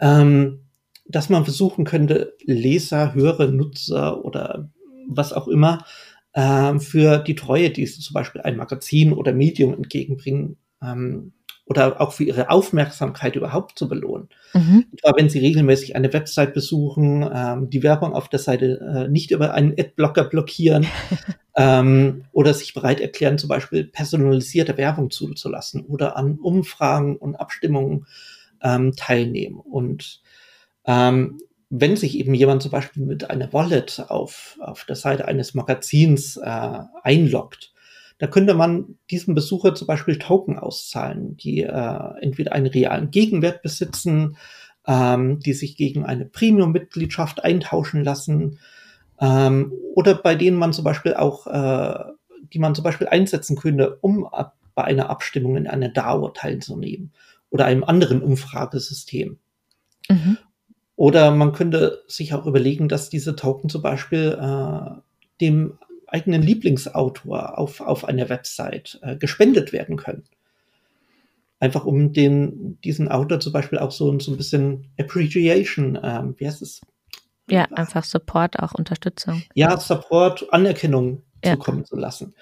ähm, 0.00 0.66
dass 1.06 1.28
man 1.28 1.44
versuchen 1.44 1.84
könnte, 1.84 2.34
Leser, 2.42 3.14
Hörer, 3.14 3.46
Nutzer 3.46 4.24
oder 4.24 4.68
was 5.08 5.32
auch 5.32 5.46
immer 5.46 5.84
ähm, 6.34 6.80
für 6.80 7.18
die 7.18 7.36
Treue, 7.36 7.70
die 7.70 7.86
sie 7.86 8.00
zum 8.00 8.14
Beispiel 8.14 8.40
ein 8.40 8.56
Magazin 8.56 9.12
oder 9.12 9.32
Medium 9.32 9.74
entgegenbringen, 9.74 10.56
ähm, 10.82 11.32
oder 11.66 12.00
auch 12.00 12.12
für 12.12 12.24
ihre 12.24 12.48
Aufmerksamkeit 12.48 13.34
überhaupt 13.34 13.78
zu 13.78 13.88
belohnen. 13.88 14.28
Mhm. 14.54 14.86
Etwa 14.92 15.16
wenn 15.16 15.28
sie 15.28 15.40
regelmäßig 15.40 15.96
eine 15.96 16.12
Website 16.12 16.54
besuchen, 16.54 17.28
ähm, 17.32 17.68
die 17.70 17.82
Werbung 17.82 18.14
auf 18.14 18.28
der 18.28 18.38
Seite 18.38 18.80
äh, 18.80 19.08
nicht 19.08 19.32
über 19.32 19.52
einen 19.52 19.74
Adblocker 19.76 20.24
blockieren 20.24 20.86
ähm, 21.56 22.24
oder 22.32 22.54
sich 22.54 22.72
bereit 22.72 23.00
erklären, 23.00 23.38
zum 23.38 23.48
Beispiel 23.48 23.84
personalisierte 23.84 24.78
Werbung 24.78 25.10
zuzulassen 25.10 25.84
oder 25.84 26.16
an 26.16 26.38
Umfragen 26.38 27.16
und 27.16 27.34
Abstimmungen 27.34 28.06
ähm, 28.62 28.94
teilnehmen. 28.94 29.58
Und 29.58 30.22
ähm, 30.86 31.40
wenn 31.68 31.96
sich 31.96 32.16
eben 32.16 32.32
jemand 32.32 32.62
zum 32.62 32.70
Beispiel 32.70 33.04
mit 33.04 33.28
einer 33.28 33.52
Wallet 33.52 34.04
auf, 34.06 34.56
auf 34.60 34.84
der 34.84 34.94
Seite 34.94 35.26
eines 35.26 35.54
Magazins 35.54 36.36
äh, 36.36 36.78
einloggt, 37.02 37.72
da 38.18 38.26
könnte 38.26 38.54
man 38.54 38.96
diesem 39.10 39.34
Besucher 39.34 39.74
zum 39.74 39.86
Beispiel 39.86 40.18
Token 40.18 40.58
auszahlen, 40.58 41.36
die 41.36 41.62
äh, 41.62 42.10
entweder 42.20 42.52
einen 42.52 42.66
realen 42.66 43.10
Gegenwert 43.10 43.62
besitzen, 43.62 44.36
ähm, 44.86 45.40
die 45.40 45.52
sich 45.52 45.76
gegen 45.76 46.04
eine 46.04 46.24
Premium-Mitgliedschaft 46.24 47.44
eintauschen 47.44 48.04
lassen, 48.04 48.58
ähm, 49.20 49.72
oder 49.94 50.14
bei 50.14 50.34
denen 50.34 50.56
man 50.56 50.72
zum 50.72 50.84
Beispiel 50.84 51.14
auch, 51.14 51.46
äh, 51.46 52.12
die 52.52 52.58
man 52.58 52.74
zum 52.74 52.84
Beispiel 52.84 53.08
einsetzen 53.08 53.56
könnte, 53.56 53.98
um 54.00 54.26
ab, 54.26 54.56
bei 54.74 54.84
einer 54.84 55.10
Abstimmung 55.10 55.56
in 55.56 55.66
einer 55.66 55.88
DAO 55.88 56.28
teilzunehmen 56.28 57.12
oder 57.50 57.64
einem 57.64 57.84
anderen 57.84 58.22
Umfragesystem. 58.22 59.38
Mhm. 60.08 60.38
Oder 60.96 61.30
man 61.30 61.52
könnte 61.52 62.02
sich 62.06 62.34
auch 62.34 62.46
überlegen, 62.46 62.88
dass 62.88 63.10
diese 63.10 63.36
Token 63.36 63.68
zum 63.68 63.82
Beispiel 63.82 64.38
äh, 64.40 65.00
dem 65.40 65.78
eigenen 66.06 66.42
Lieblingsautor 66.42 67.58
auf, 67.58 67.80
auf 67.80 68.04
einer 68.04 68.28
Website 68.28 68.98
äh, 69.02 69.16
gespendet 69.16 69.72
werden 69.72 69.96
können. 69.96 70.24
Einfach 71.58 71.84
um 71.84 72.12
den, 72.12 72.78
diesen 72.82 73.08
Autor 73.08 73.40
zum 73.40 73.52
Beispiel 73.52 73.78
auch 73.78 73.90
so, 73.90 74.18
so 74.20 74.32
ein 74.32 74.36
bisschen 74.36 74.90
Appreciation, 74.98 75.98
ähm, 76.02 76.34
wie 76.38 76.46
heißt 76.46 76.62
es? 76.62 76.80
Ja, 77.48 77.64
einfach 77.72 78.04
Support, 78.04 78.58
auch 78.58 78.74
Unterstützung. 78.74 79.42
Ja, 79.54 79.78
Support, 79.78 80.52
Anerkennung 80.52 81.22
ja. 81.44 81.52
zukommen 81.52 81.84
zu 81.84 81.96
lassen. 81.96 82.34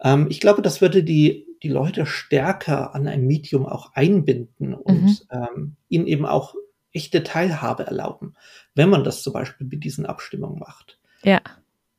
Ähm, 0.00 0.28
ich 0.30 0.40
glaube, 0.40 0.62
das 0.62 0.80
würde 0.80 1.02
die, 1.02 1.46
die 1.62 1.68
Leute 1.68 2.06
stärker 2.06 2.94
an 2.94 3.06
ein 3.06 3.26
Medium 3.26 3.66
auch 3.66 3.92
einbinden 3.94 4.74
und 4.74 5.02
mhm. 5.02 5.18
ähm, 5.30 5.76
ihnen 5.88 6.06
eben 6.06 6.24
auch 6.24 6.54
echte 6.92 7.22
Teilhabe 7.22 7.86
erlauben, 7.86 8.34
wenn 8.74 8.88
man 8.88 9.04
das 9.04 9.22
zum 9.22 9.32
Beispiel 9.32 9.66
mit 9.66 9.84
diesen 9.84 10.06
Abstimmungen 10.06 10.58
macht. 10.58 10.98
Ja. 11.22 11.40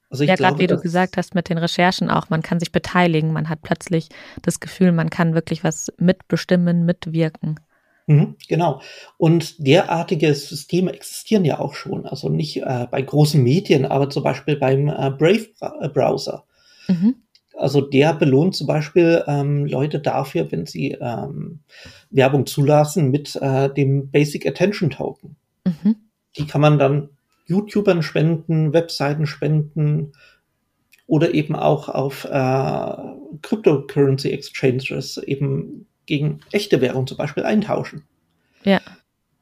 Also 0.09 0.23
ja, 0.23 0.35
gerade 0.35 0.57
wie 0.59 0.67
du 0.67 0.79
gesagt 0.79 1.17
hast 1.17 1.35
mit 1.35 1.49
den 1.49 1.59
Recherchen 1.59 2.09
auch, 2.09 2.29
man 2.29 2.41
kann 2.41 2.59
sich 2.59 2.71
beteiligen, 2.71 3.31
man 3.31 3.47
hat 3.47 3.61
plötzlich 3.61 4.09
das 4.41 4.59
Gefühl, 4.59 4.91
man 4.91 5.09
kann 5.09 5.35
wirklich 5.35 5.63
was 5.63 5.91
mitbestimmen, 5.97 6.83
mitwirken. 6.85 7.59
Mhm, 8.07 8.35
genau. 8.47 8.81
Und 9.17 9.65
derartige 9.65 10.33
Systeme 10.33 10.91
existieren 10.91 11.45
ja 11.45 11.59
auch 11.59 11.75
schon. 11.75 12.07
Also 12.07 12.27
nicht 12.27 12.57
äh, 12.57 12.87
bei 12.89 13.03
großen 13.03 13.41
Medien, 13.41 13.85
aber 13.85 14.09
zum 14.09 14.23
Beispiel 14.23 14.55
beim 14.55 14.87
äh, 14.87 15.11
Brave-Browser. 15.11 16.43
Mhm. 16.87 17.15
Also 17.55 17.81
der 17.81 18.13
belohnt 18.13 18.55
zum 18.55 18.65
Beispiel 18.65 19.23
ähm, 19.27 19.65
Leute 19.65 19.99
dafür, 19.99 20.51
wenn 20.51 20.65
sie 20.65 20.97
ähm, 20.99 21.59
Werbung 22.09 22.47
zulassen 22.47 23.11
mit 23.11 23.35
äh, 23.35 23.71
dem 23.71 24.09
Basic 24.09 24.47
Attention 24.47 24.89
Token. 24.89 25.35
Mhm. 25.65 25.97
Die 26.35 26.47
kann 26.47 26.61
man 26.61 26.79
dann 26.79 27.09
YouTubern 27.49 28.03
spenden, 28.03 28.73
Webseiten 28.73 29.25
spenden 29.25 30.13
oder 31.07 31.33
eben 31.33 31.55
auch 31.55 31.89
auf 31.89 32.25
äh, 32.25 33.37
Cryptocurrency 33.41 34.29
Exchanges 34.29 35.17
eben 35.17 35.87
gegen 36.05 36.41
echte 36.51 36.81
Währung 36.81 37.07
zum 37.07 37.17
Beispiel 37.17 37.43
eintauschen. 37.43 38.03
Ja. 38.63 38.79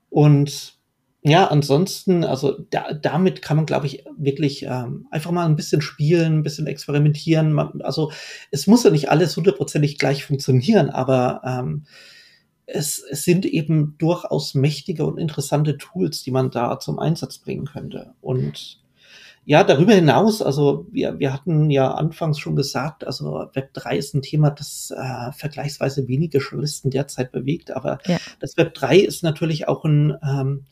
Und 0.09 0.77
ja, 1.23 1.47
ansonsten, 1.47 2.23
also 2.23 2.57
da, 2.69 2.93
damit 2.93 3.41
kann 3.41 3.57
man, 3.57 3.65
glaube 3.65 3.87
ich, 3.87 4.05
wirklich 4.17 4.63
ähm, 4.63 5.07
einfach 5.11 5.31
mal 5.31 5.45
ein 5.45 5.57
bisschen 5.57 5.81
spielen, 5.81 6.39
ein 6.39 6.43
bisschen 6.43 6.67
experimentieren. 6.67 7.51
Man, 7.51 7.81
also 7.81 8.11
es 8.51 8.65
muss 8.65 8.85
ja 8.85 8.91
nicht 8.91 9.09
alles 9.09 9.35
hundertprozentig 9.35 9.97
gleich 9.97 10.23
funktionieren, 10.23 10.89
aber 10.89 11.41
ähm, 11.43 11.83
es, 12.67 13.01
es 13.09 13.23
sind 13.23 13.45
eben 13.45 13.95
durchaus 13.97 14.53
mächtige 14.53 15.05
und 15.05 15.17
interessante 15.17 15.77
Tools, 15.77 16.21
die 16.21 16.31
man 16.31 16.51
da 16.51 16.79
zum 16.79 16.99
Einsatz 16.99 17.39
bringen 17.39 17.65
könnte. 17.65 18.13
Und 18.21 18.79
ja, 19.45 19.63
darüber 19.63 19.93
hinaus, 19.93 20.41
also 20.41 20.85
wir, 20.91 21.19
wir 21.19 21.31
hatten 21.31 21.69
ja 21.69 21.91
anfangs 21.91 22.37
schon 22.37 22.57
gesagt, 22.57 23.07
also 23.07 23.47
Web 23.53 23.73
3 23.73 23.97
ist 23.97 24.13
ein 24.13 24.21
Thema, 24.21 24.49
das 24.49 24.91
äh, 24.91 25.31
vergleichsweise 25.31 26.09
wenige 26.09 26.39
Journalisten 26.39 26.89
derzeit 26.89 27.31
bewegt, 27.31 27.71
aber 27.71 27.99
ja. 28.05 28.17
das 28.41 28.57
Web 28.57 28.73
3 28.73 28.97
ist 28.97 29.23
natürlich 29.23 29.69
auch 29.69 29.85
ein, 29.85 30.17
ähm, 30.21 30.65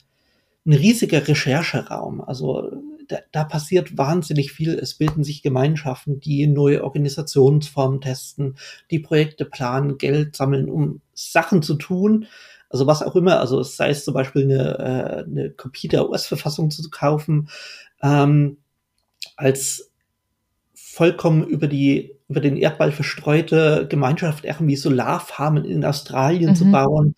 ein 0.66 0.74
riesiger 0.74 1.26
Rechercheraum. 1.26 2.20
Also 2.20 2.70
da, 3.08 3.18
da, 3.32 3.44
passiert 3.44 3.98
wahnsinnig 3.98 4.52
viel. 4.52 4.74
Es 4.74 4.96
bilden 4.96 5.24
sich 5.24 5.42
Gemeinschaften, 5.42 6.20
die 6.20 6.48
neue 6.48 6.84
Organisationsformen 6.84 8.02
testen, 8.02 8.58
die 8.92 9.00
Projekte 9.00 9.46
planen, 9.46 9.98
Geld 9.98 10.36
sammeln, 10.36 10.70
um 10.70 11.02
Sachen 11.14 11.62
zu 11.62 11.76
tun. 11.76 12.28
Also 12.70 12.88
was 12.88 13.04
auch 13.04 13.16
immer, 13.16 13.40
also 13.40 13.64
sei 13.64 13.90
es 13.90 14.04
zum 14.04 14.14
Beispiel 14.14 14.44
eine, 14.44 14.80
äh, 14.80 15.24
eine 15.24 15.50
Kopie 15.52 15.88
der 15.88 16.10
US-Verfassung 16.10 16.72
zu 16.72 16.90
kaufen, 16.90 17.50
ähm, 18.02 18.58
als 19.36 19.92
vollkommen 20.74 21.46
über 21.46 21.68
die 21.68 22.16
über 22.28 22.40
den 22.40 22.58
Erdball 22.58 22.92
verstreute 22.92 23.86
Gemeinschaft 23.88 24.46
irgendwie 24.46 24.76
Solarfarmen 24.76 25.64
in 25.64 25.86
Australien 25.86 26.52
mhm. 26.52 26.56
zu 26.56 26.72
bauen, 26.72 27.16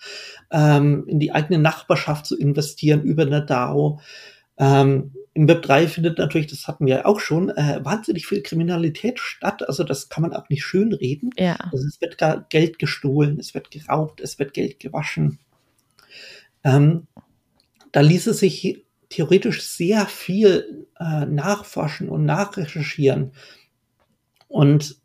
ähm, 0.51 1.05
in 1.07 1.19
die 1.19 1.31
eigene 1.31 1.59
Nachbarschaft 1.59 2.25
zu 2.25 2.37
investieren 2.37 3.03
über 3.03 3.23
eine 3.23 3.45
DAO. 3.45 3.99
Ähm, 4.57 5.13
Im 5.37 5.47
Web 5.47 5.61
3 5.61 5.87
findet 5.87 6.17
natürlich, 6.17 6.47
das 6.47 6.67
hatten 6.67 6.87
wir 6.87 7.05
auch 7.05 7.19
schon, 7.19 7.49
äh, 7.49 7.79
wahnsinnig 7.83 8.25
viel 8.25 8.41
Kriminalität 8.41 9.19
statt. 9.19 9.61
Also 9.67 9.83
das 9.83 10.09
kann 10.09 10.23
man 10.23 10.33
auch 10.33 10.49
nicht 10.49 10.65
schön 10.65 10.91
reden. 10.93 11.29
Ja. 11.37 11.57
Also 11.71 11.85
es 11.85 12.01
wird 12.01 12.17
gar 12.17 12.47
Geld 12.49 12.79
gestohlen, 12.79 13.39
es 13.39 13.53
wird 13.53 13.69
geraubt, 13.69 14.19
es 14.19 14.39
wird 14.39 14.55
Geld 14.55 14.79
gewaschen. 14.79 15.37
Ähm, 16.63 17.05
da 17.91 18.01
ließe 18.01 18.33
sich 18.33 18.83
theoretisch 19.09 19.61
sehr 19.61 20.07
viel 20.07 20.87
äh, 20.99 21.27
nachforschen 21.27 22.09
und 22.09 22.25
nachrecherchieren. 22.25 23.33
Und 24.47 24.95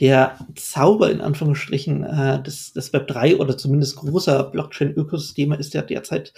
der 0.00 0.44
Zauber 0.56 1.12
in 1.12 1.20
Anführungsstrichen 1.20 2.02
äh, 2.02 2.42
des, 2.42 2.72
des 2.72 2.92
Web 2.92 3.06
3 3.06 3.36
oder 3.36 3.56
zumindest 3.56 3.94
großer 3.94 4.42
Blockchain-Ökosysteme 4.42 5.54
ist 5.54 5.72
ja 5.72 5.82
derzeit, 5.82 6.32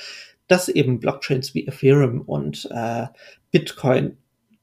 dass 0.46 0.68
eben 0.68 1.00
Blockchains 1.00 1.54
wie 1.54 1.66
Ethereum 1.66 2.20
und 2.20 2.68
äh, 2.70 3.06
Bitcoin 3.50 4.18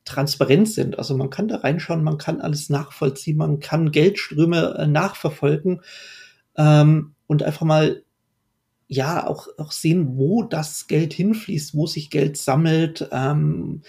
transparent 0.06 0.70
sind. 0.70 0.98
Also 0.98 1.16
man 1.16 1.30
kann 1.30 1.48
da 1.48 1.58
reinschauen, 1.58 2.04
man 2.04 2.18
kann 2.18 2.42
alles 2.42 2.70
nachvollziehen, 2.70 3.38
man 3.38 3.60
kann 3.60 3.92
Geldströme 3.92 4.76
äh, 4.78 4.88
nachverfolgen 4.88 5.82
ähm, 6.58 7.16
und 7.28 7.44
einfach 7.44 7.66
mal 7.66 8.04
ja 8.88 9.26
auch, 9.26 9.48
auch 9.58 9.72
sehen, 9.72 10.18
wo 10.18 10.44
das 10.44 10.88
Geld 10.88 11.14
hinfließt, 11.14 11.76
wo 11.76 11.88
sich 11.88 12.10
Geld 12.10 12.36
sammelt, 12.36 13.08
ähm, 13.12 13.84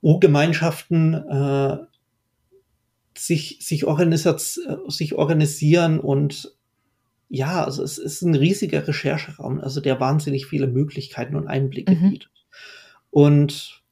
wo 0.00 0.18
Gemeinschaften 0.20 1.14
äh, 1.14 1.78
sich, 3.18 3.58
sich, 3.60 3.84
organisiert, 3.84 4.40
sich 4.40 5.14
organisieren 5.14 5.98
und 5.98 6.56
ja, 7.34 7.64
also 7.64 7.82
es 7.82 7.96
ist 7.96 8.20
ein 8.20 8.34
riesiger 8.34 8.86
Rechercheraum, 8.86 9.58
also 9.58 9.80
der 9.80 9.98
wahnsinnig 10.00 10.44
viele 10.44 10.66
Möglichkeiten 10.66 11.34
und 11.34 11.48
Einblicke 11.48 11.94
mhm. 11.94 12.10
bietet. 12.10 12.30
Und 13.10 13.82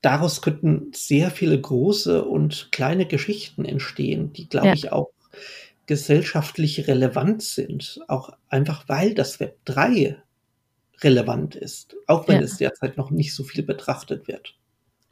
daraus 0.00 0.42
könnten 0.42 0.90
sehr 0.92 1.30
viele 1.30 1.60
große 1.60 2.24
und 2.24 2.70
kleine 2.72 3.06
Geschichten 3.06 3.64
entstehen, 3.64 4.32
die, 4.32 4.48
glaube 4.48 4.66
ja. 4.66 4.72
ich, 4.74 4.90
auch 4.90 5.10
gesellschaftlich 5.86 6.88
relevant 6.88 7.40
sind, 7.40 8.00
auch 8.08 8.30
einfach 8.48 8.88
weil 8.88 9.14
das 9.14 9.38
Web 9.38 9.58
3 9.64 10.20
relevant 11.02 11.54
ist, 11.54 11.94
auch 12.08 12.26
wenn 12.26 12.40
ja. 12.40 12.42
es 12.42 12.56
derzeit 12.56 12.96
noch 12.96 13.12
nicht 13.12 13.32
so 13.32 13.44
viel 13.44 13.62
betrachtet 13.62 14.26
wird. 14.26 14.56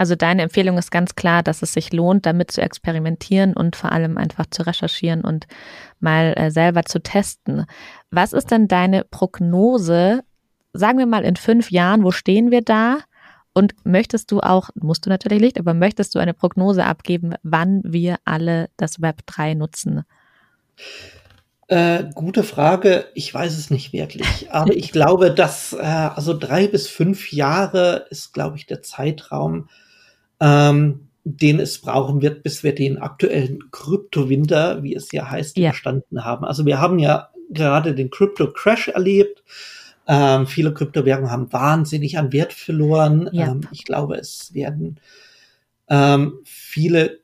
Also 0.00 0.14
deine 0.14 0.40
Empfehlung 0.40 0.78
ist 0.78 0.90
ganz 0.90 1.14
klar, 1.14 1.42
dass 1.42 1.60
es 1.60 1.74
sich 1.74 1.92
lohnt, 1.92 2.24
damit 2.24 2.50
zu 2.50 2.62
experimentieren 2.62 3.52
und 3.52 3.76
vor 3.76 3.92
allem 3.92 4.16
einfach 4.16 4.46
zu 4.50 4.62
recherchieren 4.66 5.20
und 5.20 5.46
mal 5.98 6.32
äh, 6.38 6.50
selber 6.50 6.84
zu 6.84 7.02
testen. 7.02 7.66
Was 8.10 8.32
ist 8.32 8.50
denn 8.50 8.66
deine 8.66 9.04
Prognose? 9.04 10.22
Sagen 10.72 10.96
wir 10.96 11.04
mal 11.04 11.22
in 11.22 11.36
fünf 11.36 11.70
Jahren, 11.70 12.02
wo 12.02 12.12
stehen 12.12 12.50
wir 12.50 12.62
da? 12.62 13.00
Und 13.52 13.74
möchtest 13.84 14.32
du 14.32 14.40
auch, 14.40 14.70
musst 14.74 15.04
du 15.04 15.10
natürlich 15.10 15.42
nicht, 15.42 15.58
aber 15.58 15.74
möchtest 15.74 16.14
du 16.14 16.18
eine 16.18 16.32
Prognose 16.32 16.82
abgeben, 16.86 17.34
wann 17.42 17.82
wir 17.84 18.16
alle 18.24 18.70
das 18.78 19.02
Web 19.02 19.26
3 19.26 19.52
nutzen? 19.52 20.04
Äh, 21.66 22.04
gute 22.14 22.42
Frage. 22.42 23.04
Ich 23.12 23.34
weiß 23.34 23.58
es 23.58 23.68
nicht 23.68 23.92
wirklich. 23.92 24.50
Aber 24.50 24.74
ich 24.74 24.92
glaube, 24.92 25.30
dass 25.30 25.74
äh, 25.74 25.76
also 25.84 26.32
drei 26.32 26.68
bis 26.68 26.88
fünf 26.88 27.32
Jahre 27.32 28.06
ist, 28.08 28.32
glaube 28.32 28.56
ich, 28.56 28.64
der 28.64 28.80
Zeitraum, 28.80 29.68
ähm, 30.40 31.08
den 31.24 31.60
es 31.60 31.80
brauchen 31.80 32.22
wird, 32.22 32.42
bis 32.42 32.62
wir 32.62 32.74
den 32.74 32.98
aktuellen 32.98 33.70
Kryptowinter, 33.70 34.82
wie 34.82 34.94
es 34.94 35.12
ja 35.12 35.30
heißt, 35.30 35.56
ja. 35.58 35.68
überstanden 35.68 36.24
haben. 36.24 36.44
Also 36.44 36.64
wir 36.64 36.80
haben 36.80 36.98
ja 36.98 37.28
gerade 37.50 37.94
den 37.94 38.10
Crypto-Crash 38.10 38.88
erlebt. 38.88 39.42
Ähm, 40.06 40.46
viele 40.46 40.72
Kryptowährungen 40.72 41.30
haben 41.30 41.52
wahnsinnig 41.52 42.18
an 42.18 42.32
Wert 42.32 42.52
verloren. 42.52 43.28
Ja. 43.32 43.48
Ähm, 43.48 43.60
ich 43.70 43.84
glaube, 43.84 44.16
es 44.16 44.54
werden 44.54 44.98
ähm, 45.88 46.40
viele, 46.44 47.18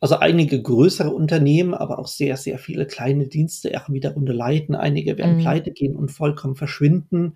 also 0.00 0.18
einige 0.18 0.62
größere 0.62 1.10
Unternehmen, 1.10 1.74
aber 1.74 1.98
auch 1.98 2.06
sehr, 2.06 2.36
sehr 2.36 2.58
viele 2.58 2.86
kleine 2.86 3.26
Dienste 3.26 3.72
auch 3.80 3.90
wieder 3.90 4.14
leiden. 4.16 4.74
Einige 4.74 5.18
werden 5.18 5.38
mhm. 5.38 5.40
pleite 5.40 5.72
gehen 5.72 5.96
und 5.96 6.10
vollkommen 6.10 6.54
verschwinden. 6.54 7.34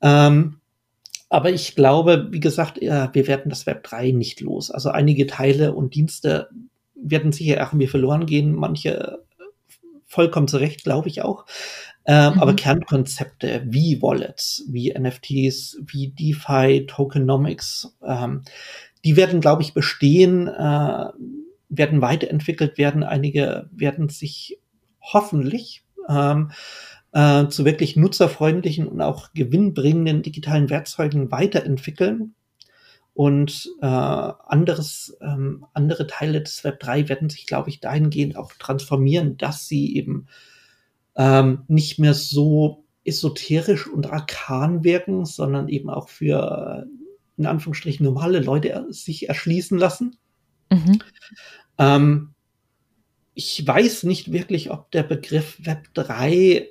Ähm, 0.00 0.57
aber 1.28 1.50
ich 1.50 1.74
glaube, 1.74 2.28
wie 2.30 2.40
gesagt, 2.40 2.80
wir 2.80 3.26
werden 3.26 3.50
das 3.50 3.66
Web 3.66 3.84
3 3.84 4.12
nicht 4.12 4.40
los. 4.40 4.70
Also 4.70 4.90
einige 4.90 5.26
Teile 5.26 5.74
und 5.74 5.94
Dienste 5.94 6.48
werden 6.94 7.32
sicher 7.32 7.58
irgendwie 7.58 7.86
verloren 7.86 8.26
gehen, 8.26 8.54
manche 8.54 9.18
vollkommen 10.06 10.48
zurecht, 10.48 10.84
glaube 10.84 11.08
ich 11.08 11.22
auch. 11.22 11.44
Ähm, 12.06 12.34
mhm. 12.34 12.40
Aber 12.40 12.56
Kernkonzepte 12.56 13.62
wie 13.66 14.00
Wallets, 14.00 14.64
wie 14.68 14.92
NFTs, 14.98 15.78
wie 15.86 16.08
DeFi, 16.08 16.86
Tokenomics, 16.86 17.94
ähm, 18.02 18.42
die 19.04 19.16
werden, 19.16 19.40
glaube 19.40 19.62
ich, 19.62 19.74
bestehen, 19.74 20.48
äh, 20.48 21.06
werden 21.68 22.00
weiterentwickelt 22.00 22.78
werden. 22.78 23.02
Einige 23.02 23.68
werden 23.70 24.08
sich 24.08 24.58
hoffentlich 25.02 25.84
ähm, 26.08 26.50
äh, 27.12 27.48
zu 27.48 27.64
wirklich 27.64 27.96
nutzerfreundlichen 27.96 28.86
und 28.86 29.00
auch 29.00 29.32
gewinnbringenden 29.32 30.22
digitalen 30.22 30.70
Werkzeugen 30.70 31.30
weiterentwickeln. 31.30 32.34
Und 33.14 33.68
äh, 33.80 33.86
anderes, 33.86 35.16
ähm, 35.20 35.66
andere 35.72 36.06
Teile 36.06 36.40
des 36.40 36.62
Web 36.62 36.78
3 36.80 37.08
werden 37.08 37.30
sich, 37.30 37.46
glaube 37.46 37.68
ich, 37.68 37.80
dahingehend 37.80 38.36
auch 38.36 38.52
transformieren, 38.52 39.36
dass 39.36 39.66
sie 39.66 39.96
eben 39.96 40.28
ähm, 41.16 41.64
nicht 41.66 41.98
mehr 41.98 42.14
so 42.14 42.84
esoterisch 43.04 43.88
und 43.88 44.06
arkan 44.12 44.84
wirken, 44.84 45.24
sondern 45.24 45.68
eben 45.68 45.90
auch 45.90 46.08
für 46.08 46.86
in 47.36 47.46
Anführungsstrichen 47.46 48.04
normale 48.04 48.40
Leute 48.40 48.86
sich 48.90 49.28
erschließen 49.28 49.78
lassen. 49.78 50.16
Mhm. 50.70 50.98
Ähm, 51.78 52.34
ich 53.34 53.64
weiß 53.66 54.02
nicht 54.02 54.32
wirklich, 54.32 54.70
ob 54.70 54.90
der 54.90 55.04
Begriff 55.04 55.58
Web 55.64 55.94
3 55.94 56.68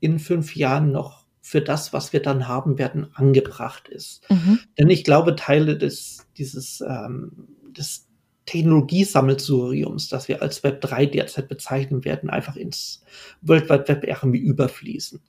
in 0.00 0.18
fünf 0.18 0.56
Jahren 0.56 0.92
noch 0.92 1.26
für 1.40 1.60
das, 1.60 1.92
was 1.92 2.12
wir 2.12 2.20
dann 2.20 2.48
haben 2.48 2.78
werden, 2.78 3.08
angebracht 3.14 3.88
ist. 3.88 4.28
Mhm. 4.30 4.60
Denn 4.78 4.90
ich 4.90 5.04
glaube, 5.04 5.36
Teile 5.36 5.76
des, 5.76 6.26
dieses, 6.36 6.80
ähm, 6.80 7.48
des 7.70 8.08
Technologiesammelsuriums, 8.46 10.08
das 10.08 10.28
wir 10.28 10.42
als 10.42 10.62
Web 10.64 10.80
3 10.80 11.06
derzeit 11.06 11.48
bezeichnen 11.48 12.04
werden, 12.04 12.30
einfach 12.30 12.56
ins 12.56 13.02
World 13.42 13.70
Wide 13.70 13.88
Web 13.88 14.04
irgendwie 14.04 14.40
überfließen. 14.40 15.20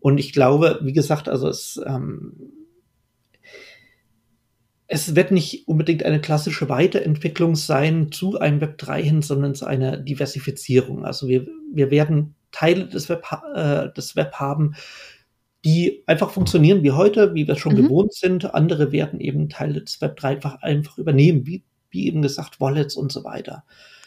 Und 0.00 0.18
ich 0.18 0.32
glaube, 0.32 0.80
wie 0.82 0.92
gesagt, 0.92 1.28
also 1.28 1.48
es, 1.48 1.80
ähm, 1.86 2.34
es 4.86 5.14
wird 5.14 5.30
nicht 5.30 5.68
unbedingt 5.68 6.02
eine 6.02 6.20
klassische 6.20 6.68
Weiterentwicklung 6.68 7.56
sein 7.56 8.10
zu 8.10 8.38
einem 8.38 8.60
Web 8.60 8.78
3 8.78 9.02
hin, 9.02 9.22
sondern 9.22 9.54
zu 9.54 9.66
einer 9.66 9.96
Diversifizierung. 9.96 11.04
Also 11.04 11.28
wir, 11.28 11.46
wir 11.72 11.90
werden 11.90 12.34
Teile 12.50 12.86
des 12.86 13.08
Web, 13.08 13.24
äh, 13.54 13.92
des 13.92 14.16
Web 14.16 14.34
haben, 14.34 14.74
die 15.64 16.02
einfach 16.06 16.30
funktionieren 16.30 16.82
wie 16.82 16.92
heute, 16.92 17.34
wie 17.34 17.48
wir 17.48 17.56
schon 17.56 17.74
mhm. 17.74 17.84
gewohnt 17.84 18.14
sind. 18.14 18.54
Andere 18.54 18.92
werden 18.92 19.20
eben 19.20 19.48
Teile 19.48 19.82
des 19.82 20.00
Web 20.00 20.16
3 20.16 20.28
einfach, 20.28 20.62
einfach 20.62 20.98
übernehmen, 20.98 21.46
wie, 21.46 21.64
wie 21.90 22.06
eben 22.06 22.22
gesagt, 22.22 22.60
Wallets 22.60 22.96
und 22.96 23.12
so 23.12 23.24
weiter. 23.24 23.64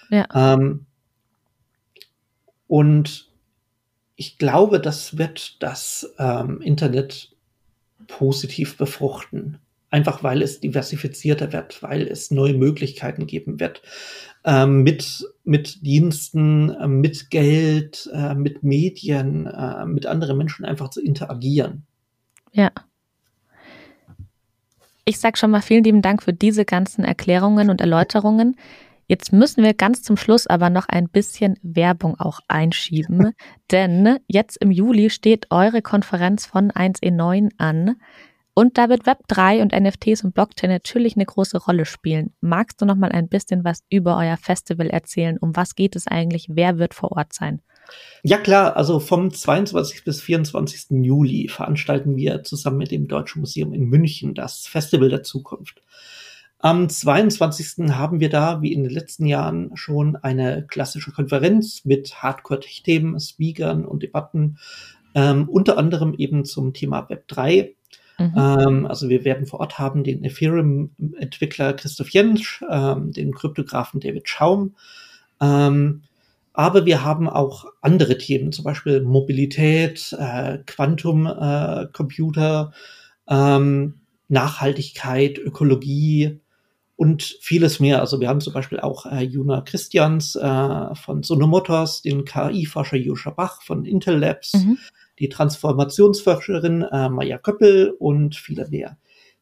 Ja. 0.10 0.28
Ähm, 0.34 0.86
und 2.68 3.30
ich 4.16 4.38
glaube, 4.38 4.80
das 4.80 5.18
wird 5.18 5.62
das 5.62 6.14
ähm, 6.20 6.62
Internet 6.62 7.36
positiv 8.08 8.78
befruchten. 8.78 9.61
Einfach 9.92 10.24
weil 10.24 10.42
es 10.42 10.60
diversifizierter 10.60 11.54
wird, 11.54 11.84
weil 11.84 12.08
es 12.08 12.32
neue 12.32 12.54
Möglichkeiten 12.54 13.28
geben 13.28 13.60
wird, 13.60 13.84
ähm, 14.44 14.84
mit, 14.84 15.26
mit 15.44 15.86
Diensten, 15.86 16.70
äh, 16.70 16.88
mit 16.88 17.30
Geld, 17.30 18.10
äh, 18.14 18.34
mit 18.34 18.64
Medien, 18.64 19.46
äh, 19.46 19.86
mit 19.86 20.06
anderen 20.06 20.38
Menschen 20.38 20.66
einfach 20.66 20.90
zu 20.90 21.02
interagieren. 21.02 21.86
Ja. 22.52 22.72
Ich 25.06 25.20
sage 25.20 25.38
schon 25.38 25.52
mal 25.52 25.62
vielen 25.62 25.84
lieben 25.84 26.02
Dank 26.02 26.24
für 26.24 26.34
diese 26.34 26.66
ganzen 26.66 27.04
Erklärungen 27.04 27.70
und 27.70 27.82
Erläuterungen. 27.82 28.56
Jetzt 29.08 29.34
müssen 29.34 29.62
wir 29.62 29.74
ganz 29.74 30.04
zum 30.04 30.16
Schluss 30.16 30.48
aber 30.48 30.70
noch 30.70 30.88
ein 30.88 31.10
bisschen 31.10 31.60
Werbung 31.62 32.18
auch 32.18 32.40
einschieben, 32.48 33.34
denn 33.72 34.20
jetzt 34.28 34.56
im 34.62 34.72
Juli 34.72 35.10
steht 35.10 35.48
eure 35.50 35.82
Konferenz 35.82 36.46
von 36.46 36.72
1E9 36.72 37.52
an. 37.58 37.98
Und 38.54 38.78
da 38.78 38.90
wird 38.90 39.04
Web3 39.04 39.62
und 39.62 39.74
NFTs 39.74 40.24
und 40.24 40.34
Blockchain 40.34 40.70
natürlich 40.70 41.16
eine 41.16 41.26
große 41.26 41.58
Rolle 41.58 41.86
spielen. 41.86 42.34
Magst 42.42 42.82
du 42.82 42.86
noch 42.86 42.96
mal 42.96 43.12
ein 43.12 43.30
bisschen 43.30 43.64
was 43.64 43.84
über 43.90 44.18
euer 44.18 44.38
Festival 44.38 44.90
erzählen? 44.90 45.38
Um 45.40 45.56
was 45.56 45.76
geht 45.76 45.96
es 45.96 46.08
eigentlich? 46.08 46.48
Wer 46.50 46.78
wird 46.78 46.94
vor 46.94 47.14
Ort 47.14 47.34
sein? 47.34 47.62
Ja 48.24 48.38
klar, 48.38 48.76
also 48.76 49.00
vom 49.00 49.32
22. 49.32 50.04
bis 50.04 50.22
24. 50.22 51.04
Juli 51.04 51.48
veranstalten 51.48 52.18
wir 52.18 52.44
zusammen 52.44 52.78
mit 52.78 52.92
dem 52.92 53.08
Deutschen 53.08 53.40
Museum 53.40 53.74
in 53.74 53.86
München 53.86 54.34
das 54.34 54.68
Festival 54.68 55.10
der 55.10 55.24
Zukunft. 55.24 55.82
Am 56.60 56.90
22. 56.90 57.90
haben 57.90 58.20
wir 58.20 58.30
da, 58.30 58.62
wie 58.62 58.72
in 58.72 58.84
den 58.84 58.92
letzten 58.92 59.26
Jahren, 59.26 59.72
schon 59.76 60.16
eine 60.16 60.66
klassische 60.68 61.12
Konferenz 61.12 61.86
mit 61.86 62.22
Hardcore-Themen, 62.22 63.20
Speakern 63.20 63.84
und 63.84 64.04
Debatten, 64.04 64.60
ähm, 65.16 65.50
unter 65.50 65.78
anderem 65.78 66.14
eben 66.14 66.46
zum 66.46 66.74
Thema 66.74 67.10
Web 67.10 67.28
3. 67.30 67.76
Mhm. 68.18 68.34
Ähm, 68.36 68.86
also 68.86 69.10
wir 69.10 69.26
werden 69.26 69.48
vor 69.48 69.60
Ort 69.60 69.80
haben 69.80 70.04
den 70.04 70.24
Ethereum-Entwickler 70.24 71.74
Christoph 71.74 72.10
Jentsch, 72.10 72.62
ähm, 72.70 73.12
den 73.12 73.34
Kryptografen 73.34 74.00
David 74.00 74.30
Schaum. 74.30 74.76
Ähm, 75.42 76.04
aber 76.54 76.86
wir 76.86 77.04
haben 77.04 77.28
auch 77.30 77.66
andere 77.82 78.18
Themen, 78.18 78.52
zum 78.52 78.66
Beispiel 78.66 79.02
Mobilität, 79.02 80.14
äh, 80.20 80.58
Quantum-Computer, 80.66 82.74
äh, 83.28 83.60
Nachhaltigkeit, 84.28 85.38
Ökologie 85.38 86.42
und 87.02 87.24
vieles 87.42 87.80
mehr. 87.80 88.00
Also 88.00 88.20
wir 88.20 88.30
haben 88.30 88.42
zum 88.42 88.54
Beispiel 88.54 88.80
auch 88.80 89.08
äh, 89.08 89.24
Juna 89.24 89.62
Christians 89.62 90.36
äh, 90.36 90.94
von 90.94 91.24
Sono 91.24 91.48
Motors, 91.48 92.04
den 92.04 92.26
KI-Forscher 92.26 92.98
Joscha 92.98 93.32
Bach 93.32 93.64
von 93.64 93.86
Intel 93.86 94.20
Labs, 94.20 94.54
mhm. 94.54 94.78
die 95.18 95.28
Transformationsforscherin 95.28 96.84
äh, 96.84 97.10
Maja 97.10 97.40
Köppel 97.40 97.96
und 97.98 98.36
viele 98.36 98.70
mehr. 98.70 99.00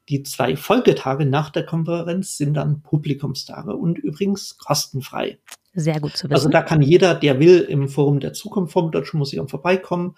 Die 0.08 0.24
zwei 0.24 0.56
Folgetage 0.56 1.26
nach 1.26 1.50
der 1.50 1.66
Konferenz 1.66 2.38
sind 2.38 2.54
dann 2.54 2.82
Publikumstage 2.82 3.76
und 3.76 4.00
übrigens 4.00 4.58
kostenfrei. 4.58 5.40
Sehr 5.74 6.00
gut 6.00 6.16
zu 6.16 6.30
wissen. 6.30 6.34
Also 6.34 6.48
da 6.48 6.62
kann 6.62 6.82
jeder, 6.82 7.14
der 7.14 7.42
will, 7.42 7.60
im 7.60 7.90
Forum 7.90 8.22
der 8.22 8.32
Zukunft 8.32 8.72
vom 8.72 8.90
Deutschen 8.90 9.18
Museum 9.18 9.50
vorbeikommen. 9.50 10.16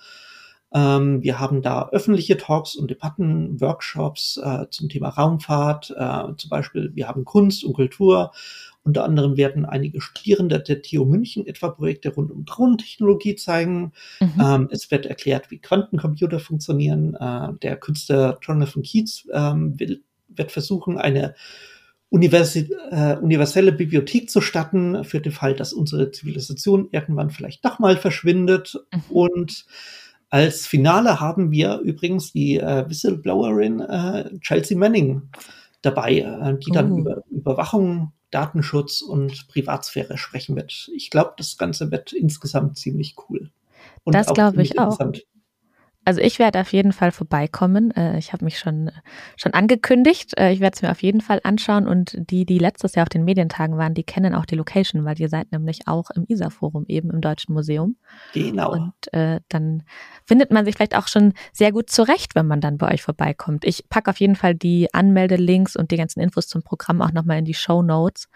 Ähm, 0.74 1.22
wir 1.22 1.40
haben 1.40 1.62
da 1.62 1.90
öffentliche 1.90 2.38
Talks 2.38 2.76
und 2.76 2.90
Debatten, 2.90 3.60
Workshops 3.60 4.40
äh, 4.42 4.66
zum 4.70 4.90
Thema 4.90 5.10
Raumfahrt. 5.10 5.92
Äh, 5.92 6.36
zum 6.38 6.50
Beispiel, 6.50 6.92
wir 6.96 7.08
haben 7.08 7.26
Kunst 7.26 7.64
und 7.64 7.74
Kultur. 7.74 8.32
Unter 8.84 9.04
anderem 9.04 9.38
werden 9.38 9.66
einige 9.66 10.02
Studierende 10.02 10.60
der 10.60 10.82
TU 10.82 11.06
München 11.06 11.46
etwa 11.46 11.70
Projekte 11.70 12.10
rund 12.14 12.32
um 12.32 12.46
Drohnentechnologie 12.46 13.36
zeigen. 13.36 13.92
Mhm. 14.20 14.42
Ähm, 14.42 14.70
es 14.72 14.90
wird 14.90 15.06
erklärt, 15.06 15.52
wie 15.52 15.60
Quantencomputer 15.60 16.40
funktionieren. 16.40 17.16
Äh, 17.16 17.54
der 17.62 17.78
Künstler 17.78 18.40
Jonathan 18.42 18.82
Keats 18.82 19.28
ähm, 19.32 19.80
will, 19.80 20.04
wird 20.30 20.52
versuchen, 20.52 20.98
eine 20.98 21.36
Universi 22.10 22.70
äh, 22.92 23.16
universelle 23.18 23.72
Bibliothek 23.72 24.30
zu 24.30 24.42
statten, 24.42 25.04
für 25.06 25.22
den 25.22 25.32
Fall, 25.32 25.56
dass 25.56 25.72
unsere 25.74 26.12
Zivilisation 26.12 26.90
irgendwann 26.92 27.30
vielleicht 27.30 27.64
doch 27.64 27.80
mal 27.80 27.98
verschwindet. 27.98 28.78
Mhm. 28.92 29.02
Und 29.10 29.66
als 30.32 30.66
Finale 30.66 31.20
haben 31.20 31.52
wir 31.52 31.80
übrigens 31.80 32.32
die 32.32 32.58
äh, 32.58 32.88
Whistleblowerin 32.90 33.82
äh, 33.82 34.40
Chelsea 34.40 34.78
Manning 34.78 35.24
dabei, 35.82 36.20
äh, 36.20 36.58
die 36.58 36.72
dann 36.72 36.92
oh. 36.94 36.98
über 37.00 37.24
Überwachung, 37.30 38.14
Datenschutz 38.32 39.02
und 39.02 39.50
Privatsphäre 39.50 40.18
sprechen 40.18 40.56
wird. 40.56 40.90
Ich 40.96 41.10
glaube, 41.10 41.34
das 41.38 41.58
Ganze 41.58 41.92
wird 41.92 42.14
insgesamt 42.14 42.78
ziemlich 42.78 43.16
cool. 43.30 43.52
Und 44.06 44.16
das 44.16 44.34
glaube 44.34 44.62
ich 44.62 44.80
auch. 44.80 44.98
Also 46.04 46.20
ich 46.20 46.40
werde 46.40 46.60
auf 46.60 46.74
jeden 46.74 46.94
Fall 46.94 47.12
vorbeikommen. 47.12 47.92
Äh, 47.92 48.18
ich 48.18 48.34
habe 48.34 48.44
mich 48.44 48.58
schon, 48.58 48.90
schon 49.38 49.54
angekündigt. 49.54 50.34
Äh, 50.38 50.52
ich 50.52 50.60
werde 50.60 50.76
es 50.76 50.82
mir 50.82 50.90
auf 50.90 51.04
jeden 51.04 51.22
Fall 51.22 51.40
anschauen. 51.44 51.88
Und 51.88 52.16
die, 52.18 52.46
die 52.46 52.58
letztes 52.58 52.96
Jahr 52.96 53.04
auf 53.04 53.10
den 53.10 53.24
Medientagen 53.24 53.78
waren, 53.78 53.94
die 53.94 54.04
kennen 54.04 54.34
auch 54.34 54.46
die 54.46 54.56
Location, 54.56 55.06
weil 55.06 55.20
ihr 55.20 55.30
seid 55.30 55.52
nämlich 55.52 55.88
auch 55.88 56.10
im 56.10 56.26
ISA-Forum 56.28 56.86
eben 56.88 57.12
im 57.12 57.22
Deutschen 57.22 57.54
Museum. 57.54 57.98
Genau. 58.34 58.72
Und 58.72 58.94
äh, 59.14 59.42
dann 59.50 59.84
findet 60.26 60.52
man 60.52 60.66
sich 60.66 60.76
vielleicht 60.76 60.98
auch 60.98 61.08
schon 61.08 61.34
sehr 61.54 61.72
gut 61.72 61.92
zurecht, 61.92 62.34
wenn 62.34 62.48
man 62.48 62.62
dann 62.62 62.80
bei 62.80 62.92
euch 62.92 63.04
vorbeikommt. 63.04 63.64
Ich 63.64 63.88
packe 63.88 64.10
auf 64.10 64.20
jeden 64.20 64.36
Fall 64.36 64.56
die 64.56 64.92
Anmeldelinks 64.94 65.76
und 65.76 65.92
die 65.92 65.98
ganzen 65.98 66.20
Infos 66.20 66.48
zum 66.48 66.64
Programm 66.64 67.02
auch 67.04 67.12
nochmal 67.12 67.38
in 67.38 67.46
die 67.46 67.54
Show 67.54 67.84
Notes. 67.84 68.28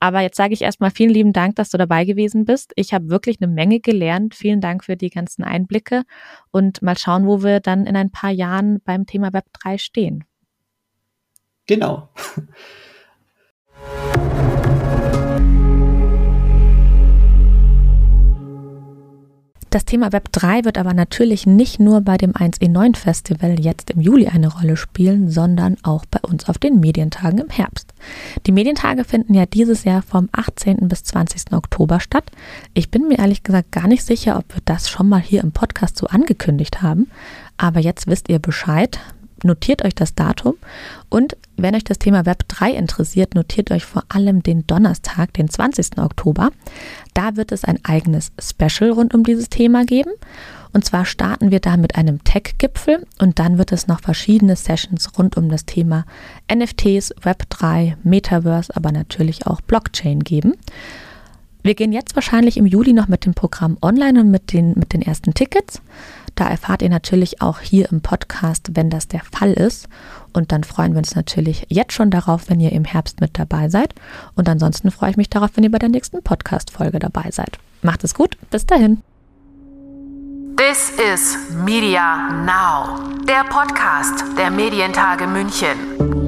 Aber 0.00 0.22
jetzt 0.22 0.36
sage 0.36 0.54
ich 0.54 0.62
erstmal 0.62 0.90
vielen 0.90 1.10
lieben 1.10 1.32
Dank, 1.32 1.54
dass 1.54 1.70
du 1.70 1.78
dabei 1.78 2.04
gewesen 2.04 2.44
bist. 2.44 2.72
Ich 2.74 2.92
habe 2.92 3.10
wirklich 3.10 3.40
eine 3.40 3.52
Menge 3.52 3.78
gelernt. 3.78 4.34
Vielen 4.34 4.60
Dank 4.60 4.84
für 4.84 4.96
die 4.96 5.10
ganzen 5.10 5.44
Einblicke 5.44 6.02
und 6.50 6.82
mal 6.82 6.98
schauen, 6.98 7.11
wo 7.20 7.42
wir 7.42 7.60
dann 7.60 7.86
in 7.86 7.96
ein 7.96 8.10
paar 8.10 8.30
Jahren 8.30 8.80
beim 8.80 9.06
Thema 9.06 9.32
Web 9.32 9.46
3 9.52 9.78
stehen. 9.78 10.24
Genau. 11.66 12.08
Das 19.72 19.86
Thema 19.86 20.12
Web 20.12 20.30
3 20.32 20.66
wird 20.66 20.76
aber 20.76 20.92
natürlich 20.92 21.46
nicht 21.46 21.80
nur 21.80 22.02
bei 22.02 22.18
dem 22.18 22.32
1E9 22.32 22.94
Festival 22.94 23.58
jetzt 23.58 23.90
im 23.90 24.02
Juli 24.02 24.28
eine 24.28 24.52
Rolle 24.52 24.76
spielen, 24.76 25.30
sondern 25.30 25.78
auch 25.82 26.04
bei 26.04 26.20
uns 26.20 26.46
auf 26.46 26.58
den 26.58 26.78
Medientagen 26.78 27.38
im 27.38 27.48
Herbst. 27.48 27.94
Die 28.46 28.52
Medientage 28.52 29.04
finden 29.04 29.32
ja 29.32 29.46
dieses 29.46 29.84
Jahr 29.84 30.02
vom 30.02 30.28
18. 30.32 30.76
bis 30.88 31.04
20. 31.04 31.54
Oktober 31.54 32.00
statt. 32.00 32.24
Ich 32.74 32.90
bin 32.90 33.08
mir 33.08 33.18
ehrlich 33.18 33.44
gesagt 33.44 33.72
gar 33.72 33.88
nicht 33.88 34.04
sicher, 34.04 34.36
ob 34.36 34.54
wir 34.54 34.60
das 34.66 34.90
schon 34.90 35.08
mal 35.08 35.22
hier 35.22 35.42
im 35.42 35.52
Podcast 35.52 35.96
so 35.96 36.06
angekündigt 36.06 36.82
haben, 36.82 37.10
aber 37.56 37.80
jetzt 37.80 38.06
wisst 38.06 38.28
ihr 38.28 38.40
Bescheid 38.40 39.00
notiert 39.44 39.84
euch 39.84 39.94
das 39.94 40.14
Datum 40.14 40.54
und 41.08 41.36
wenn 41.62 41.74
euch 41.74 41.84
das 41.84 41.98
Thema 41.98 42.26
Web 42.26 42.48
3 42.48 42.72
interessiert, 42.72 43.34
notiert 43.34 43.70
euch 43.70 43.84
vor 43.84 44.04
allem 44.08 44.42
den 44.42 44.66
Donnerstag, 44.66 45.32
den 45.34 45.48
20. 45.48 45.98
Oktober. 45.98 46.50
Da 47.14 47.36
wird 47.36 47.52
es 47.52 47.64
ein 47.64 47.78
eigenes 47.84 48.32
Special 48.40 48.90
rund 48.90 49.14
um 49.14 49.24
dieses 49.24 49.48
Thema 49.48 49.84
geben. 49.84 50.10
Und 50.72 50.84
zwar 50.84 51.04
starten 51.04 51.50
wir 51.50 51.60
da 51.60 51.76
mit 51.76 51.96
einem 51.96 52.24
Tech-Gipfel 52.24 53.06
und 53.20 53.38
dann 53.38 53.58
wird 53.58 53.72
es 53.72 53.86
noch 53.86 54.00
verschiedene 54.00 54.56
Sessions 54.56 55.18
rund 55.18 55.36
um 55.36 55.50
das 55.50 55.66
Thema 55.66 56.04
NFTs, 56.52 57.14
Web 57.22 57.48
3, 57.50 57.96
Metaverse, 58.02 58.74
aber 58.74 58.90
natürlich 58.90 59.46
auch 59.46 59.60
Blockchain 59.60 60.20
geben. 60.20 60.54
Wir 61.62 61.74
gehen 61.74 61.92
jetzt 61.92 62.16
wahrscheinlich 62.16 62.56
im 62.56 62.66
Juli 62.66 62.92
noch 62.92 63.06
mit 63.06 63.24
dem 63.24 63.34
Programm 63.34 63.76
online 63.82 64.20
und 64.20 64.30
mit 64.30 64.52
den, 64.52 64.70
mit 64.76 64.92
den 64.92 65.02
ersten 65.02 65.34
Tickets. 65.34 65.80
Da 66.34 66.48
erfahrt 66.48 66.82
ihr 66.82 66.88
natürlich 66.88 67.42
auch 67.42 67.60
hier 67.60 67.90
im 67.90 68.00
Podcast, 68.00 68.70
wenn 68.74 68.90
das 68.90 69.08
der 69.08 69.20
Fall 69.20 69.52
ist. 69.52 69.88
Und 70.32 70.52
dann 70.52 70.64
freuen 70.64 70.92
wir 70.92 70.98
uns 70.98 71.14
natürlich 71.14 71.66
jetzt 71.68 71.92
schon 71.92 72.10
darauf, 72.10 72.48
wenn 72.48 72.60
ihr 72.60 72.72
im 72.72 72.84
Herbst 72.84 73.20
mit 73.20 73.38
dabei 73.38 73.68
seid. 73.68 73.94
Und 74.34 74.48
ansonsten 74.48 74.90
freue 74.90 75.10
ich 75.10 75.16
mich 75.16 75.30
darauf, 75.30 75.50
wenn 75.54 75.64
ihr 75.64 75.70
bei 75.70 75.78
der 75.78 75.90
nächsten 75.90 76.22
Podcast-Folge 76.22 76.98
dabei 76.98 77.30
seid. 77.30 77.58
Macht 77.82 78.04
es 78.04 78.14
gut. 78.14 78.36
Bis 78.50 78.64
dahin. 78.64 79.02
This 80.56 80.92
is 81.12 81.36
Media 81.64 82.30
Now, 82.44 83.24
der 83.26 83.44
Podcast 83.44 84.24
der 84.38 84.50
Medientage 84.50 85.26
München. 85.26 86.21